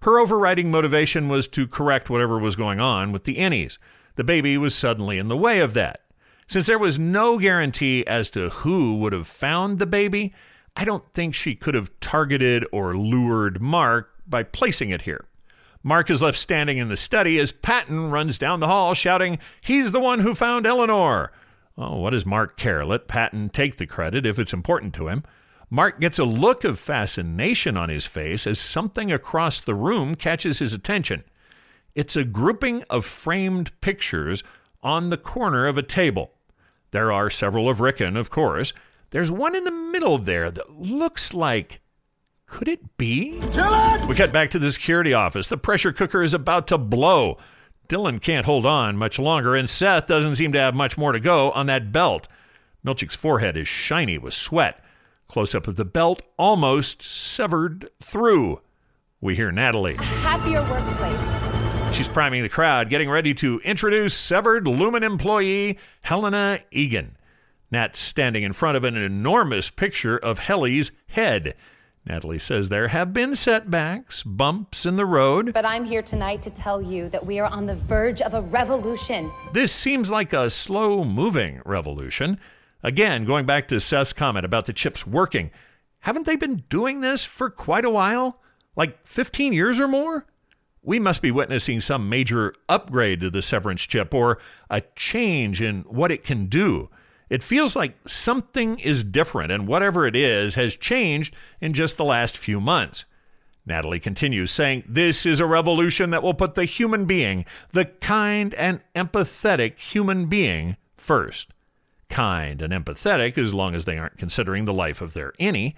[0.00, 3.76] Her overriding motivation was to correct whatever was going on with the innies.
[4.16, 6.00] The baby was suddenly in the way of that.
[6.46, 10.32] Since there was no guarantee as to who would have found the baby,
[10.74, 15.26] I don't think she could have targeted or lured Mark by placing it here.
[15.82, 19.92] Mark is left standing in the study as Patton runs down the hall shouting, He's
[19.92, 21.30] the one who found Eleanor.
[21.76, 22.86] Oh, what does Mark care?
[22.86, 25.24] Let Patton take the credit if it's important to him.
[25.72, 30.58] Mark gets a look of fascination on his face as something across the room catches
[30.58, 31.24] his attention.
[31.94, 34.44] It's a grouping of framed pictures
[34.82, 36.32] on the corner of a table.
[36.90, 38.74] There are several of Ricken, of course.
[39.12, 41.80] There's one in the middle there that looks like.
[42.44, 43.40] Could it be?
[43.40, 44.06] Dylan!
[44.06, 45.46] We cut back to the security office.
[45.46, 47.38] The pressure cooker is about to blow.
[47.88, 51.18] Dylan can't hold on much longer, and Seth doesn't seem to have much more to
[51.18, 52.28] go on that belt.
[52.84, 54.81] Milchick's forehead is shiny with sweat.
[55.32, 58.60] Close up of the belt, almost severed through.
[59.22, 59.96] We hear Natalie.
[59.96, 61.96] Happier workplace.
[61.96, 67.16] She's priming the crowd, getting ready to introduce severed Lumon employee Helena Eagan.
[67.70, 71.54] Nat's standing in front of an enormous picture of Helly's head.
[72.04, 75.54] Natalie says there have been setbacks, bumps in the road.
[75.54, 78.42] But I'm here tonight to tell you that we are on the verge of a
[78.42, 79.32] revolution.
[79.54, 82.38] This seems like a slow moving revolution.
[82.82, 85.50] Again, going back to Seth's comment about the chips working,
[86.00, 88.40] haven't they been doing this for quite a while?
[88.74, 90.26] Like 15 years or more?
[90.82, 94.38] We must be witnessing some major upgrade to the severance chip or
[94.68, 96.90] a change in what it can do.
[97.30, 102.04] It feels like something is different, and whatever it is has changed in just the
[102.04, 103.04] last few months.
[103.64, 108.52] Natalie continues, saying, This is a revolution that will put the human being, the kind
[108.54, 111.51] and empathetic human being, first
[112.12, 115.74] kind and empathetic as long as they aren't considering the life of their innie.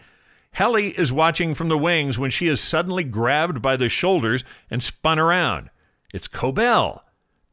[0.51, 4.83] Helly is watching from the wings when she is suddenly grabbed by the shoulders and
[4.83, 5.71] spun around.
[6.13, 7.05] It's Cobel.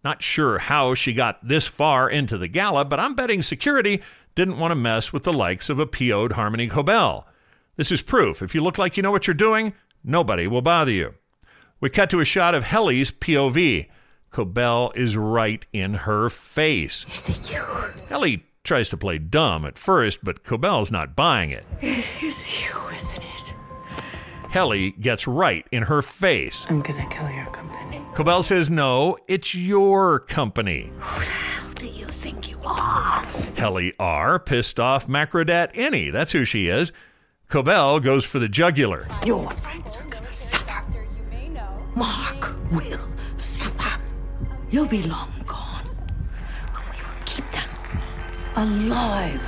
[0.03, 4.01] Not sure how she got this far into the gala, but I'm betting security
[4.35, 7.27] didn't want to mess with the likes of a PO'd Harmony Cobel.
[7.75, 8.41] This is proof.
[8.41, 11.13] If you look like you know what you're doing, nobody will bother you.
[11.79, 13.87] We cut to a shot of Helly's POV.
[14.31, 17.05] Cobel is right in her face.
[17.13, 17.63] Is it you?
[18.07, 21.65] Helly tries to play dumb at first, but Cobel's not buying it.
[21.81, 23.53] It is you, isn't it?
[24.49, 26.65] Helly gets right in her face.
[26.69, 28.01] I'm gonna kill your company.
[28.13, 30.91] Cobel says, No, it's your company.
[30.99, 33.23] Who the hell do you think you are?
[33.55, 36.11] Helly R, pissed off Macrodata Innie.
[36.11, 36.91] That's who she is.
[37.47, 39.07] Cobel goes for the jugular.
[39.25, 40.83] Your friends are gonna suffer.
[41.95, 42.99] Mark will
[43.37, 43.99] suffer.
[44.69, 45.70] You'll be long gone.
[48.55, 49.41] Alive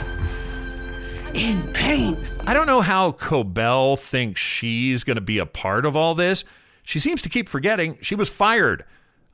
[1.34, 2.18] in pain.
[2.42, 6.44] I don't know how Cobel thinks she's going to be a part of all this.
[6.84, 8.86] She seems to keep forgetting she was fired.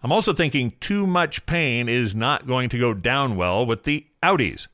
[0.01, 4.05] I'm also thinking too much pain is not going to go down well with the
[4.23, 4.67] outies.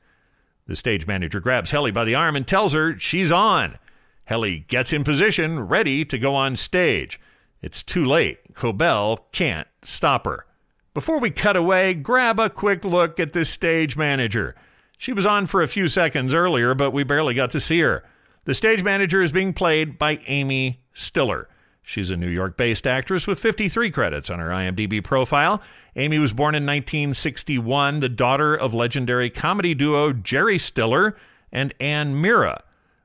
[0.66, 3.78] The stage manager grabs Helly by the arm and tells her she's on.
[4.24, 7.20] Helly gets in position, ready to go on stage.
[7.62, 8.54] It's too late.
[8.54, 10.46] Cobel can't stop her.
[10.94, 14.54] Before we cut away, grab a quick look at the stage manager.
[14.96, 18.04] She was on for a few seconds earlier, but we barely got to see her.
[18.44, 21.48] The stage manager is being played by Amy Stiller.
[21.82, 25.62] She's a New York based actress with 53 credits on her IMDb profile.
[25.94, 31.16] Amy was born in 1961, the daughter of legendary comedy duo Jerry Stiller
[31.52, 32.62] and Anne Meara,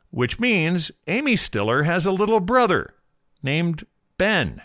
[0.10, 2.94] which means Amy Stiller has a little brother
[3.44, 3.86] named
[4.18, 4.62] Ben.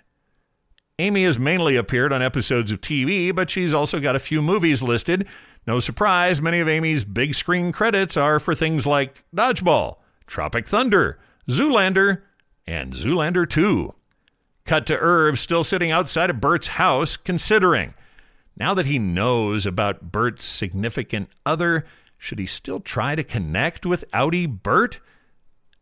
[0.99, 4.83] Amy has mainly appeared on episodes of TV, but she's also got a few movies
[4.83, 5.27] listed.
[5.67, 11.19] No surprise, many of Amy's big screen credits are for things like Dodgeball, Tropic Thunder,
[11.49, 12.23] Zoolander,
[12.67, 13.93] and Zoolander 2.
[14.65, 17.95] Cut to Irv still sitting outside of Burt's house, considering.
[18.57, 21.85] Now that he knows about Burt's significant other,
[22.17, 24.99] should he still try to connect with outie Burt?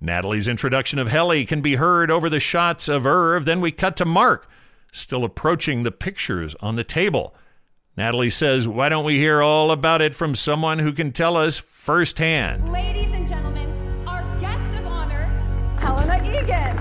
[0.01, 3.45] Natalie's introduction of Helly can be heard over the shots of Irv.
[3.45, 4.49] Then we cut to Mark,
[4.93, 7.35] still approaching the pictures on the table.
[7.97, 11.59] Natalie says, Why don't we hear all about it from someone who can tell us
[11.59, 12.73] firsthand?
[12.73, 15.27] Ladies and gentlemen, our guest of honor,
[15.79, 16.77] Helena Eagan.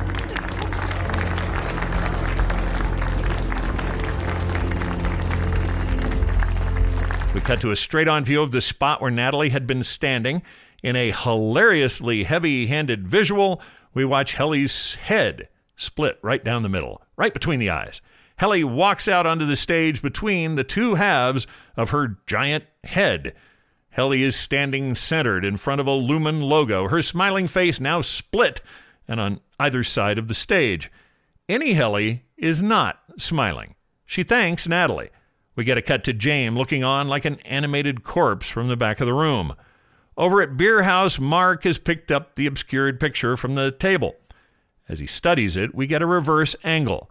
[7.35, 10.41] We cut to a straight on view of the spot where Natalie had been standing.
[10.81, 13.61] In a hilariously heavy handed visual,
[13.93, 18.01] we watch Helly's head split right down the middle, right between the eyes.
[18.37, 21.47] Helly walks out onto the stage between the two halves
[21.77, 23.33] of her giant head.
[23.89, 28.61] Helly is standing centered in front of a Lumon logo, her smiling face now split
[29.07, 30.91] and on either side of the stage.
[31.47, 33.75] Innie Helly is not smiling.
[34.05, 35.09] She thanks Natalie.
[35.55, 38.99] We get a cut to James looking on like an animated corpse from the back
[38.99, 39.55] of the room.
[40.17, 44.15] Over at Beer House, Mark has picked up the obscured picture from the table.
[44.89, 47.09] As he studies it, we get a reverse angle.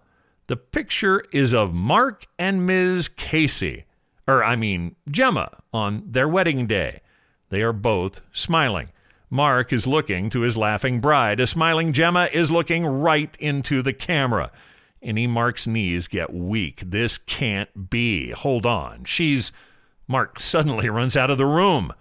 [0.53, 3.09] The picture is of Mark and Ms.
[3.09, 3.87] Casey,
[4.29, 7.01] or I mean Gemma, on their wedding day.
[7.49, 8.91] They are both smiling.
[9.31, 11.41] Mark is looking to his laughing bride.
[11.41, 14.53] A smiling Gemma is looking right into the camera.
[15.03, 16.83] Innie Mark's knees get weak.
[16.85, 18.33] This can't be.
[18.33, 19.05] Hold on.
[19.07, 19.53] She's.
[20.07, 21.95] Mark suddenly runs out of the room.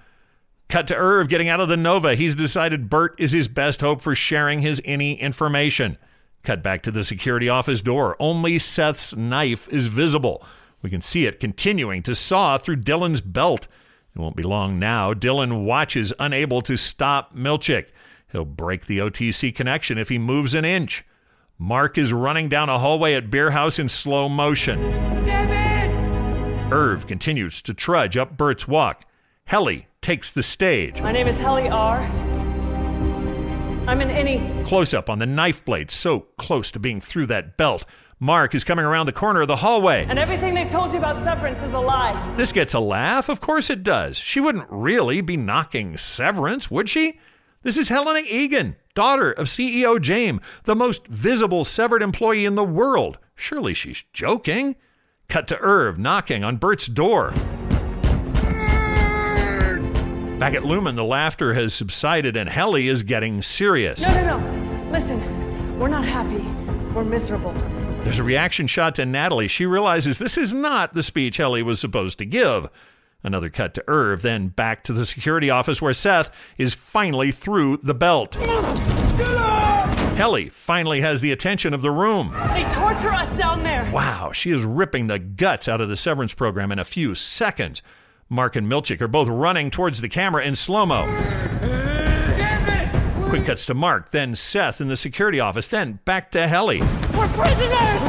[0.68, 2.15] Cut to Irv getting out of the Nova.
[2.15, 5.98] He's decided Burt is his best hope for sharing his innie information.
[6.43, 8.15] Cut back to the security office door.
[8.19, 10.43] Only Seth's knife is visible.
[10.81, 13.68] We can see it continuing to saw through Dylan's belt.
[14.15, 15.13] It won't be long now.
[15.13, 17.88] Dylan watches, unable to stop Milchick.
[18.31, 21.05] He'll break the OTC connection if he moves an inch.
[21.59, 24.81] Mark is running down a hallway at Beer House in slow motion.
[25.26, 26.72] David!
[26.73, 29.05] Irv continues to trudge up Burt's walk.
[29.45, 31.01] Helly takes the stage.
[31.01, 31.99] My name is Helly R.
[33.87, 34.65] I'm an innie.
[34.67, 37.83] Close up on the knife blade, so close to being through that belt.
[38.19, 40.05] Mark is coming around the corner of the hallway.
[40.07, 42.35] And everything they told you about Severance is a lie.
[42.37, 43.27] This gets a laugh?
[43.27, 44.17] Of course it does.
[44.17, 47.19] She wouldn't really be knocking Severance, would she?
[47.63, 52.63] This is Helena Eagan, daughter of CEO James, the most visible severed employee in the
[52.63, 53.17] world.
[53.33, 54.75] Surely she's joking.
[55.27, 57.33] Cut to Irv knocking on Burt's door.
[60.41, 64.01] Back at Lumon, the laughter has subsided and Helly is getting serious.
[64.01, 64.89] No, no, no.
[64.89, 65.19] Listen,
[65.77, 66.43] we're not happy.
[66.95, 67.53] We're miserable.
[68.03, 69.47] There's a reaction shot to Natalie.
[69.47, 72.69] She realizes this is not the speech Helly was supposed to give.
[73.23, 77.77] Another cut to Irv, then back to the security office where Seth is finally through
[77.77, 78.34] the belt.
[80.15, 82.31] Helly finally has the attention of the room.
[82.53, 83.88] They torture us down there.
[83.93, 87.84] Wow, she is ripping the guts out of the severance program in a few seconds.
[88.31, 91.03] Mark and Milchick are both running towards the camera in slow mo.
[93.27, 96.79] Quick cuts to Mark, then Seth in the security office, then back to Helly.
[97.13, 98.01] We're prisoners!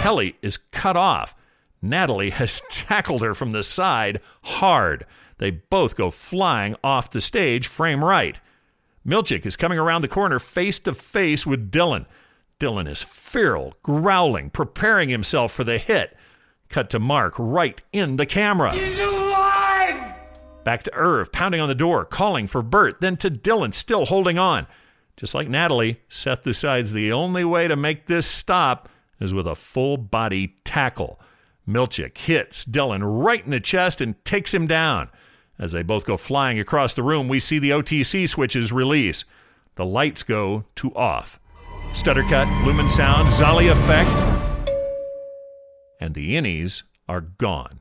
[0.00, 1.34] Helly is cut off.
[1.82, 5.04] Natalie has tackled her from the side hard.
[5.36, 8.40] They both go flying off the stage, frame right.
[9.06, 12.06] Milchick is coming around the corner face to face with Dylan.
[12.58, 16.16] Dylan is feral, growling, preparing himself for the hit.
[16.72, 18.72] Cut to Mark right in the camera.
[18.72, 20.14] He's alive!
[20.64, 24.38] Back to Irv, pounding on the door, calling for Burt, then to Dylan, still holding
[24.38, 24.66] on.
[25.18, 28.88] Just like Natalie, Seth decides the only way to make this stop
[29.20, 31.20] is with a full body tackle.
[31.68, 35.10] Milchick hits Dylan right in the chest and takes him down.
[35.58, 39.26] As they both go flying across the room, we see the OTC switches release.
[39.74, 41.38] The lights go to off.
[41.94, 44.08] Stutter cut, Lumon sound, Zolly effect,
[46.02, 47.78] and the innies are gone.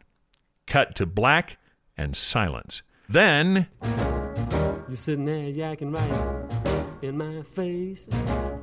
[0.67, 1.57] Cut to black
[1.97, 2.83] and silence.
[3.09, 3.65] Then.
[3.81, 8.07] You're sitting there yakking right in my face.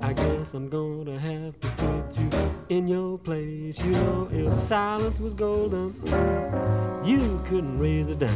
[0.01, 2.31] I guess I'm gonna have to put you
[2.69, 3.85] in your place.
[3.85, 5.93] You know, if silence was golden,
[7.05, 8.31] you couldn't raise a dime.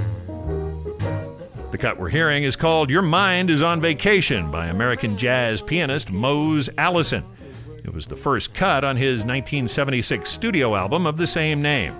[1.70, 6.10] The cut we're hearing is called Your Mind is on Vacation by American jazz pianist
[6.10, 7.24] Mose Allison.
[7.84, 11.94] It was the first cut on his 1976 studio album of the same name.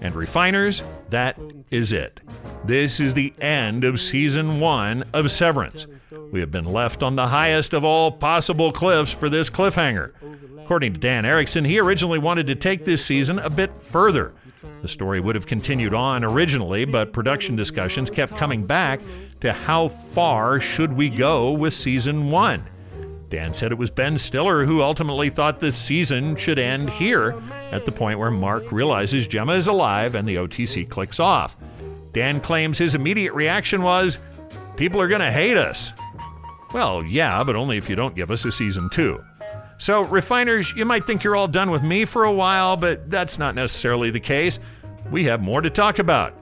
[0.00, 1.38] And refiners, that
[1.70, 2.20] is it.
[2.64, 5.86] This is the end of season one of Severance.
[6.30, 10.12] We have been left on the highest of all possible cliffs for this cliffhanger.
[10.62, 14.34] According to Dan Erickson, he originally wanted to take this season a bit further.
[14.82, 19.00] The story would have continued on originally, but production discussions kept coming back
[19.40, 22.64] to how far should we go with season one.
[23.28, 27.34] Dan said it was Ben Stiller who ultimately thought this season should end here,
[27.72, 31.56] at the point where Mark realizes Gemma is alive and the OTC clicks off.
[32.12, 34.18] Dan claims his immediate reaction was,
[34.76, 35.92] People are going to hate us.
[36.72, 39.22] Well, yeah, but only if you don't give us a season two.
[39.78, 43.38] So, refiners, you might think you're all done with me for a while, but that's
[43.38, 44.58] not necessarily the case.
[45.10, 46.34] We have more to talk about.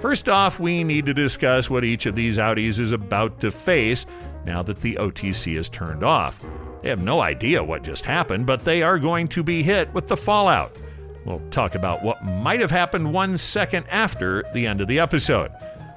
[0.00, 4.06] First off, we need to discuss what each of these outies is about to face
[4.44, 6.42] now that the OTC is turned off.
[6.82, 10.08] They have no idea what just happened, but they are going to be hit with
[10.08, 10.76] the fallout.
[11.24, 15.50] We'll talk about what might have happened one second after the end of the episode.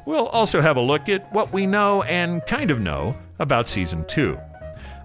[0.05, 4.05] We'll also have a look at what we know and kind of know about season
[4.07, 4.39] 2.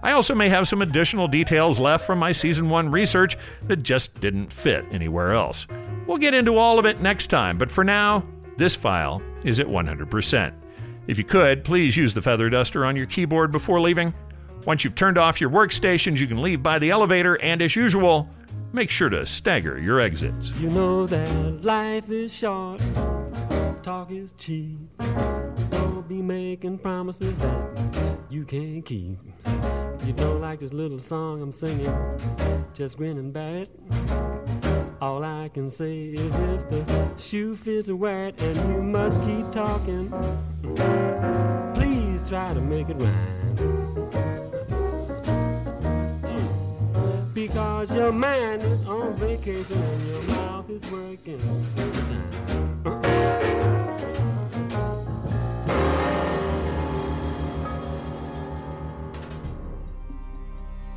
[0.01, 3.37] I also may have some additional details left from my season 1 research
[3.67, 5.67] that just didn't fit anywhere else.
[6.07, 8.25] We'll get into all of it next time, but for now,
[8.57, 10.53] this file is at 100%.
[11.07, 14.13] If you could, please use the feather duster on your keyboard before leaving.
[14.65, 18.29] Once you've turned off your workstations, you can leave by the elevator, and as usual,
[18.71, 20.51] make sure to stagger your exits.
[20.51, 22.81] You know that life is short,
[23.83, 24.79] talk is cheap.
[25.71, 29.17] Don't be making promises that you can't keep.
[29.45, 31.93] If You don't like this little song I'm singing,
[32.73, 34.62] just grin and bear it.
[35.03, 40.09] All I can say is if the shoe fits wet and you must keep talking,
[41.73, 44.09] please try to make it rhyme.
[47.33, 51.41] Because your mind is on vacation and your mouth is working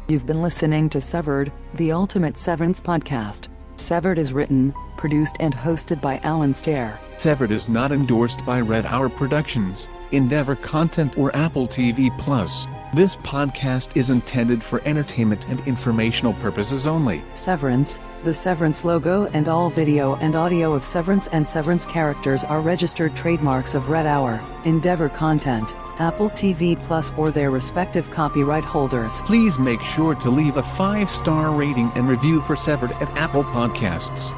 [0.08, 3.48] You've been listening to Severed, the Ultimate Severance podcast.
[3.76, 6.98] Severed is written, produced, and hosted by Alan Stair.
[7.18, 12.66] Severed is not endorsed by Red Hour Productions, Endeavor Content, or Apple TV Plus.
[12.93, 17.23] This podcast is intended for entertainment and informational purposes only.
[17.35, 22.60] Severance, the Severance logo, and all video and audio of Severance and Severance characters are
[22.60, 29.23] registered trademarks of Red Hour, Endeavor Content, Apple TV Plus, or their respective copyright holders.
[29.23, 33.44] Please make sure to leave a five star rating and review for Severed at Apple
[33.44, 34.35] Podcasts.